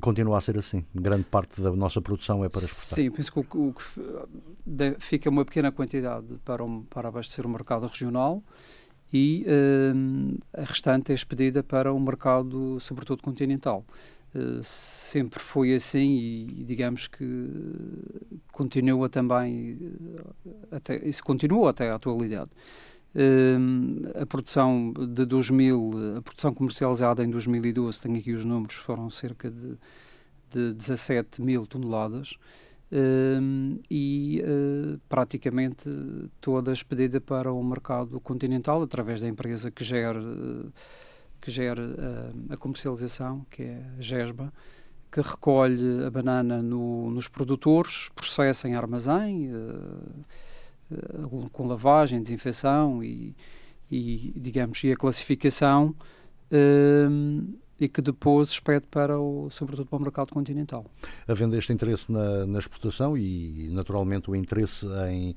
continua 0.00 0.38
a 0.38 0.40
ser 0.40 0.58
assim. 0.58 0.84
Grande 0.94 1.24
parte 1.24 1.60
da 1.60 1.70
nossa 1.72 2.00
produção 2.00 2.44
é 2.44 2.48
para 2.48 2.64
exportar. 2.64 2.98
Sim, 2.98 3.10
penso 3.10 3.32
que 3.32 3.38
o, 3.38 3.68
o 3.68 3.74
que 3.74 3.82
fica 4.98 5.30
uma 5.30 5.44
pequena 5.44 5.70
quantidade 5.72 6.38
para, 6.44 6.64
um, 6.64 6.82
para 6.82 7.08
abastecer 7.08 7.46
o 7.46 7.48
mercado 7.48 7.86
regional 7.86 8.42
e 9.12 9.44
uh, 9.46 10.38
a 10.52 10.64
restante 10.64 11.12
é 11.12 11.14
expedida 11.14 11.62
para 11.62 11.92
o 11.92 12.00
mercado, 12.00 12.78
sobretudo 12.80 13.22
continental. 13.22 13.84
Uh, 14.34 14.62
sempre 14.62 15.40
foi 15.40 15.74
assim 15.74 16.12
e, 16.12 16.64
digamos 16.64 17.08
que 17.08 17.50
continua 18.52 19.08
também 19.08 19.76
até 20.70 21.04
isso 21.04 21.24
continua 21.24 21.70
até 21.70 21.90
à 21.90 21.96
atualidade 21.96 22.50
a 24.20 24.26
produção 24.26 24.92
de 24.92 25.24
2000, 25.24 25.90
a 26.18 26.22
produção 26.22 26.54
comercializada 26.54 27.24
em 27.24 27.30
2012, 27.30 28.00
tenho 28.00 28.18
aqui 28.18 28.32
os 28.32 28.44
números, 28.44 28.76
foram 28.76 29.10
cerca 29.10 29.50
de, 29.50 29.76
de 30.52 30.74
17 30.74 31.42
mil 31.42 31.66
toneladas. 31.66 32.36
E 33.90 34.42
uh, 34.44 35.00
praticamente 35.08 35.88
toda 36.40 36.72
expedida 36.72 37.20
para 37.20 37.52
o 37.52 37.62
mercado 37.62 38.20
continental 38.20 38.82
através 38.82 39.20
da 39.20 39.28
empresa 39.28 39.70
que 39.70 39.84
gera, 39.84 40.20
que 41.40 41.50
gera 41.52 41.80
uh, 41.80 42.52
a 42.52 42.56
comercialização, 42.56 43.46
que 43.48 43.62
é 43.62 43.86
a 43.96 44.00
GESBA, 44.00 44.52
que 45.10 45.20
recolhe 45.20 46.04
a 46.04 46.10
banana 46.10 46.62
no, 46.62 47.10
nos 47.10 47.28
produtores, 47.28 48.08
processa 48.14 48.68
em 48.68 48.74
armazém 48.74 49.50
eh, 49.52 50.24
com 51.52 51.66
lavagem, 51.66 52.22
desinfecção 52.22 53.02
e, 53.02 53.34
e, 53.90 54.32
digamos, 54.36 54.82
e 54.84 54.92
a 54.92 54.96
classificação 54.96 55.94
um, 56.52 57.48
eh, 57.50 57.60
e 57.80 57.88
que 57.88 58.02
depois 58.02 58.50
expede 58.50 58.86
para 58.90 59.18
o, 59.18 59.48
sobretudo 59.50 59.86
para 59.86 59.96
o 59.96 60.02
mercado 60.02 60.32
continental. 60.32 60.84
Havendo 61.26 61.56
este 61.56 61.72
interesse 61.72 62.12
na, 62.12 62.46
na 62.46 62.58
exportação 62.58 63.16
e 63.16 63.68
naturalmente 63.70 64.30
o 64.30 64.36
interesse 64.36 64.86
em, 65.08 65.34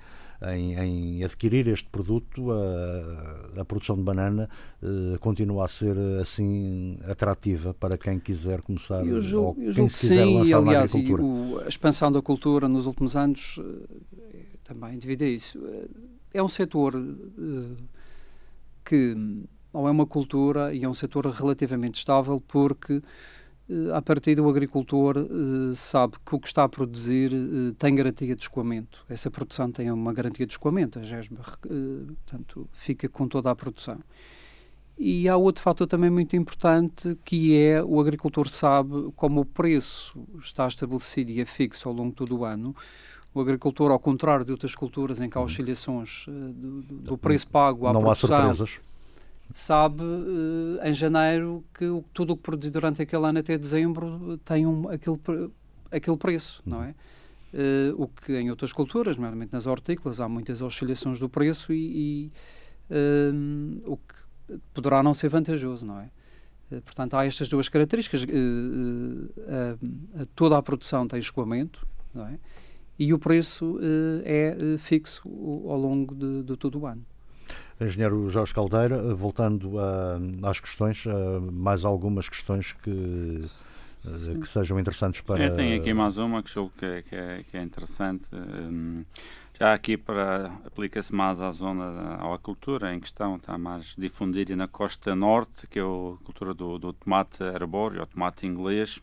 em, 0.51 0.75
em 0.75 1.23
adquirir 1.23 1.69
este 1.69 1.87
produto, 1.89 2.51
a, 2.51 3.61
a 3.61 3.65
produção 3.65 3.95
de 3.95 4.03
banana 4.03 4.49
uh, 4.81 5.17
continua 5.19 5.63
a 5.63 5.67
ser 5.69 5.97
assim 6.21 6.99
atrativa 7.05 7.73
para 7.73 7.97
quem 7.97 8.19
quiser 8.19 8.61
começar 8.61 9.05
eu 9.05 9.21
julgo, 9.21 9.61
ou 9.65 9.73
quem 9.73 9.87
se 9.87 9.99
quiser 10.01 10.25
sim, 10.25 10.37
lançar 10.37 10.57
aliás, 10.57 10.93
na 10.93 10.99
agricultura. 10.99 11.23
O, 11.23 11.59
a 11.63 11.67
expansão 11.69 12.11
da 12.11 12.21
cultura 12.21 12.67
nos 12.67 12.85
últimos 12.87 13.15
anos 13.15 13.57
também 14.63 14.97
devido 14.97 15.23
a 15.23 15.27
isso. 15.27 15.59
Eh, 15.65 15.87
é 16.35 16.43
um 16.43 16.47
setor 16.47 16.93
que 18.83 19.15
ou 19.71 19.87
é 19.87 19.91
uma 19.91 20.05
cultura 20.05 20.73
e 20.73 20.83
é 20.83 20.89
um 20.89 20.93
setor 20.93 21.25
relativamente 21.27 21.95
estável 21.95 22.41
porque 22.47 23.01
a 23.91 24.01
partir 24.01 24.35
do 24.35 24.47
agricultor 24.47 25.15
sabe 25.75 26.17
que 26.25 26.35
o 26.35 26.39
que 26.39 26.47
está 26.47 26.63
a 26.63 26.69
produzir 26.69 27.31
tem 27.77 27.95
garantia 27.95 28.35
de 28.35 28.41
escoamento. 28.41 29.05
Essa 29.09 29.31
produção 29.31 29.71
tem 29.71 29.89
uma 29.89 30.13
garantia 30.13 30.45
de 30.45 30.53
escoamento, 30.53 30.99
a 30.99 31.01
GESB, 31.01 31.37
portanto, 31.37 32.69
fica 32.73 33.07
com 33.07 33.27
toda 33.27 33.49
a 33.49 33.55
produção. 33.55 33.99
E 34.97 35.27
há 35.27 35.35
outro 35.35 35.63
fator 35.63 35.87
também 35.87 36.09
muito 36.09 36.35
importante 36.35 37.17
que 37.25 37.57
é 37.57 37.83
o 37.83 37.99
agricultor 37.99 38.47
sabe 38.47 39.11
como 39.15 39.41
o 39.41 39.45
preço 39.45 40.15
está 40.39 40.67
estabelecido 40.67 41.31
e 41.31 41.41
é 41.41 41.45
fixo 41.45 41.89
ao 41.89 41.95
longo 41.95 42.11
de 42.11 42.17
todo 42.17 42.37
o 42.37 42.45
ano. 42.45 42.75
O 43.33 43.41
agricultor, 43.41 43.91
ao 43.91 43.99
contrário 43.99 44.45
de 44.45 44.51
outras 44.51 44.75
culturas 44.75 45.19
em 45.19 45.29
que 45.29 45.37
há 45.37 45.41
uhum. 45.41 45.45
oscilações 45.45 46.27
uh, 46.27 46.31
do, 46.31 46.81
do, 46.81 47.17
preço 47.17 47.47
pago 47.47 47.87
à 47.87 47.93
Não 47.93 48.01
produção, 48.01 48.35
há 48.35 48.41
surpresas. 48.41 48.79
sabe 49.51 50.03
uh, 50.03 50.87
em 50.87 50.93
janeiro 50.93 51.63
que 51.73 51.85
tudo 52.13 52.33
o 52.33 52.37
que 52.37 52.43
produziu 52.43 52.71
durante 52.71 53.01
aquele 53.01 53.25
ano 53.25 53.39
até 53.39 53.57
dezembro 53.57 54.37
tem 54.45 54.67
um, 54.67 54.87
aquele, 54.89 55.19
aquele 55.91 56.17
preço, 56.17 56.61
uhum. 56.65 56.73
não 56.73 56.83
é? 56.83 56.95
Uh, 57.53 58.01
o 58.01 58.07
que 58.07 58.33
em 58.33 58.49
outras 58.49 58.73
culturas, 58.73 59.15
normalmente 59.17 59.53
nas 59.53 59.67
hortícolas, 59.67 60.19
há 60.19 60.27
muitas 60.27 60.61
oscilações 60.61 61.19
do 61.19 61.29
preço 61.29 61.71
e, 61.71 62.29
e 62.29 62.31
o 63.85 63.97
que 63.97 64.13
poderá 64.73 65.01
não 65.01 65.13
ser 65.13 65.29
vantajoso, 65.29 65.85
não 65.85 65.99
é? 65.99 66.09
Eh, 66.73 66.81
portanto, 66.81 67.15
há 67.15 67.25
estas 67.25 67.47
duas 67.47 67.69
características. 67.69 68.23
Eh, 68.23 68.27
eh, 69.47 70.25
toda 70.35 70.57
a 70.57 70.63
produção 70.63 71.07
tem 71.07 71.19
escoamento, 71.19 71.85
não 72.13 72.27
é? 72.27 72.39
E 73.03 73.13
o 73.13 73.19
preço 73.19 73.77
é 74.23 74.55
fixo 74.77 75.27
ao 75.67 75.77
longo 75.77 76.15
de, 76.15 76.43
de 76.43 76.55
todo 76.55 76.79
o 76.79 76.87
ano. 76.87 77.03
Engenheiro 77.81 78.29
Jorge 78.29 78.53
Caldeira, 78.53 79.13
voltando 79.13 79.77
a, 79.77 80.17
às 80.49 80.61
questões, 80.61 81.03
mais 81.51 81.83
algumas 81.83 82.29
questões 82.29 82.71
que, 82.71 83.41
que 84.39 84.47
sejam 84.47 84.79
interessantes 84.79 85.19
para. 85.19 85.43
É, 85.43 85.49
tem 85.49 85.73
aqui 85.73 85.93
mais 85.93 86.17
uma 86.17 86.41
que 86.41 86.49
julgo 86.49 86.71
que, 86.77 86.85
é, 86.85 87.01
que, 87.01 87.13
é, 87.13 87.43
que 87.43 87.57
é 87.57 87.61
interessante. 87.61 88.23
Um, 88.31 89.03
já 89.59 89.73
aqui 89.73 89.97
para 89.97 90.45
aplica-se 90.65 91.13
mais 91.13 91.41
à 91.41 91.51
zona, 91.51 92.15
à 92.15 92.37
cultura 92.37 92.95
em 92.95 93.01
questão, 93.01 93.35
está 93.35 93.57
mais 93.57 93.95
difundida 93.97 94.55
na 94.55 94.67
costa 94.69 95.13
norte, 95.13 95.67
que 95.67 95.77
é 95.77 95.81
a 95.81 96.15
cultura 96.23 96.53
do, 96.53 96.79
do 96.79 96.93
tomate 96.93 97.43
arbóreo, 97.43 98.01
o 98.01 98.05
tomate 98.05 98.47
inglês, 98.47 99.01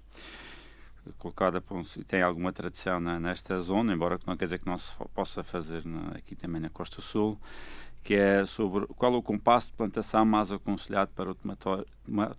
colocada 1.19 1.61
por, 1.61 1.85
tem 2.07 2.23
alguma 2.23 2.53
tradição 2.53 3.01
na, 3.01 3.19
nesta 3.19 3.59
zona, 3.61 3.93
embora 3.93 4.19
que 4.19 4.27
não 4.27 4.37
quer 4.37 4.47
dizer 4.47 4.59
que 4.59 4.67
não 4.67 4.79
se 4.79 4.95
possa 5.15 5.43
fazer 5.43 5.85
na, 5.85 6.17
aqui 6.17 6.35
também 6.35 6.61
na 6.61 6.71
costa 6.71 7.01
sul, 7.01 7.39
que 8.03 8.15
é 8.15 8.47
sobre 8.47 8.87
qual 8.89 9.15
o 9.15 9.23
compasso 9.23 9.69
de 9.69 9.75
plantação 9.75 10.25
mais 10.25 10.51
aconselhado 10.51 11.11
para 11.15 11.31
o 11.31 11.35
tomate, 11.35 11.65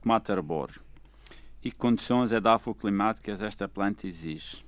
tomate 0.02 0.32
arbóreo 0.32 0.82
e 1.64 1.70
que 1.70 1.78
condições 1.78 2.32
edafoclimáticas 2.32 3.42
esta 3.42 3.68
planta 3.68 4.08
exige. 4.08 4.66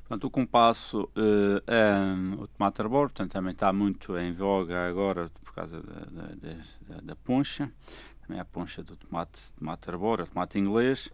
Portanto, 0.00 0.24
o 0.24 0.30
compasso 0.30 1.04
uh, 1.16 1.62
é 1.66 1.94
o 2.38 2.46
tomate 2.46 2.80
arbor, 2.82 3.08
portanto, 3.08 3.32
também 3.32 3.52
está 3.52 3.72
muito 3.72 4.16
em 4.18 4.32
voga 4.32 4.86
agora 4.86 5.30
por 5.42 5.54
causa 5.54 5.82
da, 5.82 6.00
da, 6.04 6.34
da, 6.34 7.00
da 7.02 7.16
poncha, 7.16 7.72
também 8.20 8.38
a 8.38 8.44
poncha 8.44 8.82
do 8.82 8.96
tomate, 8.96 9.52
tomate 9.54 9.90
arbor, 9.90 10.20
o 10.20 10.26
tomate 10.26 10.58
inglês. 10.58 11.10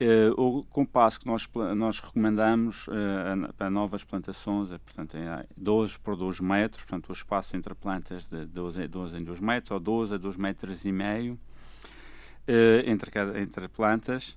Uh, 0.00 0.34
o 0.36 0.64
compasso 0.64 1.20
que 1.20 1.26
nós, 1.26 1.48
nós 1.76 2.00
recomendamos 2.00 2.88
uh, 2.88 3.52
para 3.56 3.70
novas 3.70 4.02
plantações 4.02 4.72
é, 4.72 4.78
portanto, 4.78 5.16
é 5.16 5.46
12 5.56 6.00
por 6.00 6.16
2 6.16 6.40
metros, 6.40 6.82
portanto, 6.82 7.10
o 7.10 7.12
espaço 7.12 7.56
entre 7.56 7.72
plantas 7.76 8.28
de 8.28 8.44
12, 8.44 8.88
12 8.88 9.16
em 9.16 9.22
2 9.22 9.38
metros, 9.38 9.70
ou 9.70 9.78
12 9.78 10.14
a 10.14 10.16
2 10.16 10.36
metros 10.36 10.84
e 10.84 10.90
meio 10.90 11.34
uh, 11.34 12.90
entre, 12.90 13.10
cada, 13.10 13.40
entre 13.40 13.68
plantas. 13.68 14.36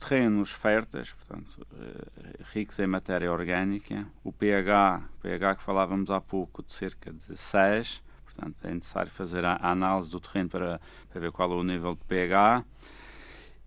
Terrenos 0.00 0.50
férteis, 0.50 1.12
portanto, 1.12 1.64
ricos 2.52 2.76
em 2.80 2.86
matéria 2.88 3.30
orgânica, 3.30 4.04
o 4.24 4.32
pH, 4.32 5.04
pH 5.22 5.54
que 5.54 5.62
falávamos 5.62 6.10
há 6.10 6.20
pouco, 6.20 6.64
de 6.64 6.74
cerca 6.74 7.12
de 7.12 7.36
6, 7.36 8.02
portanto, 8.24 8.56
é 8.64 8.74
necessário 8.74 9.08
fazer 9.08 9.44
a, 9.44 9.52
a 9.52 9.70
análise 9.70 10.10
do 10.10 10.18
terreno 10.18 10.48
para, 10.48 10.80
para, 11.08 11.20
ver 11.20 11.30
qual 11.30 11.52
é 11.52 11.54
o 11.54 11.62
nível 11.62 11.94
de 11.94 12.04
pH. 12.06 12.64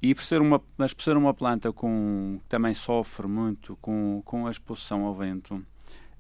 E 0.04 0.14
por 0.14 0.22
ser 0.22 0.42
uma, 0.42 0.62
mas 0.78 0.94
por 0.94 1.02
ser 1.02 1.16
uma 1.16 1.34
planta 1.34 1.72
com, 1.72 2.38
que 2.44 2.50
também 2.50 2.74
sofre 2.74 3.26
muito 3.26 3.78
com, 3.78 4.22
com 4.26 4.48
a 4.48 4.52
exposição 4.52 5.06
ao 5.06 5.16
vento, 5.16 5.66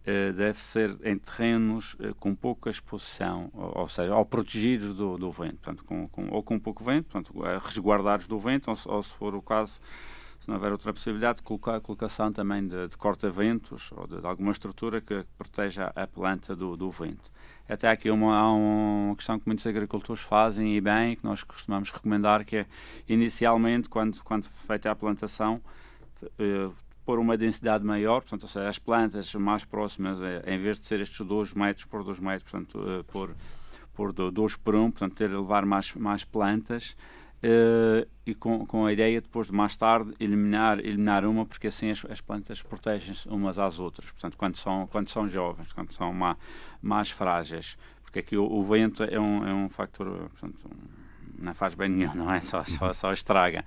eh, 0.05 0.31
deve 0.31 0.57
ser 0.57 0.97
em 1.03 1.17
terrenos 1.17 1.95
uh, 1.95 2.15
com 2.15 2.33
pouca 2.33 2.69
exposição, 2.69 3.51
ou, 3.53 3.81
ou, 3.81 3.89
seja, 3.89 4.13
ao 4.13 4.25
protegidos 4.25 4.95
do, 4.95 5.17
do 5.17 5.29
vento, 5.29 5.57
portanto, 5.57 5.83
com, 5.83 6.07
com, 6.07 6.29
ou 6.29 6.41
com 6.41 6.57
pouco 6.57 6.81
vento, 6.81 7.09
portanto, 7.09 7.37
resguardados 7.59 8.25
do 8.25 8.39
vento, 8.39 8.71
ou, 8.71 8.77
ou, 8.85 9.03
se 9.03 9.09
for 9.09 9.35
o 9.35 9.41
caso, 9.41 9.81
se 10.39 10.47
não 10.47 10.55
houver 10.55 10.71
outra 10.71 10.93
possibilidade, 10.93 11.39
de 11.39 11.43
colocar 11.43 11.75
a 11.75 11.81
colocação 11.81 12.31
também 12.31 12.65
de, 12.65 12.87
de 12.87 12.97
corta-ventos 12.97 13.91
ou 13.91 14.07
de, 14.07 14.21
de, 14.21 14.25
alguma 14.25 14.53
estrutura 14.53 15.01
que 15.01 15.25
proteja 15.37 15.91
a 15.93 16.07
planta 16.07 16.55
do, 16.55 16.77
do 16.77 16.89
vento. 16.89 17.29
Até 17.67 17.89
aqui 17.89 18.09
uma, 18.09 18.35
há 18.35 18.51
uma 18.51 19.15
questão 19.15 19.39
que 19.39 19.47
muitos 19.47 19.65
agricultores 19.65 20.21
fazem 20.21 20.75
e 20.75 20.81
bem, 20.81 21.15
que 21.15 21.23
nós 21.23 21.43
costumamos 21.43 21.89
recomendar, 21.91 22.43
que 22.43 22.57
é 22.57 22.65
inicialmente, 23.07 23.87
quando, 23.87 24.21
quando 24.21 24.45
feita 24.45 24.91
a 24.91 24.95
plantação, 24.95 25.61
eh, 26.37 26.69
por 27.05 27.19
uma 27.19 27.37
densidade 27.37 27.83
maior, 27.85 28.21
portanto, 28.21 28.43
ou 28.43 28.49
seja, 28.49 28.67
as 28.67 28.79
plantas 28.79 29.33
mais 29.35 29.63
próximas, 29.65 30.21
eh, 30.21 30.43
em 30.47 30.59
vez 30.59 30.79
de 30.79 30.85
ser 30.85 30.99
estes 30.99 31.25
2 31.25 31.53
metros 31.53 31.85
por 31.85 32.03
2 32.03 32.19
metros, 32.19 32.49
portanto, 32.49 32.79
uh, 32.79 33.03
por, 33.05 33.35
por 33.93 34.11
2 34.13 34.55
por 34.57 34.75
1, 34.75 34.83
um, 34.83 34.91
portanto, 34.91 35.15
ter 35.15 35.29
levar 35.29 35.65
mais, 35.65 35.93
mais 35.93 36.23
plantas, 36.23 36.95
uh, 37.43 38.07
e 38.25 38.33
com, 38.33 38.65
com 38.65 38.85
a 38.85 38.93
ideia 38.93 39.21
depois 39.21 39.47
de 39.47 39.53
mais 39.53 39.75
tarde 39.75 40.13
eliminar, 40.19 40.79
eliminar 40.79 41.25
uma, 41.25 41.45
porque 41.45 41.67
assim 41.67 41.91
as, 41.91 42.05
as 42.09 42.21
plantas 42.21 42.61
protegem-se 42.61 43.27
umas 43.27 43.59
às 43.59 43.79
outras, 43.79 44.09
portanto, 44.11 44.37
quando 44.37 44.55
são, 44.55 44.87
quando 44.87 45.09
são 45.09 45.27
jovens, 45.27 45.73
quando 45.73 45.91
são 45.91 46.13
mais, 46.13 46.37
mais 46.81 47.09
frágeis, 47.09 47.77
porque 48.01 48.19
aqui 48.19 48.37
o, 48.37 48.45
o 48.45 48.63
vento 48.63 49.03
é 49.03 49.19
um, 49.19 49.45
é 49.45 49.53
um 49.53 49.67
factor, 49.67 50.07
portanto, 50.29 50.57
um, 50.65 51.03
não 51.43 51.53
faz 51.53 51.75
bem 51.75 51.89
nenhum, 51.89 52.13
não 52.15 52.33
é? 52.33 52.39
Só, 52.39 52.63
só, 52.63 52.93
só 52.93 53.11
estraga. 53.11 53.65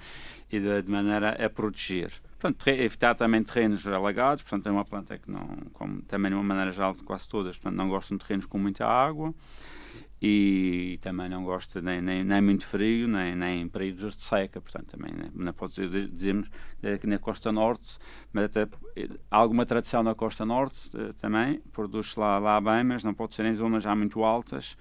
E 0.50 0.60
de, 0.60 0.82
de 0.82 0.90
maneira 0.90 1.30
a 1.44 1.50
proteger. 1.50 2.12
Portanto, 2.38 2.68
evitar 2.68 3.14
também 3.16 3.42
terrenos 3.42 3.86
alagados, 3.88 4.44
portanto, 4.44 4.68
é 4.68 4.70
uma 4.70 4.84
planta 4.84 5.18
que 5.18 5.28
não, 5.28 5.44
como 5.72 6.00
também 6.02 6.30
de 6.30 6.36
uma 6.36 6.44
maneira 6.44 6.70
geral, 6.70 6.94
quase 7.04 7.28
todas, 7.28 7.58
portanto, 7.58 7.76
não 7.76 7.88
gostam 7.88 8.16
de 8.16 8.24
terrenos 8.24 8.46
com 8.46 8.56
muita 8.56 8.86
água 8.86 9.34
e 10.28 10.98
também 10.98 11.28
não 11.28 11.44
gosta 11.44 11.80
nem, 11.80 12.00
nem, 12.00 12.24
nem 12.24 12.40
muito 12.40 12.66
frio, 12.66 13.06
nem, 13.06 13.36
nem 13.36 13.68
períodos 13.68 14.16
de 14.16 14.24
seca, 14.24 14.60
portanto, 14.60 14.86
também 14.86 15.12
não 15.32 15.52
pode 15.52 15.74
dizer, 15.74 16.08
dizermos 16.08 16.48
que 17.00 17.06
na 17.06 17.16
costa 17.18 17.52
norte, 17.52 17.96
mas 18.32 18.46
até 18.46 18.66
há 19.30 19.36
alguma 19.36 19.64
tradição 19.64 20.02
na 20.02 20.16
costa 20.16 20.44
norte 20.44 20.90
eh, 20.96 21.12
também, 21.20 21.60
produz-se 21.72 22.18
lá, 22.18 22.38
lá 22.40 22.60
bem, 22.60 22.82
mas 22.82 23.04
não 23.04 23.14
pode 23.14 23.36
ser 23.36 23.44
em 23.46 23.54
zonas 23.54 23.84
já 23.84 23.94
muito 23.94 24.24
altas, 24.24 24.76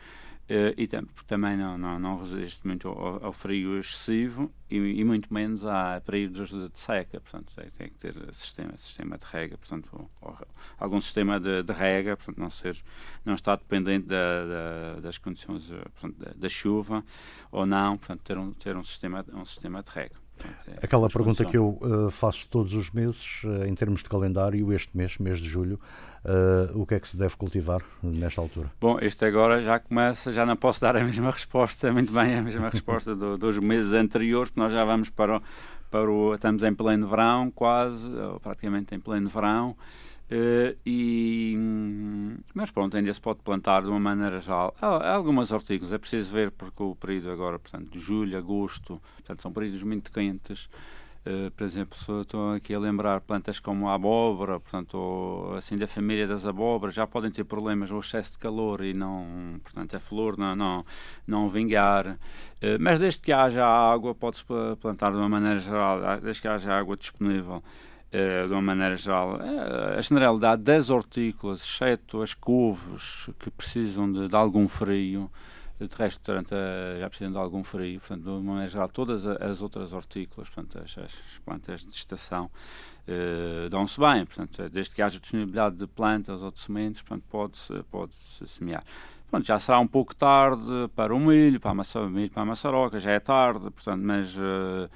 Uh, 0.47 0.77
e 0.77 0.85
tam 0.85 1.07
também 1.25 1.57
não, 1.57 1.75
não, 1.75 1.97
não 1.97 2.19
resiste 2.19 2.67
muito 2.67 2.87
ao, 2.87 3.25
ao 3.25 3.33
frio 3.33 3.79
excessivo 3.79 4.51
e, 4.69 4.77
e, 4.77 5.03
muito 5.03 5.33
menos 5.33 5.65
a 5.65 5.99
períodos 6.05 6.49
de, 6.49 6.69
de 6.69 6.79
seca, 6.79 7.19
portanto 7.19 7.51
tem, 7.55 7.69
tem, 7.71 7.87
que 7.87 7.95
ter 7.95 8.13
sistema, 8.31 8.77
sistema 8.77 9.17
de 9.17 9.25
rega, 9.25 9.57
portanto 9.57 9.89
ou, 9.91 10.09
ou, 10.21 10.37
algum 10.77 11.01
sistema 11.01 11.39
de, 11.39 11.63
de, 11.63 11.73
rega, 11.73 12.15
portanto 12.15 12.37
não 12.37 12.51
ser, 12.51 12.79
não 13.25 13.33
estar 13.33 13.55
dependente 13.55 14.05
da, 14.05 14.45
da, 14.45 14.99
das 15.01 15.17
condições 15.17 15.71
eh, 15.71 15.81
portanto, 15.99 16.15
da, 16.19 16.31
da, 16.35 16.49
chuva 16.49 17.03
ou 17.51 17.65
não, 17.65 17.97
portanto 17.97 18.21
ter 18.21 18.37
um, 18.37 18.53
ter 18.53 18.77
um 18.77 18.83
sistema, 18.83 19.25
um 19.33 19.45
sistema 19.45 19.81
de 19.81 19.89
rega. 19.89 20.15
É 20.67 20.85
Aquela 20.85 21.09
pergunta 21.09 21.45
que 21.45 21.57
eu 21.57 21.79
uh, 21.81 22.11
faço 22.11 22.47
todos 22.49 22.73
os 22.73 22.91
meses, 22.91 23.41
uh, 23.45 23.65
em 23.65 23.73
termos 23.73 24.03
de 24.03 24.09
calendário, 24.09 24.71
este 24.73 24.95
mês, 24.95 25.17
mês 25.17 25.39
de 25.39 25.47
julho, 25.47 25.79
uh, 26.25 26.79
o 26.79 26.85
que 26.85 26.95
é 26.95 26.99
que 26.99 27.07
se 27.07 27.17
deve 27.17 27.35
cultivar 27.35 27.81
nesta 28.01 28.41
altura? 28.41 28.71
Bom, 28.81 28.97
este 29.01 29.25
agora 29.25 29.61
já 29.61 29.79
começa, 29.79 30.33
já 30.33 30.45
não 30.45 30.57
posso 30.57 30.81
dar 30.81 30.95
a 30.97 31.03
mesma 31.03 31.31
resposta, 31.31 31.91
muito 31.93 32.11
bem 32.11 32.35
a 32.35 32.41
mesma 32.41 32.69
resposta 32.69 33.15
do, 33.15 33.37
dos 33.37 33.57
meses 33.59 33.93
anteriores, 33.93 34.49
porque 34.49 34.59
nós 34.59 34.71
já 34.71 34.83
vamos 34.83 35.09
para 35.09 35.37
o, 35.37 35.41
para 35.89 36.11
o. 36.11 36.33
Estamos 36.33 36.63
em 36.63 36.73
pleno 36.73 37.07
verão, 37.07 37.51
quase, 37.51 38.07
ou 38.07 38.39
praticamente 38.39 38.93
em 38.95 38.99
pleno 38.99 39.29
verão. 39.29 39.75
Uh, 40.25 40.75
e, 40.83 41.55
mas 42.51 42.71
pronto, 42.71 42.97
ainda 42.97 43.13
se 43.13 43.21
pode 43.21 43.41
plantar 43.43 43.83
de 43.83 43.89
uma 43.89 43.99
maneira 43.99 44.39
geral. 44.39 44.75
Há, 44.81 44.87
há 44.87 45.13
algumas 45.13 45.51
hortícolas, 45.51 45.93
é 45.93 45.99
preciso 45.99 46.33
ver 46.33 46.49
porque 46.49 46.81
o 46.81 46.95
período 46.95 47.29
agora, 47.29 47.59
portanto, 47.59 47.91
de 47.91 47.99
julho, 47.99 48.35
agosto, 48.35 48.99
portanto, 49.17 49.43
são 49.43 49.53
períodos 49.53 49.83
muito 49.83 50.11
quentes. 50.11 50.67
Uh, 51.25 51.49
por 51.51 51.65
exemplo, 51.65 51.97
estou 52.21 52.51
aqui 52.51 52.71
a 52.75 52.77
lembrar 52.77 53.19
plantas 53.19 53.59
como 53.59 53.89
a 53.89 53.95
abóbora, 53.95 54.59
portanto, 54.59 55.55
assim 55.57 55.75
da 55.75 55.87
família 55.87 56.27
das 56.27 56.45
abóboras, 56.45 56.93
já 56.93 57.07
podem 57.07 57.31
ter 57.31 57.43
problemas 57.43 57.89
ou 57.89 57.99
excesso 57.99 58.33
de 58.33 58.37
calor 58.37 58.83
e 58.83 58.93
não, 58.93 59.59
portanto, 59.63 59.95
a 59.95 59.99
flor 59.99 60.37
não, 60.37 60.55
não, 60.55 60.85
não 61.25 61.49
vingar. 61.49 62.07
Uh, 62.07 62.77
mas 62.79 62.99
desde 62.99 63.21
que 63.21 63.31
haja 63.31 63.65
água, 63.65 64.13
pode-se 64.13 64.43
plantar 64.79 65.11
de 65.11 65.17
uma 65.17 65.27
maneira 65.27 65.57
geral, 65.57 66.21
desde 66.21 66.43
que 66.43 66.47
haja 66.47 66.71
água 66.71 66.95
disponível. 66.95 67.63
de 68.11 68.53
uma 68.53 68.61
maneira 68.61 68.95
geral, 68.95 69.39
a 69.97 69.99
generalidade 69.99 70.61
das 70.61 70.89
hortícolas, 70.89 71.61
exceto 71.61 72.21
as 72.21 72.33
couves 72.35 73.29
que 73.39 73.49
precisam 73.49 74.09
de, 74.11 74.27
de 74.27 74.35
algum 74.35 74.67
frio, 74.67 75.29
de 75.79 75.95
resto, 75.95 76.21
durante 76.23 76.53
a, 76.53 76.99
já 76.99 77.09
precisam 77.09 77.31
de 77.31 77.37
algum 77.37 77.63
frio, 77.63 77.99
portanto, 77.99 78.23
de 78.23 78.29
uma 78.29 78.41
maneira 78.41 78.69
geral, 78.69 78.87
todas 78.87 79.25
as 79.25 79.61
outras 79.61 79.91
hortícolas, 79.91 80.49
portanto, 80.49 80.79
as, 80.83 80.97
as 80.97 81.39
plantas 81.43 81.81
de 81.81 81.93
estação, 81.93 82.49
uh, 83.07 83.69
dão-se 83.69 83.99
bem, 83.99 84.25
portanto, 84.25 84.69
desde 84.69 84.95
que 84.95 85.01
haja 85.01 85.19
disponibilidade 85.19 85.75
de 85.75 85.87
plantas 85.87 86.41
ou 86.41 86.49
de 86.49 86.59
sementes, 86.59 87.01
portanto, 87.01 87.25
pode-se 87.29 87.83
pode 87.91 88.13
-se 88.13 88.47
semear. 88.47 88.83
Pronto, 89.29 89.45
já 89.45 89.59
será 89.59 89.79
um 89.79 89.87
pouco 89.87 90.15
tarde 90.15 90.65
para 90.95 91.13
o 91.13 91.19
milho, 91.19 91.59
para 91.59 91.71
a, 91.71 91.73
maçã, 91.73 92.07
milho, 92.07 92.31
para 92.31 92.43
a 92.43 92.45
maçaroca, 92.45 92.99
já 92.99 93.11
é 93.11 93.19
tarde, 93.19 93.69
portanto, 93.71 94.01
mas, 94.01 94.35
uh, 94.37 94.89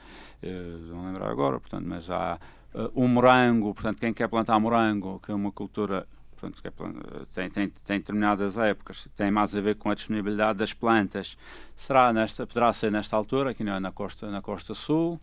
uh, 0.43 0.93
não 0.93 1.07
lembrar 1.07 1.30
agora, 1.30 1.59
portanto, 1.59 1.86
mas 1.86 2.09
há 2.09 2.39
uh, 2.73 2.89
o 2.93 3.07
morango, 3.07 3.73
portanto, 3.73 3.99
quem 3.99 4.13
quer 4.13 4.30
plantar 4.30 4.57
morango, 4.59 5.19
que 5.19 5.32
é 5.32 5.36
uma 5.36 5.51
cultura 5.51 6.07
portanto, 6.39 6.61
é, 6.63 7.25
tem, 7.33 7.49
tem, 7.49 7.69
tem 7.69 7.99
determinadas 7.99 8.57
épocas, 8.57 9.07
tem 9.15 9.29
mais 9.29 9.55
a 9.55 9.61
ver 9.61 9.75
com 9.75 9.89
a 9.89 9.95
disponibilidade 9.95 10.59
das 10.59 10.73
plantas. 10.73 11.37
Será 11.75 12.13
nesta, 12.13 12.47
poderá 12.47 12.71
ser 12.71 12.91
nesta 12.91 13.15
altura, 13.15 13.51
aqui 13.51 13.63
na, 13.63 13.91
costa, 13.91 14.29
na 14.31 14.41
costa 14.41 14.73
sul, 14.73 15.19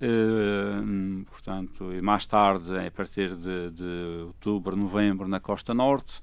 uh, 0.00 1.24
portanto, 1.26 1.92
e 1.92 2.00
mais 2.00 2.26
tarde, 2.26 2.76
a 2.76 2.90
partir 2.90 3.34
de, 3.34 3.70
de 3.70 4.24
outubro, 4.26 4.76
novembro, 4.76 5.26
na 5.26 5.40
costa 5.40 5.72
norte. 5.72 6.20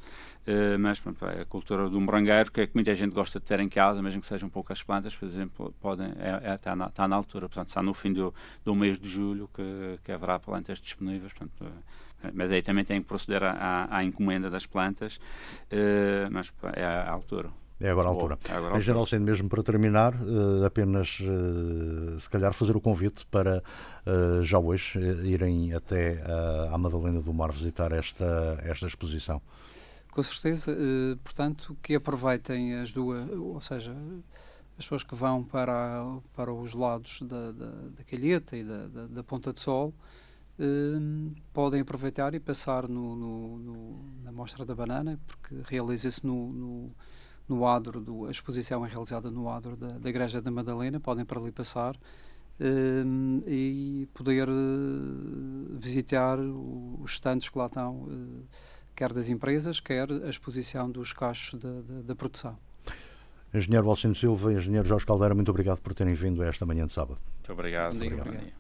Uh, 0.48 0.78
mas 0.78 1.00
pronto, 1.00 1.26
é 1.26 1.42
a 1.42 1.46
cultura 1.46 1.90
do 1.90 2.00
morangueiro, 2.00 2.52
que 2.52 2.62
é 2.62 2.68
que 2.68 2.76
muita 2.76 2.94
gente 2.94 3.14
gosta 3.14 3.40
de 3.40 3.46
ter 3.48 3.60
em 3.60 3.68
casa, 3.68 4.00
mesmo 4.00 4.22
que 4.22 4.28
sejam 4.28 4.48
poucas 4.48 4.84
plantas, 4.84 5.16
por 5.16 5.28
exemplo, 5.28 5.74
podem, 5.82 6.14
é, 6.20 6.52
é, 6.52 6.54
está, 6.54 6.76
na, 6.76 6.86
está 6.86 7.08
na 7.08 7.16
altura, 7.16 7.50
portanto, 7.50 7.70
está 7.70 7.82
no 7.82 7.96
fim 7.96 8.14
do, 8.14 8.32
do 8.64 8.76
mês 8.76 9.00
de 9.00 9.10
julho 9.10 9.50
que, 9.52 10.00
que 10.04 10.12
haverá 10.12 10.38
plantas 10.38 10.78
disponíveis, 10.78 11.34
portanto, 11.34 11.66
mas 12.34 12.52
aí 12.52 12.62
também 12.62 12.84
tem 12.84 13.02
que 13.02 13.08
proceder 13.08 13.44
à, 13.44 13.88
à 13.90 14.04
encomenda 14.04 14.50
das 14.50 14.66
plantas, 14.66 15.18
uh, 15.18 16.30
mas 16.32 16.52
é 16.76 16.84
à 16.84 17.12
altura. 17.12 17.50
É 17.80 17.90
agora 17.90 18.08
a 18.08 18.12
altura. 18.12 18.40
É 18.48 18.52
agora 18.52 18.64
a 18.64 18.68
altura. 18.68 18.80
Em 18.80 18.82
geral, 18.82 19.06
sendo 19.06 19.26
mesmo 19.26 19.50
para 19.50 19.62
terminar, 19.62 20.14
uh, 20.16 20.66
apenas 20.66 21.20
uh, 21.20 22.20
se 22.20 22.30
calhar 22.30 22.54
fazer 22.54 22.76
o 22.76 22.80
convite 22.80 23.26
para 23.26 23.62
uh, 24.06 24.44
já 24.44 24.58
hoje 24.58 24.98
irem 25.24 25.74
até 25.74 26.24
à 26.72 26.78
Madalena 26.78 27.22
do 27.22 27.34
Mar 27.34 27.52
visitar 27.52 27.92
esta, 27.92 28.58
esta 28.64 28.86
exposição. 28.86 29.42
Com 30.10 30.24
certeza, 30.24 30.74
portanto, 31.26 31.76
que 31.82 31.94
aproveitem 31.94 32.76
as 32.76 32.94
duas, 32.94 33.30
ou 33.32 33.60
seja, 33.60 33.94
as 34.78 34.86
pessoas 34.86 35.04
que 35.04 35.14
vão 35.14 35.44
para, 35.44 36.06
para 36.34 36.54
os 36.54 36.74
lados 36.74 37.22
da, 37.22 37.52
da, 37.52 37.72
da 37.98 38.04
Calheta 38.10 38.56
e 38.56 38.64
da, 38.64 38.88
da, 38.88 39.08
da 39.08 39.24
Ponta 39.26 39.52
de 39.52 39.60
Sol, 39.60 39.94
Hum, 40.58 41.34
podem 41.54 41.82
aproveitar 41.82 42.34
e 42.34 42.40
passar 42.40 42.88
no, 42.88 43.16
no, 43.16 43.58
no, 43.58 44.06
na 44.24 44.32
Mostra 44.32 44.66
da 44.66 44.74
Banana, 44.74 45.20
porque 45.28 45.54
realiza-se 45.66 46.26
no, 46.26 46.54
no, 46.54 46.92
no 47.48 47.68
adro, 47.68 48.00
do, 48.00 48.26
a 48.26 48.32
exposição 48.32 48.86
é 48.86 48.90
realizada 48.90 49.30
no 49.30 49.50
adro 49.50 49.76
da, 49.76 49.88
da 49.88 50.10
Igreja 50.10 50.42
da 50.42 50.50
Madalena, 50.50 50.98
podem 50.98 51.26
para 51.26 51.42
ali 51.42 51.52
passar 51.52 51.98
hum, 52.58 53.42
e 53.46 54.08
poder 54.14 54.48
uh, 54.48 55.78
visitar 55.78 56.40
os 56.40 57.12
estantes 57.12 57.50
que 57.50 57.58
lá 57.58 57.66
estão, 57.66 58.04
uh, 58.04 58.44
quer 58.96 59.12
das 59.12 59.28
empresas, 59.28 59.82
quer 59.82 60.10
a 60.10 60.30
exposição 60.30 60.90
dos 60.90 61.12
cachos 61.12 61.60
da, 61.60 61.82
da, 61.82 62.02
da 62.02 62.16
produção. 62.16 62.58
Engenheiro 63.54 63.86
Valcino 63.86 64.16
Silva 64.16 64.54
e 64.54 64.56
Engenheiro 64.56 64.88
Jorge 64.88 65.06
Caldeira, 65.06 65.36
muito 65.36 65.50
obrigado 65.50 65.82
por 65.82 65.94
terem 65.94 66.14
vindo 66.14 66.42
esta 66.44 66.66
manhã 66.66 66.86
de 66.86 66.94
sábado. 66.94 67.20
Muito 67.36 67.52
obrigado. 67.52 67.96
obrigado. 67.96 68.28
obrigado. 68.28 68.54